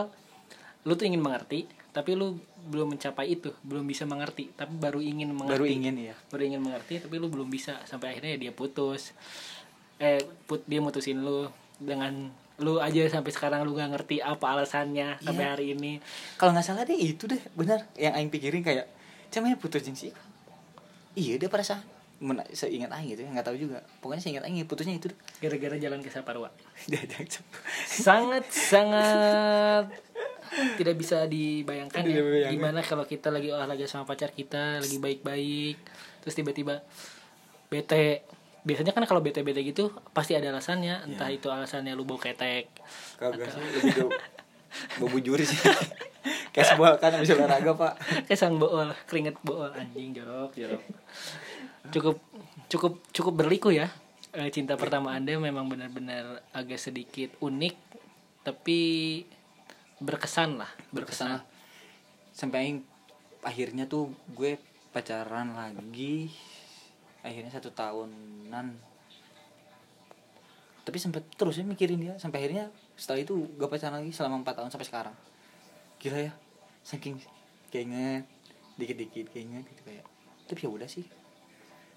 lu 0.87 0.95
tuh 0.95 1.05
ingin 1.05 1.19
mengerti 1.19 1.67
tapi 1.91 2.15
lu 2.15 2.39
belum 2.67 2.95
mencapai 2.95 3.27
itu 3.29 3.51
belum 3.63 3.83
bisa 3.85 4.07
mengerti 4.07 4.51
tapi 4.53 4.75
baru 4.75 4.99
ingin 4.99 5.31
mengerti. 5.31 5.55
Baru 5.55 5.67
ingin 5.67 5.95
ya 5.99 6.15
baru 6.29 6.43
ingin 6.47 6.61
mengerti 6.61 6.95
tapi 6.99 7.15
lu 7.17 7.27
belum 7.27 7.47
bisa 7.47 7.79
sampai 7.83 8.15
akhirnya 8.15 8.39
ya 8.39 8.49
dia 8.49 8.53
putus. 8.53 9.11
Eh 9.99 10.19
put 10.47 10.63
dia 10.65 10.79
mutusin 10.79 11.21
lu 11.21 11.47
dengan 11.77 12.31
lu 12.57 12.79
aja 12.79 13.05
sampai 13.07 13.31
sekarang 13.31 13.63
lu 13.63 13.73
gak 13.73 13.93
ngerti 13.93 14.19
apa 14.19 14.49
alasannya 14.49 15.21
sampai 15.21 15.45
Iya. 15.45 15.53
hari 15.53 15.67
ini. 15.73 15.93
Kalau 16.37 16.53
nggak 16.53 16.65
salah 16.65 16.83
deh 16.83 16.95
itu 16.95 17.27
deh 17.27 17.41
benar. 17.53 17.85
Yang 17.95 18.13
aing 18.17 18.31
pikirin 18.31 18.63
kayak 18.63 18.87
cemanya 19.29 19.59
putusin 19.59 19.93
sih 19.93 20.15
iya 21.13 21.35
dia 21.35 21.49
perasaan 21.49 21.81
men- 22.19 22.45
seingat 22.51 22.93
aing 22.93 23.09
gitu 23.11 23.25
nggak 23.25 23.43
tahu 23.43 23.57
juga. 23.57 23.81
Pokoknya 23.99 24.21
seingat 24.21 24.45
aing 24.45 24.63
putusnya 24.65 24.95
itu 24.95 25.09
gara-gara 25.39 25.77
jalan 25.85 25.99
ke 25.99 26.09
Saparwa. 26.09 26.49
Sangat 27.87 28.45
sangat 28.49 29.87
tidak 30.81 30.95
bisa 30.97 31.27
dibayangkan 31.27 32.03
Tidak 32.03 32.13
ya 32.13 32.23
dibayangkan. 32.23 32.53
gimana 32.55 32.81
kalau 32.83 33.05
kita 33.05 33.29
lagi 33.31 33.51
olahraga 33.51 33.87
sama 33.89 34.05
pacar 34.09 34.31
kita 34.33 34.81
lagi 34.81 34.99
baik-baik 34.99 35.77
terus 36.23 36.35
tiba-tiba 36.35 36.83
bete. 37.71 38.23
Biasanya 38.67 38.91
kan 38.91 39.07
kalau 39.07 39.23
bete-bete 39.23 39.63
gitu 39.63 39.95
pasti 40.11 40.35
ada 40.35 40.51
alasannya. 40.51 41.07
Entah 41.07 41.31
itu 41.31 41.47
alasannya 41.47 41.95
lu 41.95 42.03
bau 42.03 42.19
ketek 42.19 42.67
kagak 43.19 43.55
sih 43.55 43.63
lebih 43.63 44.11
bobo 44.99 45.19
juri 45.23 45.47
sih. 45.47 45.59
Kayak 46.53 46.75
sebuah 46.75 46.91
kan 46.99 47.23
bisa 47.23 47.39
olahraga 47.39 47.73
pak. 47.79 47.95
Kayak 48.27 48.39
sang 48.43 48.59
bool 48.59 48.91
keringet 49.07 49.39
bool 49.47 49.71
anjing 49.71 50.11
jorok 50.19 50.51
jorok. 50.59 50.83
Cukup 51.95 52.17
cukup 52.67 52.93
cukup 53.15 53.35
berliku 53.39 53.71
ya 53.71 53.87
Eh, 54.37 54.53
cinta 54.53 54.77
pertama 54.77 55.17
anda 55.17 55.33
memang 55.41 55.65
benar-benar 55.65 56.45
agak 56.53 56.77
sedikit 56.77 57.33
unik 57.41 57.73
tapi 58.45 58.81
berkesan 60.03 60.61
lah 60.61 60.71
berkesan. 60.93 60.93
berkesan. 60.93 61.29
Lah 61.41 61.43
sampai 62.37 62.85
akhirnya 63.41 63.89
tuh 63.89 64.13
gue 64.37 64.61
pacaran 64.93 65.57
lagi 65.57 66.29
akhirnya 67.25 67.49
satu 67.49 67.73
tahunan. 67.73 68.77
Tapi 70.87 70.99
sempet 71.01 71.25
terus 71.35 71.59
ya 71.59 71.65
mikirin 71.65 71.99
dia 71.99 72.15
sampai 72.21 72.45
akhirnya 72.45 72.69
setelah 72.95 73.25
itu 73.25 73.35
gak 73.57 73.73
pacaran 73.73 74.05
lagi 74.05 74.13
selama 74.13 74.45
empat 74.45 74.55
tahun 74.61 74.71
sampai 74.71 74.87
sekarang. 74.87 75.17
Gila 75.97 76.29
ya 76.29 76.33
saking 76.85 77.17
keinget 77.73 78.29
dikit-dikit 78.77 79.33
keinget 79.33 79.65
gitu 79.65 79.83
kayak 79.89 80.05
tapi 80.45 80.61
ya 80.61 80.71
udah 80.71 80.87
sih. 80.87 81.09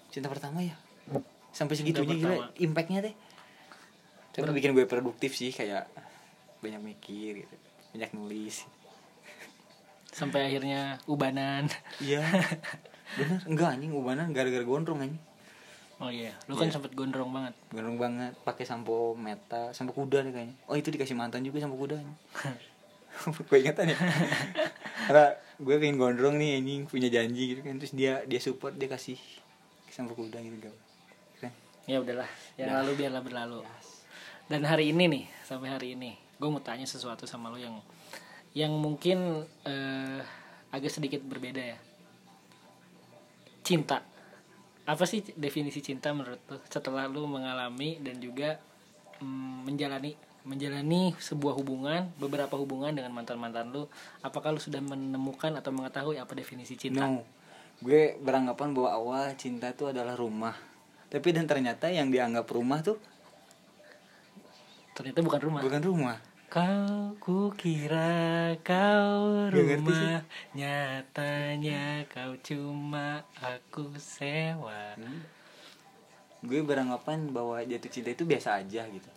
Cinta 0.08 0.32
pertama 0.32 0.64
ya. 0.64 0.74
Sampai 1.52 1.76
segitunya 1.76 2.16
gila 2.16 2.36
impactnya 2.56 3.04
teh. 3.04 3.14
Tapi 4.32 4.50
bikin 4.56 4.72
gue 4.72 4.88
produktif 4.88 5.36
sih 5.36 5.52
kayak 5.52 5.84
banyak 6.64 6.80
mikir 6.80 7.44
gitu 7.44 7.69
banyak 7.90 8.10
nulis. 8.14 8.64
Sampai 10.10 10.46
akhirnya 10.46 10.98
ubanan. 11.06 11.70
Iya. 11.98 12.22
Bener. 13.18 13.40
Enggak 13.46 13.68
anjing 13.74 13.92
ubanan 13.92 14.30
gara-gara 14.30 14.62
gondrong 14.62 15.02
anjing. 15.02 15.18
Oh 16.00 16.08
iya 16.08 16.32
lu 16.48 16.56
kan 16.56 16.70
Iya. 16.70 16.80
sempet 16.80 16.96
gondrong 16.96 17.28
banget. 17.28 17.52
Gondrong 17.68 17.98
banget 18.00 18.32
pakai 18.40 18.64
sampo 18.64 19.12
meta 19.12 19.74
sampo 19.76 19.92
kuda 19.92 20.24
deh 20.24 20.32
kayaknya. 20.32 20.56
Oh 20.64 20.72
itu 20.72 20.88
dikasih 20.88 21.12
mantan 21.12 21.44
juga 21.44 21.60
sampo 21.60 21.76
kuda 21.76 22.00
gue 23.50 23.58
ingetan 23.60 23.90
ya. 23.92 23.98
Karena 25.04 25.36
gue 25.60 25.74
pengen 25.76 26.00
gondrong 26.00 26.40
nih 26.40 26.56
anjing 26.56 26.88
punya 26.88 27.12
janji 27.12 27.52
gitu 27.52 27.60
kan. 27.60 27.76
Terus 27.76 27.92
dia 27.92 28.24
dia 28.24 28.40
support 28.40 28.72
dia 28.80 28.88
kasih 28.88 29.18
sampo 29.90 30.14
kuda 30.16 30.38
gitu 30.40 30.70
kan 31.36 31.52
ya 31.84 31.98
udahlah 31.98 32.28
yang 32.54 32.70
Udah. 32.70 32.78
lalu 32.86 32.90
biarlah 32.94 33.22
berlalu. 33.26 33.60
Dan 34.46 34.62
hari 34.62 34.94
ini 34.94 35.04
nih 35.10 35.24
sampai 35.42 35.68
hari 35.68 35.98
ini 35.98 36.14
gue 36.40 36.48
mau 36.48 36.64
tanya 36.64 36.88
sesuatu 36.88 37.28
sama 37.28 37.52
lo 37.52 37.60
yang 37.60 37.76
yang 38.56 38.72
mungkin 38.72 39.44
eh, 39.68 40.20
agak 40.72 40.88
sedikit 40.90 41.20
berbeda 41.20 41.60
ya. 41.60 41.78
Cinta. 43.60 44.00
Apa 44.88 45.04
sih 45.04 45.22
definisi 45.36 45.84
cinta 45.84 46.10
menurut 46.16 46.40
lo 46.48 46.58
setelah 46.66 47.06
lo 47.06 47.28
mengalami 47.28 48.00
dan 48.00 48.18
juga 48.18 48.56
mm, 49.20 49.68
menjalani 49.68 50.16
menjalani 50.40 51.12
sebuah 51.20 51.52
hubungan 51.60 52.08
beberapa 52.16 52.56
hubungan 52.56 52.96
dengan 52.96 53.12
mantan 53.12 53.36
mantan 53.36 53.70
lo? 53.70 53.92
Apakah 54.24 54.56
lo 54.56 54.58
sudah 54.58 54.80
menemukan 54.80 55.52
atau 55.60 55.70
mengetahui 55.70 56.16
apa 56.16 56.32
definisi 56.32 56.74
cinta? 56.80 57.04
No. 57.04 57.22
Gue 57.84 58.16
beranggapan 58.18 58.72
bahwa 58.72 58.90
awal 58.96 59.36
cinta 59.36 59.70
itu 59.70 59.92
adalah 59.92 60.16
rumah. 60.16 60.56
Tapi 61.12 61.36
dan 61.36 61.44
ternyata 61.44 61.92
yang 61.92 62.08
dianggap 62.08 62.48
rumah 62.48 62.80
tuh 62.80 62.96
ternyata 64.96 65.22
bukan 65.22 65.40
rumah. 65.40 65.60
Bukan 65.62 65.82
rumah 65.84 66.29
Kau 66.50 67.14
kukira 67.22 68.50
kau 68.66 69.46
Gak 69.46 69.54
ngerti 69.54 69.92
sih. 69.94 70.02
rumah 70.02 70.22
Nyatanya 70.58 72.02
kau 72.10 72.34
cuma 72.42 73.22
aku 73.38 73.94
sewa 73.94 74.98
Hmm. 74.98 75.22
gue 76.42 76.58
beranggapan 76.64 77.30
bahwa 77.30 77.60
jatuh 77.62 77.86
cinta 77.86 78.10
itu 78.10 78.24
biasa 78.24 78.58
aja 78.58 78.82
gitu 78.88 79.10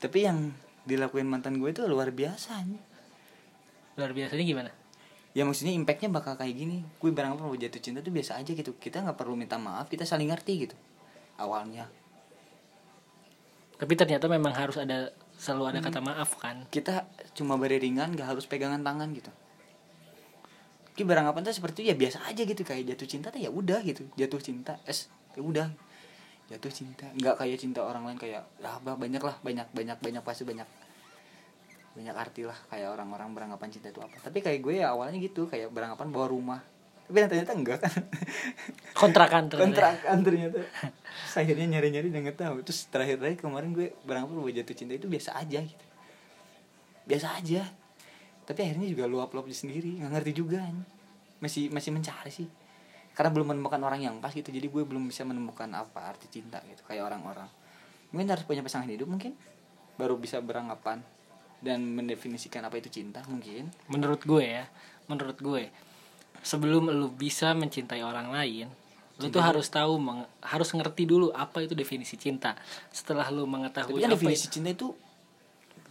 tapi 0.00 0.24
yang 0.24 0.50
dilakuin 0.82 1.28
mantan 1.28 1.60
gue 1.60 1.68
itu 1.68 1.84
luar 1.84 2.08
biasa. 2.08 2.64
Luar 3.94 4.10
biasanya 4.10 4.40
gimana? 4.42 4.70
ya 5.30 5.44
maksudnya 5.46 5.70
impactnya 5.76 6.10
bakal 6.10 6.34
kayak 6.34 6.56
gini 6.56 6.82
gue 6.98 7.10
beranggapan 7.12 7.44
bahwa 7.46 7.54
jatuh 7.54 7.78
cinta 7.78 8.00
itu 8.02 8.10
biasa 8.10 8.40
aja 8.42 8.50
gitu 8.50 8.74
kita 8.74 9.04
nggak 9.04 9.14
perlu 9.14 9.38
minta 9.38 9.60
maaf 9.62 9.86
kita 9.86 10.02
saling 10.02 10.26
ngerti 10.26 10.66
gitu 10.66 10.76
awalnya 11.38 11.86
Tapi 13.78 13.92
ternyata 13.94 14.26
memang 14.26 14.50
harus 14.52 14.74
ada 14.76 15.14
selalu 15.40 15.64
ada 15.72 15.78
kata 15.80 16.04
maaf 16.04 16.36
kan? 16.36 16.68
Kita 16.68 17.08
cuma 17.32 17.56
beriringan 17.56 18.12
gak 18.12 18.36
harus 18.36 18.44
pegangan 18.44 18.84
tangan 18.84 19.08
gitu. 19.16 19.32
Ki 20.92 21.02
beranggapan 21.08 21.40
tuh 21.48 21.56
seperti 21.56 21.80
itu 21.80 21.88
ya 21.88 21.96
biasa 21.96 22.28
aja 22.28 22.42
gitu. 22.44 22.60
Kayak 22.60 22.92
jatuh 22.92 23.08
cinta 23.08 23.32
tuh 23.32 23.40
ya 23.40 23.48
udah 23.48 23.80
gitu. 23.80 24.04
Jatuh 24.20 24.40
cinta 24.44 24.76
es 24.84 25.08
ya 25.32 25.40
udah. 25.40 25.72
Jatuh 26.52 26.68
cinta. 26.68 27.08
Nggak 27.16 27.40
kayak 27.40 27.56
cinta 27.56 27.80
orang 27.80 28.04
lain 28.04 28.20
kayak 28.20 28.44
lah 28.60 28.76
bah, 28.84 29.00
banyak 29.00 29.22
lah 29.24 29.40
banyak 29.40 29.72
banyak 29.72 29.96
banyak 29.96 30.20
pasti 30.20 30.44
banyak. 30.44 30.68
Banyak 31.96 32.14
arti 32.14 32.44
lah 32.44 32.58
kayak 32.68 32.92
orang-orang 32.92 33.32
beranggapan 33.32 33.72
cinta 33.72 33.88
itu 33.88 34.04
apa. 34.04 34.20
Tapi 34.20 34.44
kayak 34.44 34.60
gue 34.60 34.84
ya 34.84 34.92
awalnya 34.92 35.16
gitu 35.16 35.48
kayak 35.48 35.72
beranggapan 35.72 36.12
bawa 36.12 36.28
rumah 36.28 36.60
tapi 37.10 37.26
ternyata 37.26 37.52
enggak 37.58 37.78
kan? 37.82 37.92
Kontrakan 39.02 39.50
ternyata. 39.50 39.66
Kontrakan 39.66 40.18
ternyata. 40.22 40.58
Terus 40.62 41.34
akhirnya 41.42 41.66
nyari-nyari 41.66 42.08
dan 42.14 42.22
nggak 42.22 42.38
tahu. 42.38 42.56
Terus 42.62 42.86
terakhir-terakhir 42.86 43.42
kemarin 43.42 43.74
gue 43.74 43.98
beranggapan 44.06 44.34
bahwa 44.38 44.50
jatuh 44.54 44.76
cinta 44.78 44.94
itu 44.94 45.10
biasa 45.10 45.34
aja 45.42 45.58
gitu. 45.58 45.84
Biasa 47.10 47.26
aja. 47.34 47.66
Tapi 48.46 48.58
akhirnya 48.62 48.86
juga 48.86 49.10
luap-luap 49.10 49.50
sendiri. 49.50 49.98
Nggak 49.98 50.10
ngerti 50.22 50.32
juga 50.38 50.62
masih 51.42 51.74
masih 51.74 51.90
mencari 51.90 52.30
sih. 52.30 52.46
Karena 53.10 53.34
belum 53.34 53.58
menemukan 53.58 53.82
orang 53.82 54.06
yang 54.06 54.14
pas 54.22 54.30
gitu. 54.30 54.54
Jadi 54.54 54.70
gue 54.70 54.82
belum 54.86 55.10
bisa 55.10 55.26
menemukan 55.26 55.66
apa 55.74 56.14
arti 56.14 56.30
cinta 56.30 56.62
gitu. 56.70 56.86
Kayak 56.86 57.10
orang-orang. 57.10 57.50
Mungkin 58.14 58.30
harus 58.30 58.46
punya 58.46 58.62
pasangan 58.62 58.86
hidup 58.86 59.10
mungkin. 59.10 59.34
Baru 59.98 60.14
bisa 60.14 60.38
beranggapan 60.38 61.02
dan 61.58 61.82
mendefinisikan 61.90 62.62
apa 62.62 62.78
itu 62.78 62.86
cinta 62.86 63.26
mungkin. 63.26 63.66
Menurut 63.90 64.22
gue 64.22 64.46
ya. 64.46 64.70
Menurut 65.10 65.42
gue 65.42 65.89
Sebelum 66.40 66.88
lu 66.88 67.08
bisa 67.08 67.52
mencintai 67.52 68.00
orang 68.00 68.30
lain 68.30 68.68
Lu 69.20 69.28
tuh 69.28 69.44
harus 69.44 69.68
tahu 69.68 70.00
meng- 70.00 70.24
Harus 70.40 70.72
ngerti 70.72 71.04
dulu 71.04 71.28
apa 71.30 71.60
itu 71.60 71.76
definisi 71.76 72.16
cinta 72.16 72.56
Setelah 72.88 73.28
lu 73.28 73.44
mengetahui 73.44 73.92
tapi 73.92 74.00
kan 74.00 74.10
apa 74.10 74.16
definisi 74.16 74.48
itu- 74.48 74.54
cinta 74.56 74.70
itu 74.70 74.88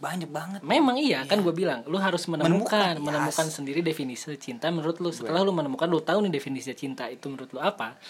banyak 0.00 0.32
banget 0.32 0.60
Memang 0.64 0.96
iya, 0.96 1.28
kan 1.28 1.38
gue 1.38 1.52
bilang 1.52 1.84
lu 1.84 2.00
harus 2.00 2.24
menemukan 2.24 2.96
Menemukan, 2.96 3.04
menemukan, 3.04 3.46
yes. 3.46 3.52
sendiri 3.52 3.84
definisi 3.84 4.32
cinta 4.40 4.72
menurut 4.72 4.96
lu. 4.96 5.12
Setelah 5.12 5.44
lu 5.44 5.52
menemukan 5.52 5.84
lu 5.84 6.00
tahu 6.00 6.24
nih 6.24 6.32
definisi 6.32 6.72
cinta 6.72 7.04
itu 7.06 7.28
menurut 7.28 7.52
lu 7.52 7.60
apa. 7.60 8.00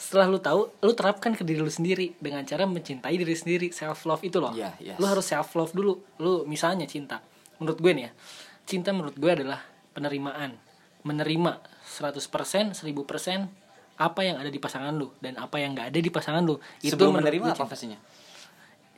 Setelah 0.00 0.24
lu 0.24 0.40
tahu, 0.40 0.72
lu 0.80 0.92
terapkan 0.94 1.36
ke 1.36 1.44
diri 1.44 1.60
lu 1.60 1.68
sendiri 1.68 2.16
dengan 2.16 2.40
cara 2.42 2.64
mencintai 2.64 3.12
diri 3.12 3.36
sendiri, 3.36 3.68
self 3.68 4.08
love 4.08 4.22
itu 4.22 4.40
loh. 4.40 4.56
Iya, 4.56 4.72
yes. 4.80 4.96
Lu 4.96 5.04
harus 5.04 5.26
self 5.26 5.52
love 5.52 5.74
dulu. 5.74 6.00
Lu 6.16 6.46
misalnya 6.46 6.88
cinta. 6.88 7.20
Menurut 7.58 7.76
gue 7.76 7.92
nih 7.92 8.04
ya. 8.08 8.12
Cinta 8.64 8.96
menurut 8.96 9.12
gue 9.12 9.28
adalah 9.28 9.60
penerimaan. 9.92 10.56
Menerima 11.02 11.62
100%, 11.84 12.74
1000% 12.74 13.48
apa 13.98 14.20
yang 14.22 14.38
ada 14.38 14.46
di 14.46 14.62
pasangan 14.62 14.94
lu 14.94 15.10
dan 15.18 15.34
apa 15.42 15.58
yang 15.58 15.74
gak 15.74 15.90
ada 15.90 15.98
di 15.98 16.10
pasangan 16.10 16.42
lu. 16.46 16.54
sebelum 16.78 17.18
menurut 17.18 17.26
menerima 17.26 17.46
apa 17.54 17.66
fasenya? 17.66 17.98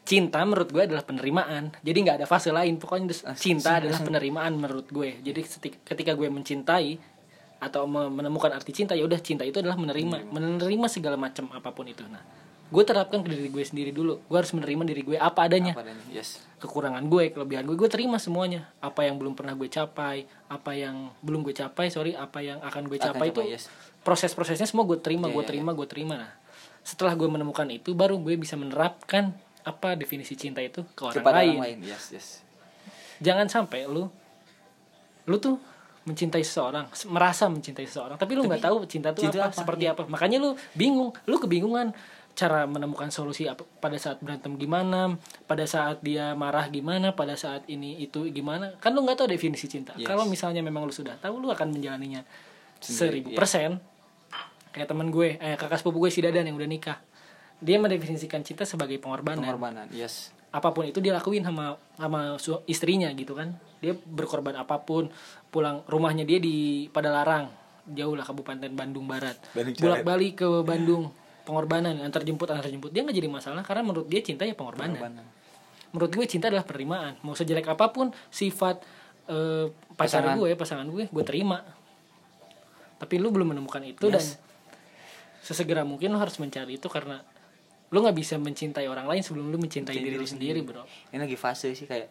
Cinta 0.05 0.43
menurut 0.43 0.69
gue 0.69 0.83
adalah 0.83 1.07
penerimaan. 1.07 1.71
Jadi 1.81 1.99
nggak 2.03 2.17
ada 2.21 2.27
fase 2.27 2.51
lain. 2.51 2.77
Pokoknya 2.77 3.15
Ah, 3.25 3.37
cinta 3.37 3.79
adalah 3.79 4.01
penerimaan 4.01 4.59
menurut 4.59 4.91
gue. 4.91 5.23
Jadi 5.23 5.41
ketika 5.87 6.13
gue 6.19 6.27
mencintai 6.27 6.99
atau 7.61 7.85
me- 7.87 8.11
menemukan 8.11 8.51
arti 8.51 8.73
cinta 8.75 8.97
ya 8.97 9.05
udah 9.07 9.21
cinta 9.23 9.47
itu 9.47 9.61
adalah 9.63 9.79
menerima. 9.79 10.27
Menerima 10.27 10.87
segala 10.91 11.15
macam 11.15 11.53
apa 11.55 11.71
pun 11.71 11.87
itu. 11.87 12.03
Nah 12.11 12.21
gue 12.71 12.85
terapkan 12.87 13.21
ke 13.27 13.29
diri 13.35 13.51
gue 13.51 13.64
sendiri 13.66 13.91
dulu. 13.91 14.23
Gue 14.31 14.37
harus 14.39 14.55
menerima 14.55 14.83
diri 14.87 15.03
gue 15.03 15.16
apa 15.18 15.51
adanya. 15.51 15.75
Apa 15.75 15.83
adanya 15.83 16.05
yes. 16.14 16.39
Kekurangan 16.62 17.03
gue 17.11 17.35
kelebihan 17.35 17.66
gue 17.66 17.75
gue 17.75 17.91
terima 17.91 18.23
semuanya. 18.23 18.71
Apa 18.79 19.11
yang 19.11 19.18
belum 19.18 19.35
pernah 19.35 19.59
gue 19.59 19.66
capai 19.66 20.25
apa 20.47 20.71
yang 20.75 21.11
belum 21.21 21.43
gue 21.43 21.55
capai 21.55 21.91
sorry 21.91 22.14
apa 22.14 22.39
yang 22.41 22.62
akan 22.62 22.87
gue 22.87 22.99
Akan 22.99 23.14
capai 23.14 23.29
itu 23.35 23.43
capai, 23.43 23.55
yes. 23.59 23.66
proses-prosesnya 24.07 24.71
semua 24.71 24.87
gue 24.87 24.99
terima 25.03 25.27
Iya, 25.27 25.35
gue 25.35 25.43
iya, 25.45 25.51
terima 25.51 25.71
gue 25.75 25.87
terima. 25.91 26.14
Nah 26.18 26.33
setelah 26.81 27.12
gue 27.12 27.29
menemukan 27.29 27.68
itu 27.68 27.93
baru 27.93 28.16
gue 28.16 28.35
bisa 28.41 28.57
menerapkan 28.57 29.37
apa 29.61 29.93
definisi 29.93 30.33
cinta 30.35 30.64
itu 30.64 30.81
ke 30.97 31.05
orang 31.05 31.16
kepada 31.21 31.39
lain. 31.45 31.57
orang 31.61 31.64
lain. 31.68 31.79
yes 31.85 32.05
yes. 32.14 32.29
Jangan 33.21 33.47
sampai 33.53 33.85
lu 33.85 34.09
lu 35.29 35.37
tuh 35.37 35.61
mencintai 36.09 36.41
seseorang 36.41 36.89
se- 36.97 37.05
merasa 37.07 37.45
mencintai 37.53 37.85
seseorang 37.85 38.16
tapi 38.16 38.33
lu 38.33 38.49
nggak 38.49 38.64
tahu 38.64 38.89
cinta 38.89 39.12
itu 39.12 39.29
apa, 39.29 39.53
apa, 39.53 39.61
seperti 39.61 39.85
iya. 39.85 39.93
apa. 39.93 40.09
Makanya 40.09 40.41
lu 40.41 40.57
bingung 40.73 41.12
lu 41.29 41.37
kebingungan 41.37 41.93
cara 42.35 42.64
menemukan 42.64 43.12
solusi 43.12 43.45
pada 43.83 43.97
saat 44.01 44.22
berantem 44.22 44.57
gimana 44.57 45.18
pada 45.45 45.66
saat 45.68 46.01
dia 46.01 46.33
marah 46.33 46.70
gimana 46.72 47.12
pada 47.12 47.37
saat 47.37 47.66
ini 47.68 48.01
itu 48.01 48.31
gimana. 48.31 48.76
Kan 48.81 48.97
lu 48.97 49.05
nggak 49.05 49.24
tahu 49.24 49.28
definisi 49.28 49.66
cinta. 49.68 49.93
Yes. 49.99 50.09
kalau 50.09 50.24
misalnya 50.24 50.64
memang 50.64 50.87
lu 50.87 50.95
sudah 50.95 51.18
tahu 51.20 51.43
lu 51.43 51.53
akan 51.53 51.74
menjalaninya 51.74 52.24
seribu 52.81 53.35
iya. 53.35 53.39
persen. 53.39 53.70
Kayak 54.70 54.95
teman 54.95 55.11
gue 55.11 55.37
eh 55.37 55.59
kakak 55.59 55.83
sepupu 55.83 56.07
gue 56.07 56.11
si 56.14 56.22
Dadan 56.22 56.47
yang 56.47 56.57
udah 56.57 56.68
nikah. 56.70 56.99
Dia 57.61 57.76
mendefinisikan 57.76 58.41
cinta 58.41 58.64
sebagai 58.64 58.97
pengorbanan. 59.03 59.45
Pengorbanan 59.45 59.87
yes. 59.93 60.33
Apa 60.51 60.74
pun 60.74 60.89
itu 60.89 60.99
dia 60.99 61.14
lakuin 61.14 61.45
sama 61.45 61.76
sama 61.99 62.39
istrinya 62.64 63.11
gitu 63.12 63.37
kan. 63.37 63.59
Dia 63.83 63.93
berkorban 63.95 64.57
apa 64.57 64.81
pun 64.81 65.12
pulang 65.51 65.83
rumahnya 65.91 66.24
dia 66.24 66.39
di 66.39 66.87
Padalarang 66.89 67.51
jauh 67.91 68.14
lah 68.14 68.24
Kabupaten 68.24 68.70
Bandung 68.72 69.05
Barat. 69.11 69.37
Bolak 69.83 70.07
balik 70.07 70.47
ke 70.47 70.49
Bandung 70.62 71.11
pengorbanan 71.51 71.99
antar 71.99 72.23
jemput 72.23 72.47
antar 72.47 72.71
jemput 72.71 72.95
dia 72.95 73.03
nggak 73.03 73.19
jadi 73.19 73.27
masalah 73.27 73.67
karena 73.67 73.83
menurut 73.83 74.07
dia 74.07 74.23
cinta 74.23 74.47
ya 74.47 74.55
pengorbanan. 74.55 74.95
Pengorbanan. 74.95 75.27
Menurut 75.91 76.11
gue 76.15 76.27
cinta 76.31 76.47
adalah 76.47 76.63
penerimaan. 76.63 77.19
Mau 77.27 77.35
sejelek 77.35 77.67
apa 77.67 77.91
pun 77.91 78.15
sifat 78.31 78.79
eh, 79.27 79.67
pacar 79.99 80.23
Pasangan. 80.23 80.39
gue 80.39 80.51
pasangan 80.55 80.87
gue 80.87 81.05
gue 81.11 81.25
terima. 81.27 81.59
Tapi 83.03 83.19
lu 83.19 83.35
belum 83.35 83.59
menemukan 83.59 83.83
itu 83.83 84.07
dan 84.07 84.23
Yes. 84.23 84.39
sesegera 85.41 85.83
mungkin 85.83 86.13
lu 86.15 86.21
harus 86.21 86.37
mencari 86.39 86.77
itu 86.79 86.87
karena 86.87 87.19
lu 87.91 87.99
nggak 88.05 88.15
bisa 88.15 88.39
mencintai 88.39 88.87
orang 88.87 89.09
lain 89.11 89.25
sebelum 89.25 89.51
lu 89.51 89.59
mencintai 89.59 89.91
Mencintai 89.91 90.07
diri 90.07 90.15
lu 90.15 90.23
diri 90.23 90.31
sendiri 90.31 90.61
bro. 90.63 90.87
Ini 91.11 91.19
lagi 91.19 91.35
fase 91.35 91.75
sih 91.75 91.91
kayak 91.91 92.07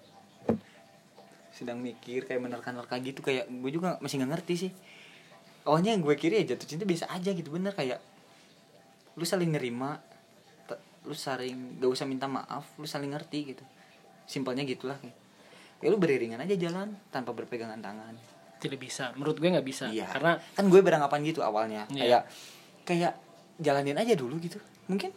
sedang 1.56 1.80
mikir 1.80 2.28
kayak 2.28 2.42
menerka-nerka 2.42 3.00
gitu. 3.00 3.24
Kayak 3.24 3.48
gue 3.48 3.72
juga 3.72 3.96
masih 4.04 4.20
nggak 4.20 4.32
ngerti 4.36 4.54
sih. 4.68 4.72
Awalnya 5.64 5.96
yang 5.96 6.02
gue 6.04 6.16
kira 6.18 6.42
ya 6.42 6.56
jatuh 6.56 6.68
cinta 6.68 6.84
biasa 6.84 7.06
aja 7.14 7.32
gitu 7.32 7.54
bener. 7.54 7.72
Kayak 7.78 8.02
lu 9.20 9.28
saling 9.28 9.52
nerima 9.52 10.00
lu 11.08 11.16
saling 11.16 11.80
gak 11.80 11.92
usah 11.92 12.06
minta 12.08 12.28
maaf 12.28 12.76
lu 12.80 12.88
saling 12.88 13.12
ngerti 13.12 13.56
gitu. 13.56 13.64
Simpelnya 14.24 14.64
gitulah 14.64 14.96
kayak. 15.00 15.16
Ya 15.80 15.88
lu 15.92 15.98
beriringan 16.00 16.44
aja 16.44 16.56
jalan 16.60 16.96
tanpa 17.12 17.32
berpegangan 17.32 17.80
tangan. 17.80 18.16
Tidak 18.60 18.80
bisa. 18.80 19.16
Menurut 19.16 19.40
gue 19.40 19.48
nggak 19.48 19.64
bisa 19.64 19.88
iya. 19.92 20.12
karena 20.12 20.36
kan 20.56 20.68
gue 20.68 20.80
beranggapan 20.84 21.20
gitu 21.24 21.40
awalnya. 21.40 21.88
Iya. 21.92 22.04
kayak 22.04 22.24
kayak 22.84 23.14
jalanin 23.60 23.96
aja 23.96 24.14
dulu 24.16 24.36
gitu. 24.44 24.60
Mungkin? 24.92 25.12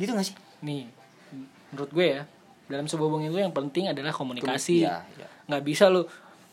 Gitu 0.00 0.10
gak 0.12 0.26
sih? 0.26 0.36
Nih 0.64 0.88
menurut 1.68 1.92
gue 1.92 2.06
ya 2.16 2.22
dalam 2.68 2.88
sebuah 2.88 3.12
hubungan 3.12 3.28
itu 3.28 3.40
yang 3.44 3.52
penting 3.52 3.92
adalah 3.92 4.12
komunikasi. 4.12 4.84
Iya, 4.84 5.04
iya. 5.16 5.26
nggak 5.48 5.62
bisa 5.64 5.92
lu 5.92 6.04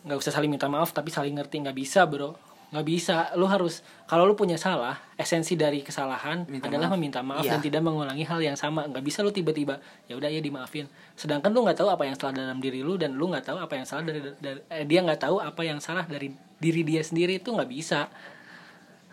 nggak 0.06 0.20
usah 0.20 0.32
saling 0.36 0.52
minta 0.52 0.68
maaf 0.68 0.92
tapi 0.92 1.08
saling 1.10 1.36
ngerti. 1.40 1.64
Nggak 1.64 1.78
bisa 1.80 2.04
bro 2.04 2.36
nggak 2.76 2.84
bisa. 2.84 3.32
Lu 3.40 3.48
harus 3.48 3.80
kalau 4.04 4.28
lu 4.28 4.36
punya 4.36 4.60
salah 4.60 5.00
esensi 5.16 5.56
dari 5.56 5.80
kesalahan 5.80 6.44
Minta 6.52 6.68
adalah 6.68 6.92
maaf. 6.92 7.00
meminta 7.00 7.20
maaf 7.24 7.48
Iya. 7.48 7.56
dan 7.56 7.62
tidak 7.64 7.82
mengulangi 7.88 8.28
hal 8.28 8.44
yang 8.44 8.60
sama. 8.60 8.84
Nggak 8.92 9.04
bisa 9.08 9.24
lu 9.24 9.32
tiba-tiba 9.32 9.80
ya 10.12 10.20
udah 10.20 10.28
ya 10.28 10.44
dimaafin. 10.44 10.92
Sedangkan 11.16 11.56
lu 11.56 11.64
nggak 11.64 11.80
tahu 11.80 11.88
apa 11.88 12.04
yang 12.04 12.20
salah 12.20 12.36
dalam 12.36 12.60
diri 12.60 12.84
lu 12.84 13.00
dan 13.00 13.16
lu 13.16 13.32
nggak 13.32 13.48
tahu 13.48 13.58
apa 13.64 13.74
yang 13.80 13.88
salah 13.88 14.04
dari, 14.04 14.20
dari 14.44 14.60
eh, 14.68 14.84
dia 14.84 15.00
nggak 15.08 15.24
tahu 15.24 15.40
apa 15.40 15.62
yang 15.64 15.80
salah 15.80 16.04
dari 16.04 16.36
diri 16.60 16.84
dia 16.84 17.00
sendiri 17.00 17.40
itu 17.40 17.56
nggak 17.56 17.72
bisa. 17.72 18.12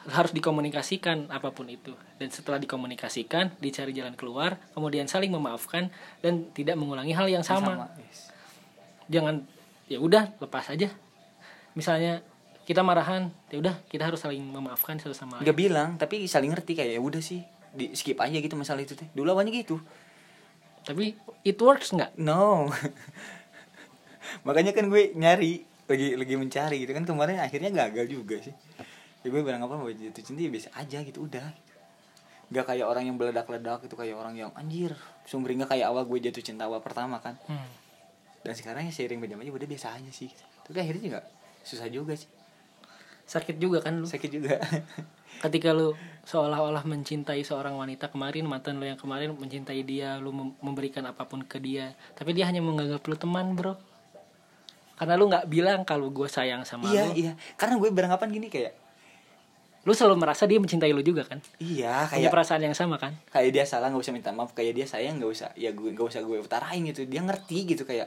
Harus 0.03 0.35
dikomunikasikan 0.35 1.31
apa 1.31 1.55
pun 1.55 1.71
itu. 1.71 1.95
Dan 2.19 2.27
setelah 2.35 2.59
dikomunikasikan 2.59 3.55
dicari 3.63 3.95
jalan 3.95 4.19
keluar 4.19 4.59
kemudian 4.75 5.07
saling 5.07 5.31
memaafkan 5.31 5.95
dan 6.19 6.51
tidak 6.51 6.75
mengulangi 6.75 7.15
hal 7.15 7.31
yang 7.31 7.47
sama, 7.47 7.87
yes. 8.03 8.35
jangan 9.07 9.47
ya 9.87 10.03
udah 10.03 10.35
lepas 10.43 10.75
aja. 10.75 10.91
Misalnya 11.79 12.27
kita 12.73 12.81
marahan. 12.81 13.29
Ya 13.53 13.61
udah 13.61 13.77
kita 13.93 14.09
harus 14.09 14.25
saling 14.25 14.41
memaafkan 14.41 14.97
satu 14.97 15.13
sama 15.13 15.37
lain. 15.37 15.45
Nggak 15.45 15.59
bilang 15.61 15.89
tapi 16.01 16.25
saling 16.25 16.49
ngerti 16.57 16.73
kayak 16.73 16.97
ya 16.97 17.01
udah 17.05 17.21
sih 17.21 17.45
di 17.77 17.93
skip 17.93 18.17
aja 18.17 18.33
gitu 18.33 18.57
masalah 18.57 18.81
itu 18.81 18.97
teh. 18.97 19.05
Dulu 19.13 19.29
awalnya 19.37 19.53
gitu. 19.53 19.77
Tapi 20.83 21.13
it 21.45 21.61
works 21.61 21.93
nggak? 21.93 22.17
No. 22.17 22.73
Makanya 24.49 24.73
kan 24.73 24.89
gue 24.89 25.13
nyari 25.13 25.63
lagi 25.85 26.17
lagi 26.17 26.35
mencari 26.41 26.77
gitu 26.89 26.97
kan. 26.97 27.05
Kemarin 27.05 27.45
akhirnya 27.45 27.69
gagal 27.69 28.09
juga 28.09 28.41
sih. 28.41 28.57
Ya 29.23 29.29
gue 29.29 29.41
beranggapan 29.45 29.77
bahwa 29.77 29.93
jatuh 29.93 30.25
cinta 30.25 30.41
ya 30.41 30.51
biasa 30.51 30.69
aja 30.73 30.99
gitu 31.05 31.29
udah. 31.29 31.47
Nggak 32.49 32.65
kayak 32.73 32.87
orang 32.89 33.05
yang 33.05 33.17
meledak-ledak 33.21 33.85
itu 33.85 33.95
kayak 33.95 34.17
orang 34.17 34.35
yang 34.35 34.51
anjir 34.57 34.97
sumringah 35.29 35.69
kayak 35.69 35.93
awal 35.93 36.09
gue 36.09 36.19
jatuh 36.25 36.41
cinta 36.41 36.65
awal 36.65 36.81
pertama 36.81 37.21
kan. 37.21 37.37
Hmm. 37.47 37.69
dan 38.43 38.59
sekarang 38.59 38.83
ya 38.83 38.91
seiring 38.91 39.23
berjalannya 39.23 39.55
udah 39.55 39.71
biasa 39.71 39.95
aja 39.95 40.11
sih. 40.11 40.27
Tapi 40.67 40.75
akhirnya 40.83 41.03
juga 41.07 41.21
susah 41.63 41.87
juga 41.87 42.19
sih 42.19 42.27
sakit 43.27 43.57
juga 43.57 43.81
kan 43.81 43.99
lu? 43.99 44.07
Sakit 44.07 44.31
juga. 44.31 44.59
Ketika 45.45 45.75
lu 45.75 45.97
seolah-olah 46.23 46.87
mencintai 46.87 47.43
seorang 47.43 47.75
wanita 47.75 48.07
kemarin 48.13 48.47
mantan 48.47 48.79
lu 48.79 48.87
yang 48.87 49.01
kemarin 49.01 49.35
mencintai 49.35 49.83
dia 49.83 50.15
lu 50.23 50.31
mem- 50.31 50.55
memberikan 50.63 51.03
apa 51.03 51.27
pun 51.27 51.43
ke 51.43 51.59
dia 51.59 51.99
tapi 52.15 52.31
dia 52.31 52.47
hanya 52.47 52.63
menganggap 52.63 53.03
lu 53.07 53.17
teman 53.19 53.59
bro. 53.59 53.75
Karena 54.95 55.19
lu 55.19 55.27
nggak 55.27 55.51
bilang 55.51 55.83
kalau 55.83 56.15
gue 56.15 56.31
sayang 56.31 56.63
sama 56.63 56.87
iya 56.95 57.11
lu. 57.11 57.15
iya. 57.19 57.33
Karena 57.59 57.75
gue 57.75 57.91
beranggapan 57.91 58.29
gini 58.31 58.47
kayak 58.47 58.79
lu 59.83 59.91
selalu 59.99 60.23
merasa 60.23 60.47
dia 60.47 60.63
mencintai 60.63 60.95
lu 60.95 61.03
juga 61.03 61.27
kan? 61.27 61.43
Iya 61.59 62.07
punya 62.07 62.31
kayak 62.31 62.31
perasaan 62.31 62.63
yang 62.63 62.77
sama 62.79 63.03
kan? 63.03 63.19
Kayak 63.35 63.51
dia 63.51 63.65
salah 63.67 63.91
nggak 63.91 63.99
usah 63.99 64.15
minta 64.15 64.31
maaf. 64.31 64.55
Kayak 64.55 64.79
dia 64.79 64.87
sayang 64.87 65.19
nggak 65.19 65.33
usah 65.35 65.51
ya 65.59 65.75
gue 65.75 65.91
nggak 65.91 66.07
usah 66.07 66.23
gue 66.23 66.39
utarain 66.39 66.79
gitu. 66.87 67.03
Dia 67.03 67.19
ngerti 67.27 67.75
gitu 67.75 67.83
kayak 67.83 68.07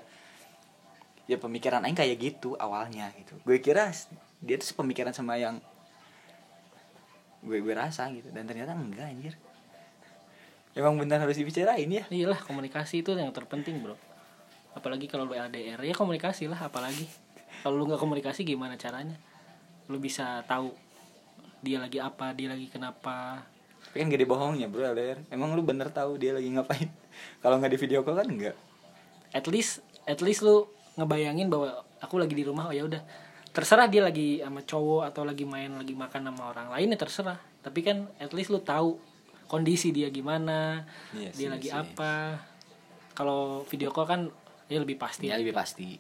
ya 1.28 1.36
pemikiran 1.36 1.84
aing 1.84 1.98
kayak 2.00 2.16
gitu 2.16 2.56
awalnya 2.56 3.12
gitu. 3.20 3.36
Gue 3.44 3.60
kira 3.60 3.92
dia 4.46 4.62
tuh 4.62 4.78
pemikiran 4.78 5.10
sama 5.12 5.36
yang 5.36 5.58
gue 7.42 7.58
gue 7.62 7.74
rasa 7.74 8.10
gitu. 8.14 8.30
Dan 8.30 8.46
ternyata 8.46 8.78
enggak 8.78 9.10
anjir. 9.10 9.34
Emang 10.78 10.96
benar 11.02 11.24
harus 11.24 11.40
dibicarain 11.40 11.88
ya? 11.88 12.04
Iyalah 12.14 12.40
komunikasi 12.46 13.02
itu 13.02 13.18
yang 13.18 13.34
terpenting 13.34 13.82
bro. 13.82 13.98
Apalagi 14.78 15.10
kalau 15.10 15.26
lu 15.26 15.34
LDR 15.34 15.82
ya 15.82 15.96
komunikasi 15.98 16.46
lah 16.46 16.70
apalagi. 16.70 17.10
Kalau 17.66 17.76
lu 17.80 17.90
nggak 17.90 18.02
komunikasi 18.02 18.46
gimana 18.46 18.78
caranya? 18.78 19.18
Lu 19.90 19.98
bisa 19.98 20.46
tahu 20.46 20.70
dia 21.66 21.82
lagi 21.82 21.98
apa 21.98 22.32
dia 22.38 22.54
lagi 22.54 22.70
kenapa. 22.70 23.42
Tapi 23.86 24.02
kan 24.02 24.10
gak 24.12 24.22
dibohongnya 24.22 24.68
bro 24.70 24.82
LDR 24.94 25.22
emang 25.30 25.54
lu 25.54 25.62
bener 25.66 25.90
tahu 25.90 26.22
dia 26.22 26.36
lagi 26.36 26.54
ngapain? 26.54 26.90
Kalau 27.42 27.58
nggak 27.58 27.74
di 27.74 27.80
video 27.80 28.04
call 28.04 28.22
kan 28.22 28.30
enggak 28.30 28.58
at 29.36 29.52
least 29.52 29.84
at 30.08 30.24
least 30.24 30.48
lu 30.48 30.64
ngebayangin 30.96 31.52
bahwa 31.52 31.84
aku 32.00 32.16
lagi 32.16 32.32
di 32.32 32.48
rumah 32.48 32.72
oh 32.72 32.74
ya 32.74 32.88
udah 32.88 33.04
terserah 33.56 33.88
dia 33.88 34.04
lagi 34.04 34.44
sama 34.44 34.60
cowok 34.68 35.04
atau 35.08 35.24
lagi 35.24 35.48
main 35.48 35.72
lagi 35.80 35.96
makan 35.96 36.28
sama 36.28 36.52
orang 36.52 36.68
lain 36.76 36.92
ya 36.92 36.98
terserah. 37.00 37.40
Tapi 37.64 37.80
kan 37.80 38.12
at 38.20 38.36
least 38.36 38.52
lu 38.52 38.60
tahu 38.60 39.00
kondisi 39.48 39.96
dia 39.96 40.12
gimana 40.12 40.84
Iya 41.16 41.32
dia 41.32 41.48
sih, 41.48 41.48
lagi 41.48 41.70
sih. 41.72 41.80
apa. 41.80 42.44
Kalau 43.16 43.64
video 43.72 43.96
call 43.96 44.08
kan 44.12 44.22
ya 44.68 44.84
lebih 44.84 45.00
pasti. 45.00 45.32
Ya 45.32 45.40
lebih 45.40 45.56
pasti. 45.56 45.96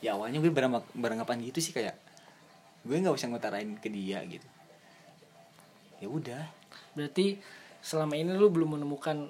Ya 0.00 0.16
awalnya 0.16 0.40
gue 0.40 0.48
beranggapan, 0.96 1.44
gitu 1.44 1.60
sih 1.60 1.76
kayak 1.76 1.92
gue 2.88 2.96
nggak 2.96 3.12
usah 3.12 3.28
ngutarain 3.28 3.76
ke 3.76 3.92
dia 3.92 4.24
gitu. 4.24 4.48
Ya 6.00 6.08
udah. 6.08 6.48
Berarti 6.96 7.36
selama 7.84 8.16
ini 8.16 8.32
lu 8.32 8.48
belum 8.48 8.80
menemukan 8.80 9.28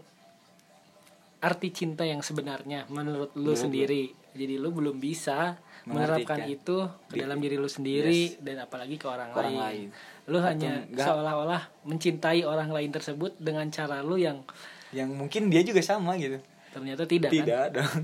arti 1.42 1.74
cinta 1.74 2.06
yang 2.06 2.22
sebenarnya 2.22 2.86
menurut 2.86 3.34
lu 3.34 3.50
Belum, 3.50 3.58
sendiri. 3.58 4.14
Jadi 4.30 4.54
lu 4.62 4.70
belum 4.70 5.02
bisa 5.02 5.58
menerapkan 5.88 6.44
Mengartikan. 6.44 6.60
itu 6.60 6.76
ke 7.08 7.14
dalam 7.16 7.38
diri 7.40 7.56
lu 7.56 7.70
sendiri 7.70 8.36
dan 8.44 8.64
apalagi 8.64 9.00
ke 9.00 9.06
orang, 9.08 9.32
orang 9.32 9.54
lain. 9.56 9.88
lain. 9.88 10.28
lu 10.28 10.38
Atau 10.38 10.48
hanya 10.52 10.72
enggak. 10.84 11.06
seolah-olah 11.08 11.62
mencintai 11.88 12.40
orang 12.44 12.68
lain 12.70 12.90
tersebut 12.92 13.32
dengan 13.40 13.66
cara 13.72 14.04
lu 14.04 14.20
yang 14.20 14.44
yang 14.90 15.10
mungkin 15.14 15.48
dia 15.48 15.62
juga 15.62 15.80
sama 15.80 16.18
gitu. 16.18 16.38
Ternyata 16.70 17.02
tidak, 17.06 17.30
kan? 17.30 17.38
Tidak 17.42 17.66
dong. 17.74 18.00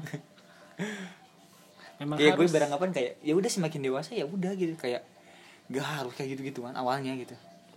Memang 2.03 2.17
kayak 2.21 2.35
gue 2.37 2.45
harus. 2.47 2.53
beranggapan 2.53 2.91
kayak 2.93 3.13
ya 3.25 3.33
udah 3.33 3.51
semakin 3.51 3.81
dewasa 3.83 4.11
ya 4.15 4.25
udah 4.27 4.53
gitu. 4.55 4.75
Kayak 4.77 5.03
gak 5.67 5.87
harus 5.87 6.13
kayak 6.15 6.37
gitu 6.37 6.41
gituan 6.55 6.75
awalnya 6.75 7.15
gitu. 7.19 7.35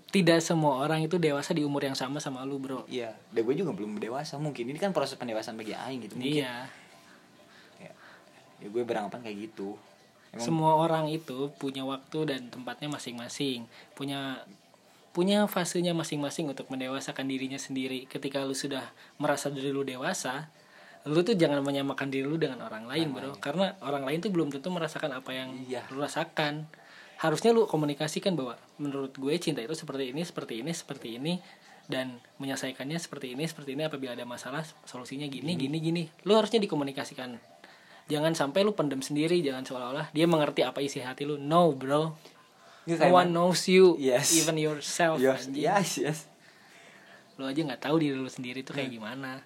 Tidak 0.09 0.41
semua 0.41 0.81
orang 0.81 1.05
itu 1.05 1.21
dewasa 1.21 1.53
di 1.53 1.61
umur 1.61 1.85
yang 1.85 1.93
sama 1.93 2.17
sama 2.17 2.41
lu 2.41 2.57
bro. 2.57 2.85
Iya. 2.89 3.13
Dan 3.29 3.45
gue 3.45 3.55
juga 3.55 3.71
belum 3.77 4.01
dewasa 4.01 4.41
mungkin. 4.41 4.65
Ini 4.65 4.77
kan 4.81 4.89
proses 4.89 5.13
pendewasaan 5.17 5.53
bagi 5.53 5.77
aing 5.77 6.09
gitu. 6.09 6.17
Mungkin. 6.17 6.41
Iya. 6.41 6.53
Ya, 7.77 7.91
ya 8.59 8.67
gue 8.67 8.83
beranggapan 8.83 9.21
kayak 9.21 9.37
gitu 9.49 9.77
Emang 10.29 10.45
semua 10.45 10.71
orang 10.77 11.09
itu 11.09 11.49
punya 11.57 11.81
waktu 11.85 12.29
dan 12.29 12.53
tempatnya 12.53 12.89
masing-masing. 12.89 13.65
Punya 13.97 14.45
punya 15.09 15.49
fasenya 15.49 15.97
masing-masing 15.97 16.53
untuk 16.53 16.69
mendewasakan 16.69 17.25
dirinya 17.25 17.57
sendiri. 17.57 18.05
Ketika 18.05 18.45
lu 18.45 18.53
sudah 18.53 18.85
merasa 19.17 19.49
diri 19.49 19.73
lu 19.73 19.81
dewasa 19.81 20.47
lu 21.07 21.23
tuh 21.23 21.31
jangan 21.31 21.63
menyamakan 21.63 22.11
diri 22.11 22.27
lu 22.27 22.35
dengan 22.35 22.59
orang 22.67 22.83
lain 22.83 23.15
bro. 23.15 23.31
karena 23.39 23.71
orang 23.79 24.03
lain 24.03 24.19
tuh 24.19 24.35
belum 24.35 24.51
tentu 24.51 24.67
merasakan 24.67 25.15
apa 25.15 25.31
yang 25.31 25.49
Iya. 25.65 25.87
lu 25.95 26.03
rasakan. 26.03 26.67
Harusnya 27.19 27.55
lu 27.55 27.67
komunikasikan 27.67 28.35
bahwa 28.35 28.59
menurut 28.79 29.15
gue 29.15 29.33
cinta 29.39 29.63
itu 29.63 29.75
seperti 29.75 30.11
ini 30.11 30.23
seperti 30.27 30.59
ini 30.59 30.71
seperti 30.75 31.07
ini 31.19 31.33
dan 31.89 32.19
menyelesaikannya 32.37 32.99
seperti 32.99 33.33
ini 33.33 33.43
seperti 33.47 33.73
ini 33.75 33.87
apabila 33.87 34.13
ada 34.13 34.27
masalah 34.27 34.61
solusinya 34.83 35.25
gini 35.31 35.55
gini 35.55 35.77
gini. 35.79 36.03
Lu 36.27 36.35
harusnya 36.35 36.59
dikomunikasikan 36.63 37.39
jangan 38.09 38.33
sampai 38.33 38.65
lu 38.65 38.73
pendem 38.73 38.99
sendiri 38.99 39.39
jangan 39.39 39.61
seolah-olah 39.63 40.09
dia 40.11 40.25
mengerti 40.25 40.65
apa 40.65 40.81
isi 40.81 40.99
hati 40.99 41.23
lu 41.23 41.37
no 41.37 41.71
bro 41.71 42.17
no 42.89 43.07
one 43.13 43.29
knows 43.29 43.69
you 43.69 43.93
Yes. 44.01 44.33
even 44.33 44.57
yourself 44.57 45.21
yes 45.21 45.45
anjing. 45.45 45.61
yes 45.61 45.89
yes 46.01 46.19
lu 47.37 47.45
aja 47.45 47.61
nggak 47.61 47.85
tahu 47.85 48.01
diri 48.01 48.17
lu 48.17 48.27
sendiri 48.27 48.65
tuh 48.65 48.73
kayak 48.73 48.89
gimana 48.89 49.45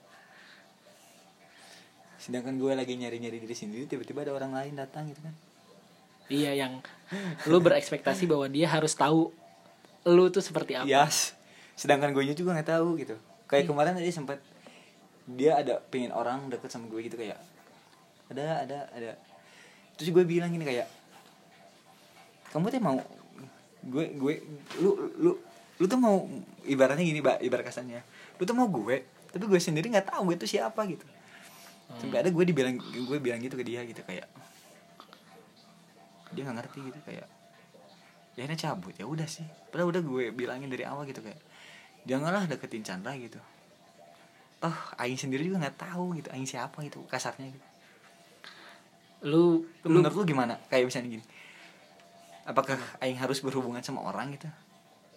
sedangkan 2.17 2.55
gue 2.55 2.71
lagi 2.71 2.95
nyari 2.95 3.19
nyari 3.19 3.37
diri 3.43 3.51
sendiri 3.51 3.83
tiba-tiba 3.83 4.23
ada 4.23 4.31
orang 4.31 4.55
lain 4.55 4.79
datang 4.79 5.11
gitu 5.11 5.19
kan 5.19 5.35
iya 6.31 6.55
yang 6.55 6.79
lu 7.51 7.59
berekspektasi 7.59 8.23
bahwa 8.25 8.47
dia 8.47 8.71
harus 8.71 8.95
tahu 8.95 9.35
lu 10.07 10.31
tuh 10.31 10.43
seperti 10.43 10.75
apa 10.79 10.87
Yes. 10.87 11.35
Sedangkan 11.73 12.13
gue 12.13 12.21
juga 12.31 12.53
nggak 12.53 12.69
tahu 12.69 13.01
gitu. 13.01 13.17
Kayak 13.49 13.65
kemarin 13.65 13.97
tadi 13.97 14.13
sempat 14.13 14.37
dia 15.25 15.57
ada 15.57 15.81
pengen 15.89 16.13
orang 16.13 16.45
deket 16.45 16.69
sama 16.69 16.85
gue 16.85 17.01
gitu 17.01 17.17
kayak 17.17 17.39
ada 18.33 18.65
ada 18.65 18.79
ada. 18.91 19.11
Terus 19.93 20.09
gue 20.09 20.23
bilang 20.25 20.49
gini 20.49 20.65
kayak 20.65 20.89
kamu 22.49 22.69
tuh 22.69 22.81
mau 22.81 22.97
gue 23.83 24.05
gue 24.17 24.33
lu 24.81 24.91
lu 25.21 25.31
lu 25.81 25.85
tuh 25.89 25.99
mau 26.01 26.25
ibaratnya 26.65 27.05
gini 27.05 27.21
mbak 27.21 27.45
ibarat 27.45 27.65
kasarnya. 27.69 28.01
Lu 28.41 28.43
tuh 28.43 28.57
mau 28.57 28.65
gue 28.69 29.05
tapi 29.29 29.45
gue 29.49 29.59
sendiri 29.61 29.89
nggak 29.93 30.13
tahu 30.13 30.33
itu 30.33 30.45
siapa 30.49 30.81
gitu. 30.89 31.05
Sampai 32.01 32.25
ada 32.25 32.29
gue 32.33 32.43
dibilang 32.45 32.73
gue 32.81 33.17
bilang 33.21 33.37
gitu 33.41 33.53
ke 33.53 33.65
dia 33.65 33.85
gitu 33.85 34.01
kayak 34.01 34.25
dia 36.33 36.41
nggak 36.41 36.57
ngerti 36.65 36.79
gitu 36.89 36.99
kayak 37.05 37.29
ya 38.33 38.41
ini 38.49 38.57
cabut 38.57 38.97
ya 38.97 39.05
udah 39.05 39.29
sih. 39.29 39.45
Padahal 39.69 39.93
udah 39.93 40.01
gue 40.01 40.23
bilangin 40.33 40.69
dari 40.73 40.85
awal 40.89 41.05
gitu 41.05 41.21
kayak 41.21 41.37
janganlah 42.09 42.49
deketin 42.49 42.81
Chandra 42.81 43.13
gitu. 43.13 43.37
Toh 44.57 44.77
Aing 44.97 45.19
sendiri 45.19 45.43
juga 45.43 45.67
nggak 45.67 45.77
tahu 45.77 46.17
gitu 46.17 46.31
Aing 46.33 46.47
siapa 46.47 46.81
gitu 46.81 47.03
kasarnya 47.05 47.51
gitu 47.51 47.72
lu 49.23 49.63
Lu 49.87 49.99
menurut 49.99 50.15
lu 50.15 50.23
gimana? 50.27 50.59
Kayak 50.67 50.91
misalnya 50.91 51.19
gini. 51.19 51.25
Apakah 52.43 52.75
Aing 52.99 53.15
harus 53.19 53.39
berhubungan 53.39 53.79
sama 53.79 54.03
orang 54.03 54.35
gitu? 54.35 54.51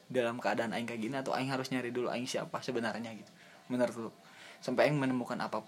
Dalam 0.06 0.38
keadaan 0.38 0.70
Aing 0.70 0.86
kayak 0.86 1.02
gini 1.02 1.14
atau 1.18 1.34
Aing 1.34 1.50
harus 1.50 1.70
nyari 1.74 1.90
dulu 1.90 2.06
Aing 2.06 2.30
siapa 2.30 2.62
sebenarnya 2.62 3.10
gitu? 3.18 3.30
Menurut 3.66 3.94
lu. 3.98 4.10
Sampai 4.62 4.86
Aing 4.86 4.98
menemukan 4.98 5.36
apa 5.42 5.66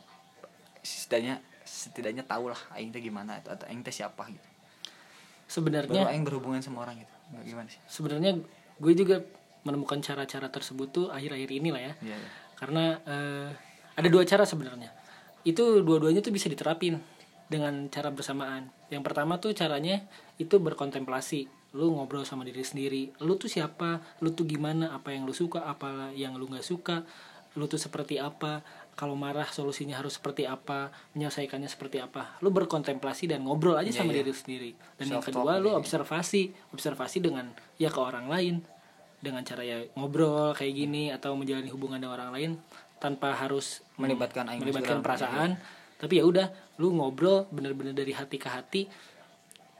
setidaknya 0.87 1.43
setidaknya 1.67 2.23
tahu 2.25 2.55
lah 2.55 2.61
Aing 2.79 2.95
teh 2.95 3.03
gimana 3.03 3.43
atau, 3.43 3.59
atau 3.59 3.67
Aing 3.67 3.83
teh 3.83 3.91
siapa 3.93 4.23
gitu. 4.31 4.49
Sebenarnya 5.51 6.07
Aing 6.07 6.23
berhubungan 6.23 6.63
sama 6.63 6.87
orang 6.87 7.03
gitu. 7.03 7.15
Nggak 7.35 7.45
gimana 7.45 7.69
sih? 7.69 7.81
Sebenarnya 7.91 8.39
gue 8.79 8.93
juga 8.95 9.27
menemukan 9.67 9.99
cara-cara 9.99 10.47
tersebut 10.49 10.89
tuh 10.95 11.07
akhir-akhir 11.11 11.51
ini 11.51 11.75
lah 11.75 11.83
ya. 11.83 11.93
Iya, 11.99 12.17
iya. 12.17 12.29
karena 12.55 12.85
eh, 13.03 13.49
ada 13.99 14.09
dua 14.09 14.23
cara 14.23 14.47
sebenarnya. 14.47 14.95
Itu 15.43 15.83
dua-duanya 15.83 16.23
tuh 16.23 16.31
bisa 16.31 16.47
diterapin 16.47 17.03
dengan 17.49 17.89
cara 17.89 18.13
bersamaan. 18.13 18.69
Yang 18.93 19.03
pertama 19.09 19.41
tuh 19.41 19.57
caranya 19.57 20.05
itu 20.37 20.61
berkontemplasi. 20.61 21.49
Lu 21.77 21.93
ngobrol 21.93 22.25
sama 22.25 22.45
diri 22.49 22.65
sendiri. 22.65 23.13
Lu 23.21 23.37
tuh 23.37 23.49
siapa? 23.49 24.01
Lu 24.25 24.33
tuh 24.33 24.49
gimana? 24.49 24.93
Apa 24.93 25.13
yang 25.13 25.29
lu 25.29 25.33
suka? 25.37 25.65
Apa 25.65 26.13
yang 26.17 26.37
lu 26.37 26.49
nggak 26.49 26.65
suka? 26.65 27.05
Lu 27.57 27.69
tuh 27.69 27.81
seperti 27.81 28.21
apa? 28.21 28.61
Kalau 28.99 29.15
marah 29.15 29.47
solusinya 29.49 29.97
harus 30.01 30.17
seperti 30.17 30.45
apa? 30.49 30.93
Menyelesaikannya 31.17 31.69
seperti 31.69 32.01
apa? 32.01 32.37
Lu 32.45 32.53
berkontemplasi 32.53 33.29
dan 33.29 33.45
ngobrol 33.45 33.77
aja 33.77 33.89
Iya, 33.89 33.99
sama 34.05 34.13
iya. 34.13 34.25
diri 34.25 34.33
sendiri. 34.33 34.71
Dan 35.01 35.07
yang 35.19 35.25
kedua 35.25 35.61
lu 35.61 35.73
observasi. 35.77 36.53
Observasi 36.73 37.21
dengan 37.21 37.53
ya 37.81 37.89
ke 37.93 38.01
orang 38.01 38.29
lain. 38.29 38.65
Dengan 39.19 39.43
cara 39.43 39.67
ya 39.67 39.83
ngobrol 39.99 40.55
kayak 40.55 40.75
gini 40.75 41.11
atau 41.11 41.35
menjalani 41.35 41.69
hubungan 41.75 41.99
dengan 41.99 42.15
orang 42.15 42.31
lain 42.31 42.51
tanpa 42.99 43.35
harus 43.35 43.83
Melibatkan 43.99 44.47
melibatkan 44.59 45.03
perasaan 45.03 45.59
tapi 45.99 46.19
ya 46.19 46.25
udah 46.25 46.47
lu 46.79 46.95
ngobrol 46.95 47.51
bener-bener 47.51 47.93
dari 47.93 48.15
hati 48.15 48.39
ke 48.39 48.47
hati 48.47 48.83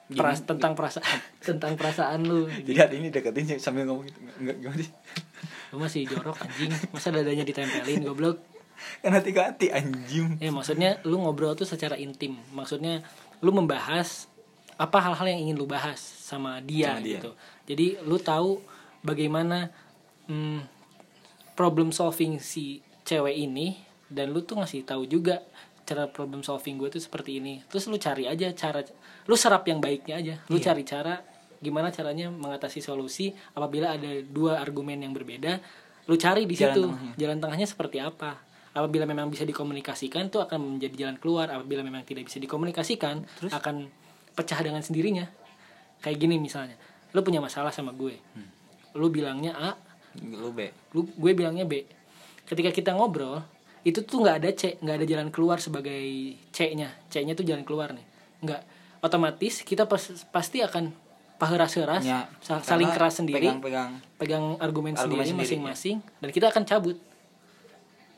peras- 0.09 0.43
tentang 0.43 0.75
perasaan 0.75 1.19
tentang 1.49 1.79
perasaan 1.79 2.21
lu 2.23 2.51
jadi 2.65 2.85
hari 2.85 2.95
ini 2.99 3.09
deketin 3.09 3.59
sambil 3.59 3.87
ngomong 3.87 4.05
gitu. 4.05 4.19
Nggak 4.43 4.57
gimana 4.59 4.81
sih? 4.81 4.93
Lu 5.69 5.77
masih 5.79 6.01
jorok 6.05 6.37
anjing. 6.39 6.73
Masa 6.91 7.13
dadanya 7.13 7.45
ditempelin 7.45 8.01
goblok? 8.03 8.41
Kan 9.03 9.13
hati 9.13 9.31
ke 9.31 9.41
hati 9.41 9.67
anjing. 9.69 10.39
Ya 10.39 10.49
maksudnya 10.49 10.97
lu 11.05 11.21
ngobrol 11.21 11.53
tuh 11.53 11.69
secara 11.69 11.95
intim. 11.95 12.39
Maksudnya 12.51 13.05
lu 13.39 13.53
membahas 13.53 14.27
apa 14.79 14.99
hal-hal 14.99 15.27
yang 15.29 15.41
ingin 15.45 15.57
lu 15.59 15.67
bahas 15.67 15.99
sama 15.99 16.63
dia, 16.63 16.95
Sama 16.95 17.03
dia. 17.05 17.19
gitu. 17.19 17.31
Jadi 17.67 17.87
lu 18.01 18.17
tahu 18.17 18.63
bagaimana 19.03 19.69
hmm, 20.27 20.63
problem 21.53 21.91
solving 21.91 22.39
si 22.39 22.81
cewek 23.03 23.35
ini 23.35 23.77
dan 24.09 24.31
lu 24.31 24.41
tuh 24.41 24.57
ngasih 24.57 24.87
tahu 24.87 25.05
juga 25.05 25.43
cara 25.89 26.05
problem 26.05 26.45
solving 26.45 26.77
gue 26.77 26.93
tuh 26.93 27.01
seperti 27.01 27.41
ini. 27.41 27.65
Terus 27.65 27.89
lu 27.89 27.97
cari 27.97 28.29
aja 28.29 28.53
cara 28.53 28.85
lu 29.25 29.33
serap 29.35 29.65
yang 29.65 29.81
baiknya 29.81 30.15
aja. 30.21 30.35
Lu 30.53 30.61
Iya. 30.61 30.65
cari 30.69 30.83
cara 30.85 31.15
gimana 31.59 31.89
caranya 31.89 32.29
mengatasi 32.29 32.79
solusi 32.79 33.33
apabila 33.57 33.97
ada 33.97 34.21
dua 34.23 34.61
argumen 34.61 35.01
yang 35.01 35.11
berbeda 35.11 35.59
lu 36.07 36.15
cari 36.15 36.45
di 36.45 36.55
Jalan 36.55 36.73
situ. 36.73 36.83
tengahnya. 36.87 37.13
jalan 37.17 37.39
tengahnya 37.41 37.67
seperti 37.67 37.99
apa? 37.99 38.39
Apabila 38.73 39.05
memang 39.05 39.27
bisa 39.27 39.43
dikomunikasikan 39.43 40.29
itu 40.29 40.39
akan 40.39 40.77
menjadi 40.77 40.95
jalan 41.09 41.17
keluar. 41.19 41.51
Apabila 41.51 41.83
memang 41.83 42.05
tidak 42.05 42.29
bisa 42.29 42.39
dikomunikasikan 42.39 43.25
akan 43.51 43.89
pecah 44.33 44.61
dengan 44.61 44.85
sendirinya. 44.85 45.27
Kayak 45.99 46.17
gini 46.21 46.37
misalnya 46.39 46.77
lu 47.11 47.25
punya 47.25 47.41
masalah 47.41 47.73
sama 47.73 47.91
gue. 47.97 48.15
Lu 48.95 49.09
bilangnya 49.09 49.57
A 49.57 49.71
lu 50.21 50.53
be 50.53 50.73
lu 50.95 51.05
gue 51.09 51.33
bilangnya 51.35 51.65
B. 51.65 51.85
Ketika 52.47 52.71
kita 52.71 52.91
ngobrol 52.95 53.43
itu 53.89 54.05
tuh 54.05 54.21
nggak 54.21 54.37
ada 54.45 54.51
C 54.53 54.77
nggak 54.79 54.97
ada 55.01 55.07
jalan 55.09 55.29
keluar 55.33 55.57
sebagai 55.57 56.05
C-nya. 56.53 56.93
C-nya 57.09 57.33
tuh 57.33 57.43
jalan 57.43 57.65
keluar 57.65 57.97
nih. 57.97 58.05
Nggak. 58.45 58.63
Otomatis 59.01 59.65
kita 59.65 59.89
pas- 59.89 60.27
pasti 60.29 60.61
akan 60.61 60.91
paheras-heras 61.39 62.03
Ya, 62.03 62.27
sa- 62.43 62.59
saling 62.59 62.91
keras 62.91 63.23
sendiri 63.23 63.47
pegang-pegang 63.47 63.91
pegang 64.19 64.45
argumen, 64.59 64.99
Argumen 64.99 64.99
sendiri 64.99 65.23
sendiri, 65.25 65.39
masing-masing 65.39 65.97
dan 66.19 66.29
kita 66.29 66.51
akan 66.51 66.67
cabut. 66.67 66.99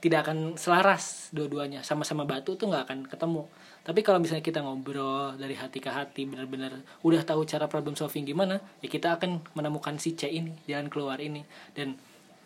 Tidak 0.00 0.16
akan 0.16 0.56
selaras 0.56 1.28
dua-duanya. 1.28 1.84
Sama-sama 1.84 2.24
batu 2.24 2.56
tuh 2.56 2.72
nggak 2.72 2.84
akan 2.88 2.98
ketemu. 3.04 3.44
Tapi 3.84 4.00
kalau 4.00 4.16
misalnya 4.16 4.40
kita 4.40 4.64
ngobrol 4.64 5.36
dari 5.36 5.52
hati 5.52 5.76
ke 5.76 5.92
hati 5.92 6.24
benar-benar 6.24 6.72
udah 7.04 7.20
tahu 7.20 7.44
cara 7.44 7.68
problem 7.68 7.92
solving 7.92 8.24
gimana 8.24 8.60
ya 8.80 8.88
kita 8.88 9.16
akan 9.16 9.44
menemukan 9.52 10.00
si 10.00 10.16
C 10.16 10.32
ini 10.32 10.56
jalan 10.64 10.88
keluar 10.88 11.20
ini. 11.20 11.44
Dan 11.76 12.00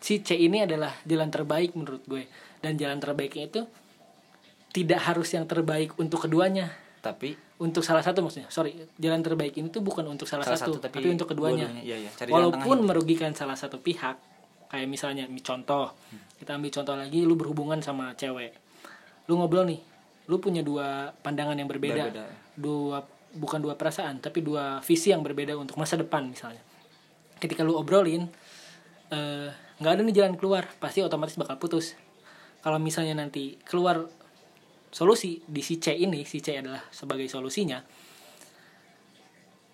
si 0.05 0.21
C 0.21 0.37
ini 0.37 0.61
adalah 0.61 0.93
jalan 1.01 1.33
terbaik 1.33 1.73
menurut 1.73 2.05
gue. 2.05 2.29
Dan 2.61 2.77
jalan 2.77 3.01
terbaiknya 3.01 3.49
itu 3.49 3.61
tidak 4.69 5.01
harus 5.01 5.33
yang 5.33 5.49
terbaik 5.49 5.97
untuk 5.97 6.29
keduanya. 6.29 6.69
Tapi 7.01 7.33
untuk 7.57 7.81
salah 7.81 8.05
satu 8.05 8.21
maksudnya. 8.21 8.45
Sorry 8.53 8.77
jalan 9.01 9.25
terbaik 9.25 9.57
ini 9.57 9.73
tuh 9.73 9.81
bukan 9.81 10.05
untuk 10.05 10.29
salah, 10.29 10.45
Salah 10.45 10.61
satu, 10.61 10.77
satu, 10.77 10.85
tapi 10.85 11.01
tapi, 11.01 11.09
untuk 11.09 11.33
keduanya. 11.33 11.73
Iya, 11.81 12.05
iya. 12.05 12.09
Cari 12.13 12.29
walaupun 12.29 12.61
tengahnya. 12.61 12.85
merugikan 12.85 13.31
salah 13.33 13.57
satu 13.57 13.81
pihak. 13.81 14.21
Kayak 14.69 14.87
misalnya 14.93 15.25
mi- 15.25 15.41
contoh. 15.41 15.89
Kita 16.37 16.53
ambil 16.53 16.69
contoh 16.69 16.93
lagi 16.93 17.19
lu 17.25 17.33
berhubungan 17.33 17.81
sama 17.81 18.13
cewek. 18.13 18.53
Lu 19.25 19.41
ngobrol 19.41 19.65
nih 19.65 19.81
lu 20.25 20.41
punya 20.41 20.65
dua 20.65 21.13
pandangan 21.21 21.53
yang 21.53 21.69
berbeda, 21.69 22.09
Berbeda. 22.09 22.25
dua 22.57 23.05
bukan 23.37 23.61
dua 23.61 23.77
perasaan 23.77 24.17
tapi 24.17 24.41
dua 24.41 24.81
visi 24.81 25.13
yang 25.13 25.21
berbeda 25.21 25.53
untuk 25.53 25.77
masa 25.77 25.97
depan 25.97 26.25
misalnya. 26.25 26.61
Ketika 27.37 27.61
lu 27.61 27.77
obrolin 27.77 28.25
eh, 29.13 29.49
nggak 29.79 29.91
ada 29.91 30.01
nih 30.07 30.15
jalan 30.15 30.33
keluar 30.39 30.67
pasti 30.79 31.03
otomatis 31.03 31.35
bakal 31.35 31.59
putus. 31.59 31.95
Kalau 32.63 32.79
misalnya 32.81 33.13
nanti 33.19 33.59
keluar 33.67 34.07
solusi 34.89 35.43
di 35.43 35.59
si 35.59 35.77
C 35.77 35.91
ini 35.91 36.23
si 36.23 36.39
C 36.39 36.55
adalah 36.55 36.81
sebagai 36.89 37.27
solusinya 37.27 37.83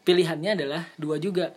pilihannya 0.02 0.52
adalah 0.58 0.82
dua 0.98 1.22
juga. 1.22 1.54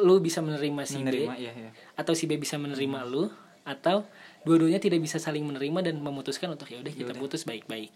Lu 0.00 0.24
bisa 0.24 0.40
menerima 0.40 0.82
si 0.88 1.00
menerima 1.04 1.34
B 1.36 1.40
iya 1.40 1.52
iya. 1.52 1.70
atau 2.00 2.16
si 2.16 2.24
B 2.24 2.40
bisa 2.40 2.56
menerima 2.56 3.04
lu 3.04 3.28
atau 3.62 4.08
dua-duanya 4.42 4.80
tidak 4.80 5.04
bisa 5.04 5.20
saling 5.20 5.44
menerima 5.44 5.92
dan 5.92 6.00
memutuskan 6.00 6.48
untuk 6.48 6.72
ya 6.72 6.80
udah 6.80 6.92
kita 6.92 7.12
putus 7.12 7.44
baik-baik. 7.44 7.92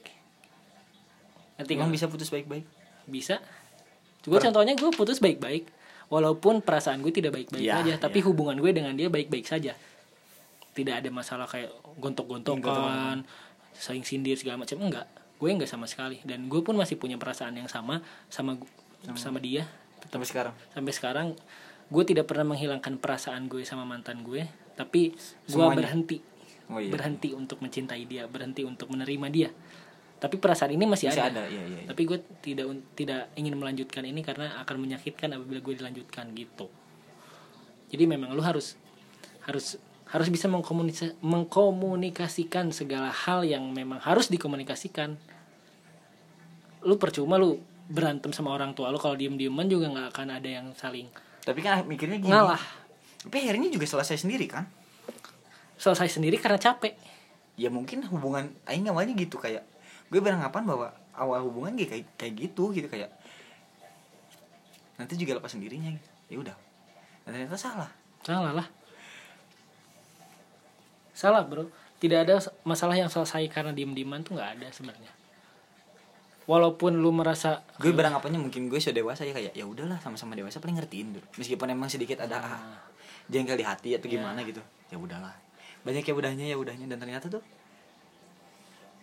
Emang 1.56 1.88
nggak? 1.88 1.96
bisa 1.96 2.06
putus 2.12 2.28
baik-baik? 2.28 2.68
Bisa. 3.08 3.40
Gue 4.28 4.36
contohnya 4.42 4.76
gue 4.76 4.90
putus 4.92 5.24
baik-baik 5.24 5.72
walaupun 6.06 6.60
perasaan 6.60 7.00
gue 7.00 7.10
tidak 7.10 7.34
baik-baik 7.34 7.62
Ya, 7.62 7.80
saja 7.80 7.98
tapi 7.98 8.20
ya. 8.20 8.26
hubungan 8.26 8.56
gue 8.56 8.70
dengan 8.70 8.92
dia 8.92 9.06
baik-baik 9.06 9.42
saja. 9.42 9.74
Tidak 10.72 10.94
ada 10.94 11.08
masalah 11.08 11.44
kayak 11.44 11.72
gontok-gontokan 11.96 13.24
saling 13.72 14.02
sindir 14.02 14.36
segala 14.36 14.60
macam. 14.60 14.76
Enggak. 14.78 15.06
Gue 15.36 15.50
enggak 15.50 15.68
sama 15.68 15.84
sekali. 15.84 16.20
Dan 16.22 16.46
gue 16.46 16.60
pun 16.60 16.72
masih 16.72 16.96
punya 16.96 17.16
perasaan 17.16 17.54
yang 17.54 17.66
sama 17.66 18.00
sama 18.28 18.56
gu- 18.56 18.68
sama 19.14 19.36
dia. 19.38 19.64
Sampai 20.06 20.26
sekarang? 20.26 20.54
Sampai 20.72 20.92
sekarang 20.92 21.26
gue 21.86 22.04
tidak 22.04 22.26
pernah 22.26 22.52
menghilangkan 22.52 22.98
perasaan 22.98 23.46
gue 23.46 23.62
sama 23.62 23.84
mantan 23.84 24.20
gue. 24.20 24.44
Tapi 24.74 25.12
gue 25.12 25.48
Semuanya. 25.48 25.80
berhenti. 25.80 26.18
Oh 26.66 26.78
iya. 26.78 26.90
Berhenti 26.90 27.30
untuk 27.30 27.60
mencintai 27.60 28.04
dia 28.04 28.26
berhenti 28.26 28.62
untuk 28.62 28.90
menerima 28.90 29.26
dia 29.30 29.50
tapi 30.16 30.40
perasaan 30.40 30.72
ini 30.72 30.88
masih, 30.88 31.12
masih 31.12 31.22
ada. 31.22 31.44
ada 31.44 31.52
iya 31.52 31.60
iya, 31.60 31.78
iya. 31.84 31.88
tapi 31.92 32.08
gue 32.08 32.18
tidak 32.40 32.66
tidak 32.96 33.28
ingin 33.36 33.54
melanjutkan 33.56 34.02
ini 34.08 34.24
karena 34.24 34.56
akan 34.64 34.76
menyakitkan 34.80 35.28
apabila 35.36 35.60
gue 35.60 35.74
dilanjutkan 35.76 36.32
gitu. 36.32 36.72
Jadi 37.92 38.04
memang 38.08 38.32
lu 38.32 38.42
harus 38.42 38.80
harus 39.46 39.78
harus 40.06 40.28
bisa 40.32 40.48
mengkomunikasi, 40.48 41.20
mengkomunikasikan 41.20 42.72
segala 42.72 43.12
hal 43.12 43.44
yang 43.44 43.68
memang 43.70 44.00
harus 44.00 44.32
dikomunikasikan. 44.32 45.20
Lu 46.82 46.96
percuma 46.96 47.36
lu 47.36 47.60
berantem 47.86 48.34
sama 48.34 48.50
orang 48.50 48.74
tua 48.74 48.90
lu 48.90 48.98
kalau 48.98 49.14
diem 49.14 49.38
dieman 49.38 49.70
juga 49.70 49.86
nggak 49.86 50.08
akan 50.10 50.28
ada 50.42 50.48
yang 50.50 50.74
saling 50.74 51.06
tapi 51.46 51.62
kan 51.62 51.86
mikirnya 51.86 52.18
gini. 52.18 52.34
ngalah. 52.34 52.58
Tapi 53.22 53.46
akhirnya 53.46 53.70
juga 53.70 53.86
selesai 53.86 54.26
sendiri 54.26 54.50
kan? 54.50 54.66
Selesai 55.78 56.18
sendiri 56.18 56.42
karena 56.42 56.58
capek. 56.58 56.98
Ya 57.54 57.70
mungkin 57.70 58.02
hubungan 58.10 58.50
aing 58.66 58.90
awalnya 58.90 59.14
gitu 59.14 59.38
kayak 59.38 59.62
gue 60.06 60.20
beranggapan 60.22 60.62
bahwa 60.62 60.88
awal 61.16 61.48
hubungan 61.48 61.74
kayak 61.74 62.06
kayak 62.14 62.34
gitu 62.36 62.70
gitu 62.70 62.86
kayak 62.86 63.10
nanti 64.96 65.14
juga 65.16 65.36
lepas 65.36 65.52
sendirinya 65.52 65.92
gitu. 65.92 66.08
ya 66.32 66.36
udah. 66.40 66.56
Ternyata 67.26 67.56
salah. 67.58 67.90
Salah 68.24 68.52
lah. 68.54 68.66
Salah 71.12 71.42
bro. 71.44 71.68
Tidak 71.96 72.28
ada 72.28 72.36
masalah 72.62 72.92
yang 72.92 73.08
selesai 73.08 73.48
karena 73.48 73.72
diem 73.72 73.92
dieman 73.96 74.20
tuh 74.20 74.36
nggak 74.36 74.60
ada 74.60 74.68
sebenarnya. 74.72 75.12
Walaupun 76.46 77.02
lu 77.02 77.10
merasa 77.10 77.66
gue 77.82 77.90
beranggapannya 77.90 78.38
mungkin 78.38 78.70
gue 78.70 78.78
sudah 78.78 78.94
dewasa 78.94 79.26
ya 79.26 79.34
kayak 79.34 79.52
ya 79.56 79.66
udahlah 79.66 79.98
sama-sama 79.98 80.38
dewasa 80.38 80.62
paling 80.62 80.78
ngertiin 80.78 81.18
dulu. 81.18 81.26
Meskipun 81.40 81.66
emang 81.72 81.90
sedikit 81.90 82.22
ada 82.22 82.38
ah, 82.38 82.78
jengkel 83.26 83.58
di 83.58 83.66
hati 83.66 83.98
atau 83.98 84.06
gimana 84.06 84.44
gitu. 84.46 84.62
Ya 84.92 84.96
udahlah. 85.00 85.34
Banyak 85.82 86.04
ya 86.06 86.14
udahnya 86.14 86.44
ya 86.46 86.56
udahnya. 86.56 86.86
Dan 86.86 87.02
ternyata 87.02 87.26
tuh 87.26 87.42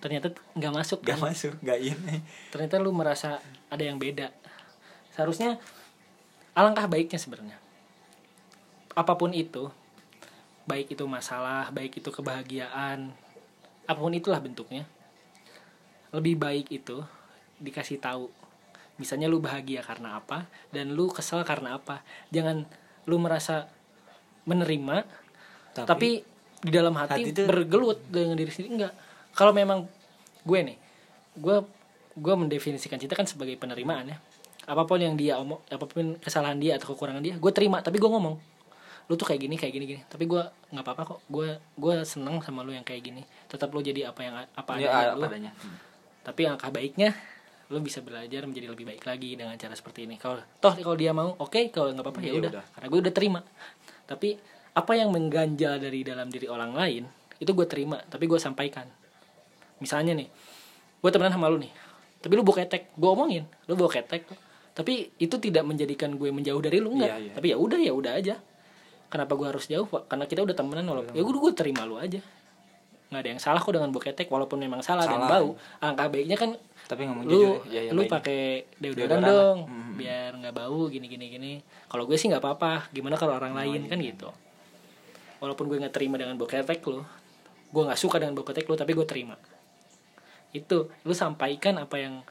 ternyata 0.04 0.36
nggak 0.60 0.74
masuk 0.76 0.99
gak 0.99 1.16
kan? 1.16 1.32
masuk 1.32 1.56
gak 1.64 1.80
ini. 1.80 2.20
Ternyata 2.51 2.76
lu 2.84 2.91
merasa 2.91 3.39
ada 3.72 3.80
yang 3.80 3.95
beda. 3.95 4.36
Seharusnya 5.16 5.64
alangkah 6.51 6.91
baiknya 6.91 7.16
sebenarnya. 7.16 7.56
Apa 8.99 9.16
pun 9.16 9.32
itu 9.32 9.72
baik 10.68 10.91
itu 10.91 11.08
masalah 11.08 11.72
baik 11.72 12.04
itu 12.04 12.12
kebahagiaan 12.12 13.16
apa 13.88 13.99
pun 13.99 14.12
itulah 14.12 14.43
bentuknya. 14.43 14.84
Lebih 16.12 16.36
baik 16.36 16.68
itu 16.68 16.99
dikasih 17.64 18.04
tahu 18.04 18.28
misalnya 18.99 19.32
lu 19.32 19.39
bahagia 19.39 19.80
karena 19.82 20.20
apa 20.20 20.51
dan 20.76 20.91
lu 20.91 21.08
kesel 21.16 21.47
karena 21.47 21.80
apa. 21.80 22.04
Jangan 22.36 22.68
lu 23.08 23.24
merasa 23.24 23.72
menerima 24.43 25.08
Tapi- 25.72 25.88
tapi, 25.88 26.10
di 26.64 26.72
dalam 26.72 26.91
hati, 26.99 27.24
hati 27.24 27.32
itu- 27.32 27.47
bergelut 27.47 28.04
dengan 28.12 28.36
diri 28.36 28.51
sendiri 28.51 28.84
enggak 28.84 28.93
kalau 29.34 29.52
memang 29.52 29.86
gue 30.46 30.60
nih 30.62 30.78
gue 31.34 31.58
gue 32.14 32.36
mendefinisikan 32.38 33.02
cinta 33.02 33.18
kan 33.18 33.26
sebagai 33.26 33.58
penerimaan 33.58 34.14
ya. 34.14 34.18
Apa 34.64 34.88
pun 34.88 35.02
yang 35.02 35.18
dia 35.20 35.36
omong 35.42 35.60
apa 35.68 35.84
pun 35.90 36.16
kesalahan 36.22 36.56
dia 36.62 36.78
atau 36.80 36.94
kekurangan 36.96 37.20
dia 37.20 37.36
gue 37.36 37.52
terima 37.52 37.82
tapi 37.84 38.00
gue 38.00 38.08
ngomong 38.08 38.38
lu 39.12 39.20
tuh 39.20 39.28
kayak 39.28 39.42
gini 39.44 39.56
kayak 39.60 39.74
gini 39.76 39.86
gini. 39.90 40.02
Tapi 40.08 40.24
gue 40.30 40.44
nggak 40.72 40.84
apa-apa 40.86 41.04
kok 41.04 41.20
gue 41.28 41.60
gue 41.76 41.94
seneng 42.08 42.40
sama 42.40 42.64
lu 42.64 42.72
yang 42.72 42.86
kayak 42.88 43.04
gini. 43.04 43.22
Tetap 43.52 43.68
lu 43.74 43.84
jadi 43.84 44.08
apa 44.14 44.22
yang 44.24 44.36
apa 44.40 44.72
ya 44.80 44.88
adanya 44.88 45.12
apa 45.12 45.18
lu. 45.20 45.26
adanya. 45.28 45.52
Hmm. 45.60 45.78
tapi 46.24 46.48
angka 46.48 46.72
baiknya 46.72 47.12
lu 47.68 47.84
bisa 47.84 48.00
belajar 48.00 48.48
menjadi 48.48 48.72
lebih 48.72 48.88
baik 48.88 49.04
lagi 49.04 49.36
dengan 49.36 49.58
cara 49.60 49.76
seperti 49.76 50.08
ini. 50.08 50.16
Kalau 50.16 50.40
toh 50.62 50.72
kalau 50.80 50.96
dia 50.96 51.12
mau 51.12 51.36
oke 51.36 51.68
kalau 51.74 51.92
nggak 51.92 52.06
apa-apa 52.06 52.22
ya 52.24 52.32
Ya 52.32 52.34
udah. 52.40 52.64
karena 52.78 52.88
gue 52.88 53.00
udah 53.04 53.14
terima. 53.14 53.40
Tapi 54.08 54.40
apa 54.74 54.92
yang 54.98 55.10
mengganjal 55.14 55.78
dari 55.84 56.02
dalam 56.02 56.32
diri 56.32 56.48
orang 56.50 56.72
lain 56.74 57.04
itu 57.38 57.52
gue 57.52 57.68
terima 57.68 58.00
tapi 58.10 58.26
gue 58.26 58.40
sampaikan 58.42 58.88
misalnya 59.84 60.16
nih 60.16 60.28
gue 60.98 61.10
temenan 61.12 61.34
sama 61.34 61.52
lu 61.52 61.60
nih 61.60 61.72
tapi 62.18 62.34
lu 62.34 62.42
bawa 62.42 62.64
ketek 62.64 62.96
gue 62.96 63.10
omongin 63.10 63.44
lu 63.68 63.76
bawa 63.76 63.92
ketek 63.92 64.24
tapi 64.72 65.12
itu 65.18 65.36
tidak 65.38 65.62
menjadikan 65.62 66.16
gue 66.16 66.32
menjauh 66.32 66.58
dari 66.58 66.80
lu 66.80 66.96
enggak 66.96 67.12
Iya, 67.12 67.18
iya. 67.22 67.34
tapi 67.36 67.48
ya 67.52 67.58
udah 67.60 67.78
ya 67.78 67.92
udah 67.92 68.14
aja 68.16 68.36
kenapa 69.06 69.36
gue 69.36 69.46
harus 69.46 69.68
jauh 69.68 69.86
Pak? 69.86 70.08
karena 70.08 70.26
kita 70.26 70.42
udah 70.42 70.56
temenan 70.56 70.86
walaupun 70.88 71.12
ya 71.12 71.22
gue 71.22 71.34
gue 71.36 71.54
terima 71.54 71.84
lu 71.84 72.00
aja 72.00 72.18
nggak 73.14 73.22
ada 73.22 73.30
yang 73.30 73.38
salah 73.38 73.62
kok 73.62 73.70
dengan 73.70 73.94
bawa 73.94 74.04
ketek 74.04 74.26
walaupun 74.26 74.58
memang 74.58 74.82
salah, 74.82 75.06
dan 75.06 75.22
Salah. 75.22 75.30
bau 75.30 75.50
angka 75.80 76.10
baiknya 76.10 76.34
kan 76.34 76.58
tapi 76.84 77.06
ngomong 77.06 77.24
lu 77.24 77.30
jujur 77.30 77.62
ya, 77.70 77.82
ya 77.86 77.92
lu 77.94 78.10
pakai 78.10 78.66
deodoran 78.74 79.22
dong. 79.22 79.58
Hmm. 79.70 79.94
biar 79.94 80.34
nggak 80.34 80.56
bau 80.56 80.90
gini 80.90 81.06
gini 81.06 81.26
gini 81.30 81.52
kalau 81.86 82.10
gue 82.10 82.18
sih 82.18 82.26
nggak 82.26 82.42
apa-apa 82.42 82.90
gimana 82.90 83.14
kalau 83.14 83.38
orang 83.38 83.54
Oh, 83.54 83.60
lain 83.62 83.86
iya. 83.86 83.90
kan 83.94 84.02
gitu 84.02 84.30
walaupun 85.38 85.68
gue 85.68 85.78
nggak 85.78 85.94
terima 85.94 86.18
dengan 86.18 86.34
bau 86.34 86.50
ketek 86.50 86.82
lu 86.84 87.06
gue 87.70 87.84
nggak 87.86 88.00
suka 88.00 88.18
dengan 88.18 88.34
bau 88.34 88.42
ketek 88.44 88.66
lu 88.66 88.74
tapi 88.74 88.92
gue 88.92 89.06
terima 89.06 89.38
itu 90.54 90.89
lu 91.04 91.14
sampaikan 91.18 91.82
apa 91.82 91.97
yang 91.99 92.22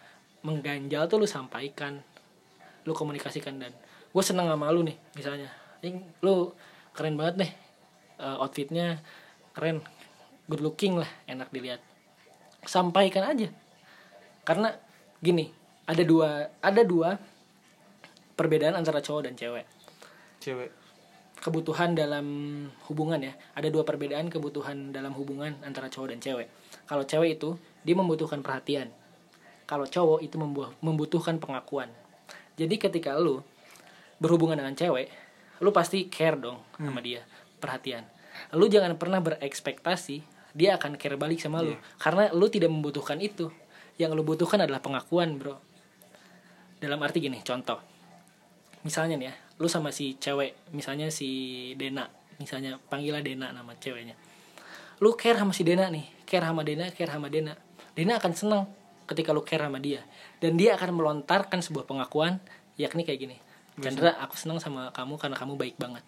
mengganjal 0.47 1.11
tuh 1.11 1.23
lu 1.23 1.29
sampaikan. 1.29 2.01
Lu 2.83 2.95
komunikasikan 2.95 3.59
dan 3.59 3.75
gue 4.11 4.23
seneng 4.25 4.47
sama 4.47 4.71
lu 4.71 4.87
nih 4.87 4.97
misalnya. 5.15 5.51
Ini 5.83 6.23
lu 6.23 6.55
keren 6.95 7.19
banget 7.19 7.47
nih 7.47 7.53
Eh, 8.23 8.37
outfitnya 8.39 9.03
keren 9.51 9.83
good 10.47 10.63
looking 10.63 10.95
lah 10.95 11.11
enak 11.27 11.51
dilihat. 11.51 11.83
Sampaikan 12.63 13.27
aja. 13.27 13.51
Karena 14.47 14.71
gini 15.19 15.51
ada 15.91 16.07
dua 16.07 16.47
ada 16.63 16.83
dua 16.87 17.19
perbedaan 18.39 18.79
antara 18.79 19.03
cowok 19.03 19.27
dan 19.27 19.35
cewek. 19.35 19.67
Cewek. 20.39 20.71
Kebutuhan 21.43 21.99
dalam 21.99 22.27
hubungan 22.87 23.19
ya. 23.19 23.35
Ada 23.59 23.75
dua 23.75 23.83
perbedaan 23.83 24.31
kebutuhan 24.31 24.95
dalam 24.95 25.11
hubungan 25.19 25.59
antara 25.67 25.91
cowok 25.91 26.15
dan 26.15 26.23
cewek 26.23 26.47
kalau 26.93 27.09
cewek 27.09 27.41
itu 27.41 27.57
dia 27.89 27.97
membutuhkan 27.97 28.45
perhatian. 28.45 28.93
Kalau 29.65 29.89
cowok 29.89 30.21
itu 30.21 30.37
membu- 30.37 30.77
membutuhkan 30.85 31.41
pengakuan. 31.41 31.89
Jadi 32.61 32.77
ketika 32.77 33.17
lu 33.17 33.41
berhubungan 34.21 34.61
dengan 34.61 34.77
cewek 34.77 35.09
lu 35.65 35.73
pasti 35.73 36.13
care 36.13 36.37
dong 36.37 36.61
sama 36.77 37.01
dia 37.01 37.25
perhatian. 37.65 38.05
Lu 38.53 38.69
jangan 38.69 39.01
pernah 39.01 39.25
berekspektasi 39.25 40.21
dia 40.53 40.77
akan 40.77 41.01
care 41.01 41.17
balik 41.17 41.41
sama 41.41 41.65
lu. 41.65 41.73
Karena 41.97 42.29
lu 42.37 42.53
tidak 42.53 42.69
membutuhkan 42.69 43.17
itu. 43.25 43.49
Yang 43.97 44.13
lu 44.13 44.23
butuhkan 44.29 44.61
adalah 44.61 44.85
pengakuan 44.85 45.41
bro. 45.41 45.57
Dalam 46.77 47.01
arti 47.01 47.25
gini 47.25 47.41
contoh. 47.41 47.81
Misalnya 48.85 49.17
nih 49.17 49.33
ya 49.33 49.35
lu 49.57 49.65
sama 49.65 49.97
si 49.97 50.21
cewek 50.21 50.77
misalnya 50.77 51.09
si 51.09 51.73
Dena. 51.81 52.05
Misalnya 52.37 52.77
panggillah 52.77 53.25
Dena 53.25 53.49
nama 53.49 53.73
ceweknya. 53.81 54.13
Lu 55.01 55.17
care 55.17 55.41
sama 55.41 55.57
si 55.57 55.65
Dena 55.65 55.89
nih 55.89 56.21
care 56.33 56.49
sama 56.49 56.65
Dena 56.65 56.89
care 56.89 57.13
sama 57.13 57.29
Dena. 57.29 57.53
Dena 57.93 58.17
akan 58.17 58.33
senang 58.33 58.65
ketika 59.05 59.37
lu 59.37 59.45
care 59.45 59.69
sama 59.69 59.77
dia. 59.77 60.01
Dan 60.41 60.57
dia 60.57 60.81
akan 60.81 60.97
melontarkan 60.97 61.61
sebuah 61.61 61.85
pengakuan 61.85 62.41
yakni 62.81 63.05
kayak 63.05 63.21
gini. 63.21 63.37
Chandra 63.77 64.17
aku 64.17 64.41
senang 64.41 64.57
sama 64.57 64.89
kamu 64.97 65.21
karena 65.21 65.37
kamu 65.37 65.61
baik 65.61 65.77
banget. 65.77 66.01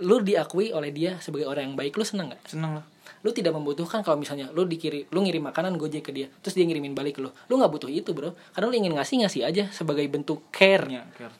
Lu 0.00 0.24
diakui 0.24 0.72
oleh 0.72 0.88
dia 0.88 1.20
sebagai 1.20 1.44
orang 1.44 1.72
yang 1.72 1.76
baik 1.76 2.00
lu 2.00 2.04
senang 2.04 2.32
nggak? 2.32 2.48
Seneng 2.48 2.80
lah. 2.80 2.84
Lu 3.20 3.34
tidak 3.34 3.52
membutuhkan 3.52 4.00
kalau 4.00 4.16
misalnya 4.16 4.48
lu 4.54 4.64
dikirim 4.64 5.10
lu 5.12 5.20
ngirim 5.20 5.44
makanan 5.50 5.74
gojek 5.76 6.06
ke 6.06 6.12
dia 6.14 6.30
terus 6.40 6.56
dia 6.56 6.64
ngirimin 6.64 6.96
balik 6.96 7.18
ke 7.18 7.20
lu. 7.20 7.28
Lu 7.52 7.60
nggak 7.60 7.68
butuh 7.68 7.90
itu 7.92 8.16
bro. 8.16 8.32
Karena 8.56 8.72
lu 8.72 8.74
ingin 8.76 8.96
ngasih 8.96 9.24
ngasih 9.24 9.42
aja 9.44 9.64
sebagai 9.68 10.04
bentuk 10.08 10.48
care. 10.48 10.88
Ya 10.88 11.04
care. 11.12 11.34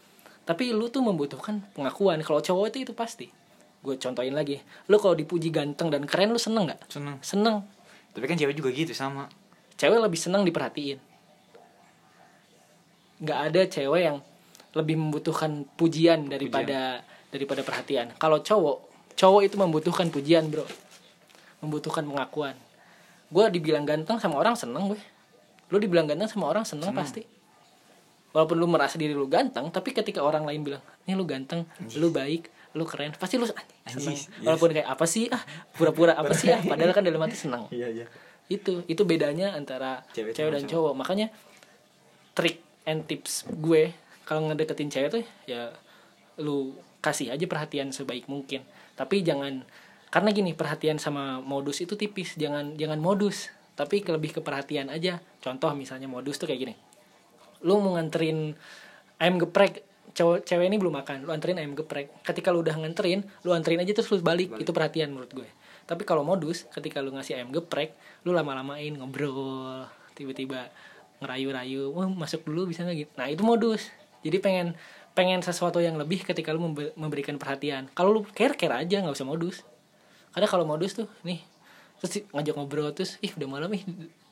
Tapi 0.44 0.72
lu 0.72 0.88
tuh 0.92 1.04
membutuhkan 1.04 1.64
pengakuan. 1.72 2.20
Kalau 2.24 2.40
cowok 2.40 2.72
itu 2.72 2.88
itu 2.88 2.92
pasti. 2.92 3.28
Gue 3.78 3.94
contohin 4.00 4.34
lagi. 4.34 4.58
Lu 4.90 4.98
kalau 4.98 5.14
dipuji 5.14 5.54
ganteng 5.54 5.92
dan 5.92 6.02
keren 6.08 6.34
lu 6.34 6.40
seneng 6.40 6.66
nggak? 6.66 6.80
Seneng. 6.90 7.16
Seneng 7.22 7.56
tapi 8.18 8.26
kan 8.26 8.34
cewek 8.34 8.58
juga 8.58 8.74
gitu 8.74 8.90
sama. 8.90 9.30
Cewek 9.78 10.02
lebih 10.02 10.18
seneng 10.18 10.42
diperhatiin. 10.42 10.98
Nggak 13.22 13.38
ada 13.46 13.62
cewek 13.70 14.02
yang 14.02 14.18
lebih 14.74 14.98
membutuhkan 14.98 15.70
pujian 15.78 16.26
daripada 16.26 17.06
daripada 17.30 17.62
perhatian. 17.62 18.10
Kalau 18.18 18.42
cowok 18.42 18.76
cowok 19.14 19.40
itu 19.46 19.54
membutuhkan 19.54 20.10
pujian 20.10 20.50
bro. 20.50 20.66
Membutuhkan 21.62 22.02
pengakuan. 22.02 22.58
Gue 23.30 23.46
dibilang 23.54 23.86
ganteng 23.86 24.18
sama 24.18 24.42
orang 24.42 24.58
seneng 24.58 24.90
gue 24.90 25.00
lu 25.68 25.76
dibilang 25.78 26.08
ganteng 26.08 26.26
sama 26.26 26.50
orang 26.50 26.66
seneng 26.66 26.90
pasti. 26.90 27.22
Walaupun 28.34 28.56
lu 28.58 28.66
merasa 28.66 28.98
diri 28.98 29.14
lu 29.14 29.30
ganteng 29.30 29.70
tapi 29.70 29.94
ketika 29.94 30.26
orang 30.26 30.42
lain 30.42 30.66
bilang 30.66 30.82
ini 31.06 31.14
lu 31.14 31.22
ganteng 31.22 31.70
lu 31.94 32.10
baik 32.10 32.50
lu 32.78 32.86
keren. 32.86 33.10
Pasti 33.18 33.34
lu 33.34 33.44
seneng 33.44 33.66
Anjis, 33.82 34.30
yes. 34.30 34.46
walaupun 34.46 34.70
kayak 34.70 34.86
apa 34.86 35.04
sih? 35.10 35.26
Ah 35.28 35.42
pura-pura 35.74 36.14
apa 36.14 36.30
sih? 36.30 36.54
Ah. 36.54 36.62
Padahal 36.62 36.94
kan 36.94 37.02
dalam 37.02 37.18
hati 37.18 37.34
seneng. 37.34 37.66
Iya 37.74 37.90
iya. 37.90 38.06
Itu 38.46 38.86
itu 38.86 39.02
bedanya 39.02 39.58
antara 39.58 40.06
Cewek 40.14 40.38
cewek, 40.38 40.54
dan 40.54 40.62
cowok. 40.70 40.94
Makanya 40.94 41.34
trik 42.38 42.62
and 42.86 43.02
tips 43.10 43.50
gue 43.50 43.90
kalau 44.22 44.46
ngedeketin 44.46 44.88
cewek 44.88 45.10
tuh 45.10 45.24
ya 45.50 45.74
lu 46.38 46.78
kasih 47.02 47.34
aja 47.34 47.44
perhatian 47.50 47.90
sebaik 47.90 48.30
mungkin. 48.30 48.62
Tapi 48.94 49.26
jangan 49.26 49.66
karena 50.08 50.30
gini 50.30 50.54
perhatian 50.54 51.02
sama 51.02 51.42
modus 51.42 51.82
itu 51.82 51.98
tipis. 51.98 52.38
Jangan 52.38 52.78
jangan 52.78 53.02
modus 53.02 53.50
tapi 53.74 54.06
lebih 54.06 54.38
ke 54.38 54.40
perhatian 54.40 54.86
aja. 54.90 55.18
Contoh 55.42 55.74
misalnya 55.74 56.06
modus 56.06 56.38
tuh 56.38 56.46
kayak 56.46 56.60
gini. 56.62 56.74
Lu 57.66 57.82
mau 57.82 57.98
nganterin 57.98 58.54
ayam 59.18 59.36
geprek 59.42 59.87
cowok 60.18 60.42
cewek 60.42 60.66
ini 60.66 60.76
belum 60.82 60.98
makan 60.98 61.22
lu 61.22 61.30
anterin 61.30 61.62
ayam 61.62 61.78
geprek. 61.78 62.10
Ketika 62.26 62.50
lu 62.50 62.66
udah 62.66 62.74
nganterin 62.74 63.22
lu 63.46 63.54
anterin 63.54 63.78
aja 63.78 63.94
terus 63.94 64.10
lu 64.10 64.18
balik, 64.18 64.50
itu 64.58 64.70
perhatian 64.74 65.14
menurut 65.14 65.30
gue. 65.30 65.48
Tapi 65.86 66.02
kalau 66.02 66.26
modus 66.26 66.66
ketika 66.74 66.98
lu 66.98 67.14
ngasih 67.14 67.38
ayam 67.38 67.54
geprek 67.54 67.94
lu 68.26 68.34
lama-lamain 68.34 68.90
ngobrol 68.98 69.86
tiba-tiba 70.18 70.66
ngerayu-rayu 71.22 71.94
wah 71.94 72.10
masuk 72.10 72.42
dulu 72.42 72.66
bisa 72.66 72.82
nggak? 72.82 72.98
Gitu. 73.06 73.12
Nah 73.14 73.30
itu 73.30 73.42
modus. 73.46 73.94
Jadi 74.26 74.42
pengen 74.42 74.74
pengen 75.14 75.38
sesuatu 75.42 75.78
yang 75.78 75.94
lebih 75.94 76.26
ketika 76.26 76.50
lu 76.50 76.58
membe- 76.66 76.94
memberikan 76.98 77.38
perhatian. 77.38 77.86
Kalau 77.94 78.10
lu 78.10 78.20
care 78.34 78.58
care 78.58 78.82
aja 78.82 78.98
nggak 78.98 79.14
usah 79.14 79.26
modus. 79.26 79.62
Karena 80.34 80.50
kalau 80.50 80.66
modus 80.66 80.98
tuh 80.98 81.06
nih 81.22 81.38
terus 81.98 82.22
ngajak 82.30 82.54
ngobrol 82.54 82.90
terus 82.94 83.18
ih 83.18 83.34
udah 83.34 83.48
malam 83.50 83.70
ih 83.74 83.82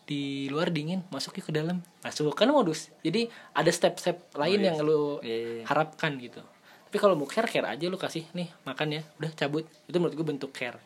di 0.07 0.47
luar 0.47 0.71
dingin 0.71 1.03
masuk 1.11 1.43
yuk 1.43 1.51
ke 1.51 1.53
dalam. 1.53 1.83
Masuk. 2.07 2.31
Kan 2.39 2.55
modus. 2.55 2.95
Jadi 3.03 3.27
ada 3.53 3.71
step-step 3.71 4.31
lain 4.39 4.63
iya. 4.63 4.67
yang 4.73 4.77
lu 4.87 5.19
Iya, 5.21 5.37
iya, 5.37 5.63
harapkan 5.67 6.15
gitu. 6.23 6.41
Tapi 6.87 6.97
kalau 7.03 7.19
mau 7.19 7.27
care 7.27 7.51
care 7.51 7.67
aja 7.67 7.85
lu 7.91 7.99
kasih. 7.99 8.25
Nih 8.33 8.47
makan 8.63 8.89
ya. 8.97 9.03
Udah 9.19 9.31
cabut. 9.35 9.67
Itu 9.91 9.99
menurut 9.99 10.15
gue 10.15 10.27
bentuk 10.27 10.51
care. 10.55 10.79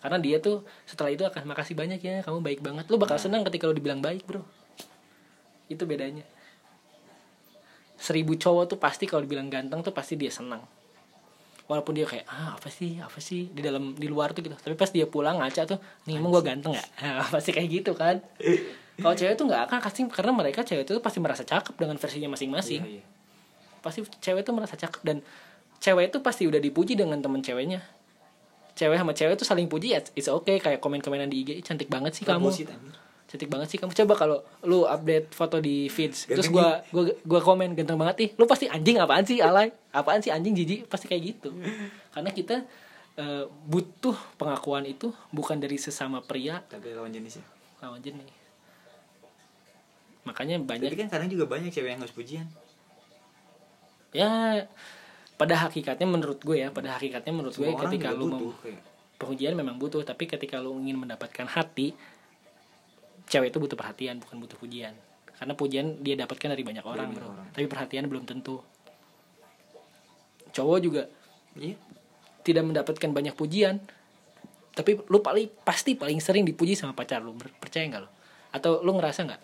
Karena 0.00 0.18
dia 0.18 0.40
tuh 0.40 0.64
setelah 0.88 1.12
itu 1.12 1.22
akan 1.22 1.46
makasih 1.46 1.78
banyak 1.78 2.00
ya 2.02 2.24
kamu 2.24 2.40
baik 2.42 2.60
banget. 2.64 2.84
Lu 2.88 2.96
bakal 2.96 3.20
senang 3.20 3.44
ketika 3.46 3.68
lu 3.68 3.76
dibilang 3.76 4.00
baik 4.00 4.24
bro. 4.24 4.42
Itu 5.68 5.84
bedanya. 5.84 6.24
Seribu 8.00 8.34
cowok 8.34 8.74
tuh 8.74 8.78
pasti 8.82 9.06
kalau 9.06 9.22
dibilang 9.22 9.46
ganteng 9.46 9.84
tuh 9.84 9.94
pasti 9.94 10.18
dia 10.18 10.32
senang 10.32 10.64
walaupun 11.72 11.96
dia 11.96 12.04
kayak 12.04 12.28
ah 12.28 12.52
apa 12.60 12.68
sih 12.68 13.00
apa 13.00 13.16
sih? 13.18 13.48
Di 13.48 13.64
dalam 13.64 13.96
di 13.96 14.04
luar 14.04 14.36
tuh 14.36 14.44
gitu. 14.44 14.52
Tapi 14.52 14.76
pas 14.76 14.92
dia 14.92 15.08
pulang 15.08 15.40
ngaca 15.40 15.64
tuh 15.64 15.80
nih 16.04 16.20
emang 16.20 16.28
gue 16.36 16.44
ganteng 16.44 16.76
nggak? 16.76 16.88
Nah, 17.02 17.24
pasti 17.32 17.50
kayak 17.56 17.68
gitu 17.72 17.92
kan. 17.96 18.20
Kalau 19.00 19.14
cewek 19.16 19.34
tuh 19.34 19.48
nggak 19.48 19.62
akan 19.72 19.78
kasih 19.80 20.04
karena 20.12 20.32
mereka 20.36 20.60
cewek 20.60 20.84
itu 20.84 21.00
pasti 21.00 21.18
merasa 21.24 21.42
cakep 21.42 21.74
dengan 21.80 21.96
versinya 21.96 22.28
masing-masing. 22.36 22.82
Iya, 22.84 23.00
iya. 23.00 23.04
pasti 23.82 24.04
cewek 24.04 24.44
tuh 24.44 24.54
merasa 24.54 24.76
cakep 24.76 25.00
dan 25.02 25.16
cewek 25.80 26.12
itu 26.14 26.18
pasti 26.22 26.46
udah 26.46 26.60
dipuji 26.60 26.94
dengan 26.94 27.18
temen 27.18 27.40
ceweknya. 27.40 27.80
Cewek 28.76 28.96
sama 29.00 29.12
cewek 29.16 29.34
tuh 29.40 29.48
saling 29.48 29.66
puji 29.66 29.96
ya 29.96 30.00
it's 30.12 30.28
okay. 30.28 30.60
Kayak 30.60 30.78
komen-komenan 30.84 31.32
di 31.32 31.42
IG 31.42 31.50
"Ih, 31.58 31.64
cantik 31.64 31.88
banget 31.88 32.12
sih 32.14 32.24
kamu. 32.28 32.52
Cantik 33.32 33.48
banget 33.48 33.72
sih. 33.72 33.78
Kamu 33.80 33.96
coba 33.96 34.14
kalau 34.14 34.38
lu 34.68 34.84
update 34.84 35.32
foto 35.32 35.56
di 35.56 35.88
feeds. 35.88 36.28
Terus 36.28 36.52
Ganteng 36.52 36.52
gua 36.52 36.68
gua 36.92 37.02
gua 37.24 37.40
komen 37.40 37.72
ganteng 37.72 37.96
banget 37.96 38.16
ih 38.20 38.30
lu 38.36 38.44
pasti 38.44 38.68
anjing 38.68 39.00
apaan 39.00 39.24
sih 39.24 39.40
alay? 39.40 39.72
Apaan 39.96 40.20
sih 40.20 40.28
anjing 40.28 40.52
jijik 40.52 40.84
pasti 40.92 41.08
kayak 41.08 41.22
gitu. 41.32 41.48
Karena 42.12 42.28
kita 42.28 42.68
eh, 43.16 43.44
butuh 43.48 44.14
pengakuan 44.36 44.84
itu 44.84 45.08
bukan 45.32 45.56
dari 45.56 45.80
sesama 45.80 46.20
pria. 46.20 46.60
Tapi 46.68 46.92
lawan 46.92 47.08
jenisnya 47.08 47.48
lawan 47.80 48.04
jenis. 48.04 48.28
Makanya 50.28 50.60
banyak 50.60 50.92
tapi 50.92 51.00
kan 51.00 51.08
kadang 51.08 51.32
juga 51.32 51.48
banyak 51.48 51.72
cewek 51.72 51.96
yang 51.96 52.04
harus 52.04 52.14
pujian 52.14 52.46
ya 54.12 54.64
pada 55.40 55.56
hakikatnya 55.66 56.04
menurut 56.06 56.38
gue 56.44 56.60
ya 56.62 56.68
pada 56.68 56.94
hakikatnya 56.94 57.32
menurut 57.32 57.56
gue 57.56 57.64
Semua 57.66 57.80
orang 57.80 57.90
ketika 57.90 58.08
lu 58.12 58.28
butuh 58.28 58.52
mem- 58.52 58.62
kayak. 58.62 58.82
Pengujian 59.18 59.54
memang 59.56 59.76
butuh 59.80 60.02
tapi 60.04 60.28
ketika 60.28 60.60
lu 60.60 60.76
ingin 60.78 61.00
mendapatkan 61.00 61.48
hati 61.48 61.96
cewek 63.32 63.48
itu 63.48 63.58
butuh 63.58 63.78
perhatian 63.80 64.20
bukan 64.20 64.36
butuh 64.44 64.60
pujian. 64.60 64.92
Karena 65.32 65.56
pujian 65.56 66.04
dia 66.04 66.14
dapatkan 66.20 66.52
dari 66.52 66.60
banyak 66.60 66.84
orang 66.84 67.08
banyak 67.08 67.18
bro. 67.18 67.32
orang. 67.32 67.48
tapi 67.56 67.64
perhatian 67.64 68.04
belum 68.12 68.28
tentu. 68.28 68.60
Cowok 70.52 70.78
juga 70.84 71.08
iya. 71.56 71.80
tidak 72.44 72.68
mendapatkan 72.68 73.08
banyak 73.08 73.32
pujian 73.32 73.80
tapi 74.72 75.00
lu 75.08 75.20
paling 75.20 75.48
pasti 75.64 75.96
paling 75.96 76.20
sering 76.20 76.44
dipuji 76.44 76.76
sama 76.76 76.92
pacar 76.92 77.24
lu. 77.24 77.32
Percaya 77.56 77.88
nggak 77.88 78.02
lo 78.04 78.10
atau 78.52 78.84
lu 78.84 78.92
ngerasa 79.00 79.24
nggak? 79.24 79.42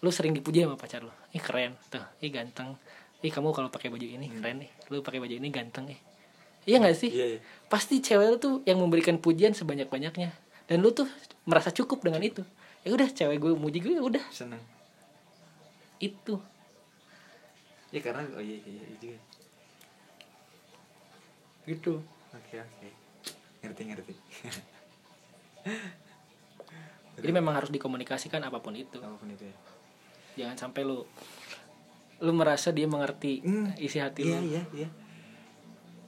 Lu 0.00 0.08
sering 0.08 0.32
dipuji 0.32 0.64
sama 0.64 0.80
pacar 0.80 1.04
lu. 1.04 1.12
Ih 1.36 1.44
keren. 1.44 1.76
Tuh 1.92 2.02
ih 2.24 2.32
ganteng. 2.32 2.72
Ih 3.20 3.32
kamu 3.32 3.52
kalau 3.52 3.68
pakai 3.68 3.92
baju 3.92 4.04
ini 4.08 4.32
keren 4.32 4.64
nih. 4.64 4.70
Lu 4.88 5.04
pakai 5.04 5.20
baju 5.20 5.34
ini 5.36 5.48
ganteng 5.52 5.92
nih. 5.92 6.00
Iya 6.66 6.76
nggak 6.82 6.96
sih? 6.96 7.12
Iya 7.12 7.26
iya. 7.36 7.40
Pasti 7.68 8.00
cewek 8.00 8.26
lu 8.32 8.36
tuh 8.40 8.54
yang 8.64 8.80
memberikan 8.80 9.20
pujian 9.20 9.52
sebanyak 9.52 9.86
banyaknya 9.92 10.32
dan 10.66 10.82
lu 10.82 10.90
tuh 10.90 11.06
merasa 11.46 11.70
cukup 11.70 12.02
dengan 12.02 12.18
itu 12.24 12.42
ya 12.86 12.94
udah 12.94 13.08
cewek 13.10 13.42
gue 13.42 13.52
muji 13.58 13.82
gue 13.82 13.98
ya 13.98 14.02
udah. 14.06 14.22
Seneng. 14.30 14.62
Itu. 15.98 16.38
Ya 17.90 17.98
karena 17.98 18.22
oh 18.38 18.42
iya 18.42 18.62
iya, 18.62 18.82
iya 18.86 18.96
juga. 19.02 19.18
Gitu. 21.66 21.98
Oke 22.30 22.54
oke. 22.62 22.88
Ngerti 23.66 23.82
ngerti. 23.90 24.14
Jadi 27.16 27.30
memang 27.32 27.56
harus 27.56 27.72
dikomunikasikan 27.72 28.44
apa 28.44 28.62
pun 28.62 28.76
itu. 28.76 29.02
Apa 29.02 29.16
pun 29.18 29.32
itu 29.32 29.42
ya. 29.42 29.56
Jangan 30.36 30.68
sampai 30.68 30.84
lu 30.86 31.02
lu 32.16 32.32
merasa 32.32 32.72
dia 32.72 32.88
mengerti 32.88 33.44
Hmm, 33.44 33.76
isi 33.76 34.00
hati 34.00 34.24
iya 34.24 34.38
lu. 34.40 34.46
iya 34.48 34.62
iya. 34.72 34.88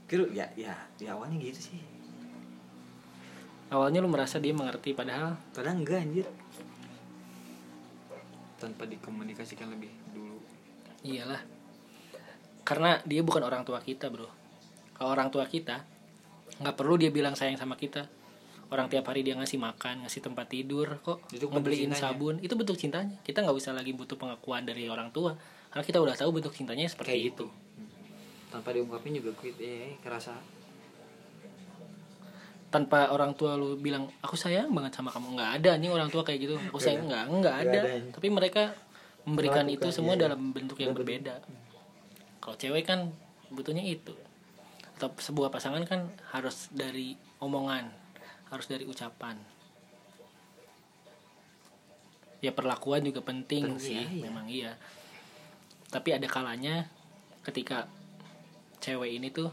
Kira 0.09 0.25
ya 0.33 0.47
ya 0.55 0.73
ya 1.01 1.17
awalnya 1.17 1.37
gitu 1.43 1.73
sih. 1.73 1.81
Awalnya 3.69 4.01
lu 4.01 4.09
merasa 4.09 4.41
dia 4.41 4.55
mengerti 4.55 4.95
padahal 4.97 5.37
padahal 5.53 5.81
enggak 5.81 6.01
anjir 6.01 6.25
tanpa 8.59 8.85
dikomunikasikan 8.85 9.71
lebih 9.71 9.91
dulu. 10.13 10.39
Iyalah. 11.07 11.41
Karena 12.67 13.01
dia 13.07 13.23
bukan 13.25 13.47
orang 13.47 13.65
tua 13.65 13.81
kita 13.81 14.11
bro. 14.13 14.29
Kalau 14.99 15.15
orang 15.15 15.31
tua 15.31 15.47
kita 15.47 15.87
nggak 16.59 16.75
perlu 16.75 16.99
dia 16.99 17.09
bilang 17.15 17.39
sayang 17.39 17.57
sama 17.57 17.79
kita. 17.79 18.11
Orang 18.69 18.93
tiap 18.93 19.09
hari 19.09 19.25
dia 19.25 19.33
ngasih 19.33 19.57
makan 19.57 20.05
ngasih 20.05 20.21
tempat 20.21 20.45
tidur 20.53 21.01
kok 21.01 21.25
Itu 21.33 21.49
ngebeliin 21.49 21.89
cintanya. 21.89 22.03
sabun. 22.13 22.35
Itu 22.45 22.53
bentuk 22.59 22.77
cintanya. 22.77 23.17
Kita 23.25 23.41
nggak 23.41 23.57
usah 23.57 23.73
lagi 23.73 23.97
butuh 23.97 24.21
pengakuan 24.21 24.69
dari 24.69 24.85
orang 24.93 25.09
tua. 25.09 25.33
Karena 25.73 25.85
kita 25.89 25.99
udah 26.05 26.13
tahu 26.13 26.37
bentuk 26.37 26.53
cintanya 26.53 26.85
seperti 26.85 27.09
kayak 27.09 27.23
itu. 27.33 27.47
gitu. 27.47 27.47
Tanpa 28.53 28.77
diungkapin 28.77 29.17
juga 29.17 29.33
quit 29.39 29.57
eh 29.61 29.97
kerasa 30.05 30.37
tanpa 32.69 33.09
orang 33.09 33.33
tua 33.33 33.57
lu 33.57 33.81
bilang 33.81 34.13
aku 34.21 34.37
sayang 34.37 34.69
banget 34.73 34.93
sama 35.01 35.09
kamu. 35.09 35.41
Nggak 35.41 35.51
ada 35.61 35.69
anjing 35.81 35.93
orang 35.93 36.11
tua 36.13 36.23
kayak 36.25 36.41
gitu. 36.45 36.55
Aku 36.69 36.79
sayang 36.81 37.09
nggak 37.09 37.25
nggak 37.41 37.57
ada, 37.65 37.81
ada, 37.81 37.93
tapi 38.13 38.29
mereka 38.29 38.77
memberikan 39.25 39.65
itu 39.69 39.89
semua 39.89 40.17
iya. 40.17 40.29
dalam 40.29 40.53
bentuk 40.53 40.77
yang 40.81 40.93
berbeda. 40.93 41.41
Kalau 42.45 42.57
cewek 42.57 42.85
kan 42.85 43.09
butuhnya 43.49 43.85
itu. 43.85 44.13
Atau 45.01 45.15
sebuah 45.17 45.49
pasangan 45.49 45.85
kan 45.89 46.13
harus 46.35 46.69
dari 46.75 47.17
omongan 47.41 47.89
harus 48.53 48.67
dari 48.69 48.85
ucapan. 48.89 49.37
Ya 52.39 52.55
perlakuan 52.55 53.03
juga 53.03 53.21
penting 53.25 53.77
Penting, 53.77 53.83
sih 53.83 54.03
iya. 54.05 54.23
memang 54.29 54.47
iya. 54.47 54.73
Tapi 55.89 56.13
ada 56.15 56.29
kalanya 56.29 56.87
ketika 57.43 57.89
cewek 58.79 59.17
ini 59.17 59.33
tuh 59.33 59.51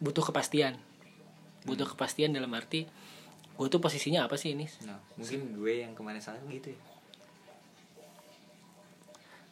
butuh 0.00 0.24
kepastian 0.24 0.87
butuh 1.68 1.86
kepastian 1.86 2.32
dalam 2.32 2.48
arti 2.52 2.88
gue 3.58 3.66
tuh 3.66 3.78
posisinya 3.78 4.24
apa 4.24 4.38
sih 4.38 4.54
ini? 4.54 4.64
Nah 4.86 4.96
mungkin 5.14 5.52
gue 5.52 5.72
yang 5.82 5.92
kemarin 5.92 6.18
salah 6.18 6.38
gitu 6.46 6.70
ya. 6.70 6.80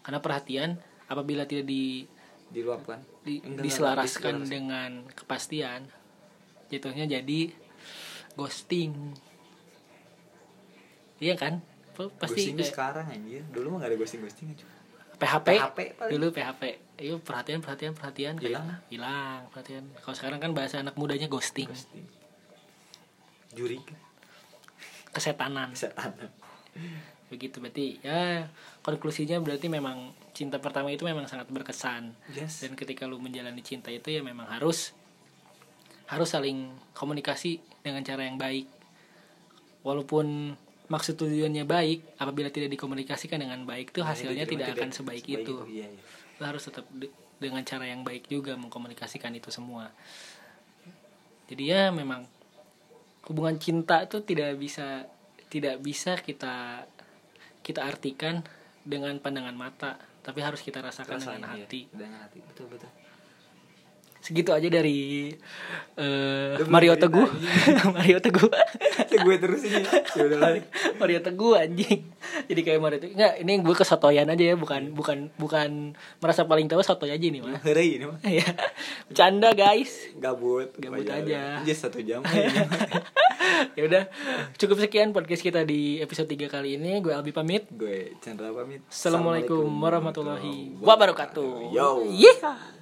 Karena 0.00 0.22
perhatian 0.22 0.70
apabila 1.06 1.42
tidak 1.44 1.66
di, 1.66 2.06
diluapkan. 2.48 3.02
di- 3.26 3.42
Enggak, 3.42 3.66
diselaraskan 3.66 4.06
diselaraskan. 4.06 4.46
dengan 4.46 4.90
kepastian 5.10 5.80
jatuhnya 6.70 7.10
jadi 7.10 7.50
ghosting. 8.34 8.94
Iya 11.18 11.34
kan? 11.34 11.58
Pasti 11.96 12.52
ghosting 12.52 12.56
kayak 12.56 12.70
sekarang 12.70 13.06
anjir. 13.10 13.42
Dulu 13.50 13.66
mah 13.74 13.78
gak 13.82 13.90
ada 13.90 13.98
ghosting 13.98 14.22
ghosting 14.22 14.48
aja 14.54 14.66
PHP, 15.16 15.48
PHP 15.48 15.78
paling. 15.96 16.12
dulu 16.12 16.26
PHP 16.32 16.62
iya 17.00 17.14
perhatian 17.20 17.60
perhatian 17.60 17.92
perhatian 17.92 18.34
kayak 18.40 18.56
Hilang. 18.56 18.68
hilang 18.88 19.40
perhatian. 19.52 19.84
Kalau 20.00 20.16
sekarang 20.16 20.40
kan 20.40 20.52
bahasa 20.56 20.80
anak 20.80 20.96
mudanya 20.96 21.28
ghosting. 21.28 21.68
Ghosting. 21.68 22.04
Juri. 23.52 23.80
Kesetanan. 25.12 25.72
Setan 25.76 26.12
begitu 27.26 27.58
berarti 27.58 27.98
ya 28.06 28.46
konklusinya 28.86 29.42
berarti 29.42 29.66
memang 29.66 30.14
cinta 30.30 30.62
pertama 30.62 30.94
itu 30.94 31.02
memang 31.02 31.26
sangat 31.26 31.50
berkesan. 31.50 32.14
Yes. 32.30 32.62
Dan 32.62 32.78
ketika 32.78 33.08
lu 33.08 33.18
menjalani 33.18 33.60
cinta 33.66 33.90
itu 33.90 34.14
ya 34.14 34.22
memang 34.22 34.46
harus 34.46 34.94
harus 36.06 36.28
saling 36.30 36.70
komunikasi 36.94 37.58
dengan 37.82 38.06
cara 38.06 38.22
yang 38.30 38.38
baik. 38.38 38.70
Walaupun 39.82 40.54
maksud 40.86 41.18
tujuannya 41.18 41.66
baik 41.66 42.18
apabila 42.22 42.48
tidak 42.50 42.70
dikomunikasikan 42.78 43.42
dengan 43.42 43.66
baik 43.66 43.90
tuh 43.90 44.06
hasilnya 44.06 44.46
tidak 44.46 44.78
akan 44.78 44.94
sebaik, 44.94 45.26
itu 45.26 45.66
iya, 45.66 45.90
iya. 45.90 46.02
lu 46.38 46.44
harus 46.46 46.62
tetap 46.66 46.86
de- 46.94 47.12
dengan 47.36 47.62
cara 47.66 47.84
yang 47.90 48.06
baik 48.06 48.30
juga 48.30 48.54
mengkomunikasikan 48.54 49.34
itu 49.34 49.50
semua 49.50 49.90
jadi 51.50 51.62
ya 51.62 51.82
memang 51.90 52.26
hubungan 53.26 53.58
cinta 53.58 54.06
itu 54.06 54.22
tidak 54.22 54.54
bisa 54.56 55.10
tidak 55.50 55.82
bisa 55.82 56.18
kita 56.22 56.86
kita 57.66 57.82
artikan 57.82 58.46
dengan 58.86 59.18
pandangan 59.18 59.58
mata 59.58 59.98
tapi 60.22 60.42
harus 60.42 60.62
kita 60.62 60.82
rasakan 60.82 61.18
Rasain, 61.18 61.38
dengan 61.38 61.50
iya. 61.54 61.66
hati 61.66 61.80
dengan 61.90 62.18
hati 62.22 62.38
betul 62.42 62.66
betul 62.70 62.90
segitu 64.26 64.50
aja 64.50 64.66
dari 64.66 65.30
belum 65.94 66.66
Mario 66.74 66.98
Teguh. 66.98 67.30
Mario 67.94 68.18
Teguh. 68.18 68.50
Gue 69.22 69.36
terus 69.38 69.62
ini. 69.62 69.86
Ya 69.86 70.58
Mario 70.98 71.22
Teguh 71.22 71.54
anjing. 71.54 72.02
Jadi 72.50 72.60
kayak 72.66 72.80
Mario 72.82 72.98
Teguh. 72.98 73.14
Nggak 73.14 73.34
ini 73.46 73.52
gue 73.62 73.74
kesotoyan 73.78 74.26
aja 74.26 74.44
ya 74.50 74.54
bukan 74.58 74.90
bukan 74.90 75.30
bukan 75.38 75.94
merasa 76.18 76.42
paling 76.42 76.66
tahu 76.66 76.82
sotoy 76.82 77.14
aja 77.14 77.22
nih 77.22 77.38
mah 77.38 77.62
hari 77.62 78.02
ini 78.02 78.04
mah 78.10 78.18
ya 78.26 78.46
bercanda 79.06 79.54
guys. 79.54 80.10
Gabut 80.18 80.74
Gabut 80.74 81.06
aja. 81.06 81.62
Anjir, 81.62 81.76
satu 81.78 82.02
jam. 82.02 82.26
Ya 83.78 83.86
udah. 83.86 84.04
Cukup 84.58 84.82
sekian 84.82 85.14
podcast 85.14 85.38
kita 85.38 85.62
di 85.62 86.02
episode 86.02 86.26
3 86.26 86.50
kali 86.50 86.82
ini. 86.82 86.98
Gue 86.98 87.14
Albi 87.14 87.30
pamit. 87.30 87.70
Gue 87.70 88.18
Chandra 88.18 88.50
pamit. 88.50 88.82
Assalamualaikum 88.90 89.70
warahmatullahi 89.70 90.74
wabarakatuh. 90.82 91.70
wabarakatuh. 91.70 91.76
Yo. 91.76 92.10
Yeah 92.10 92.75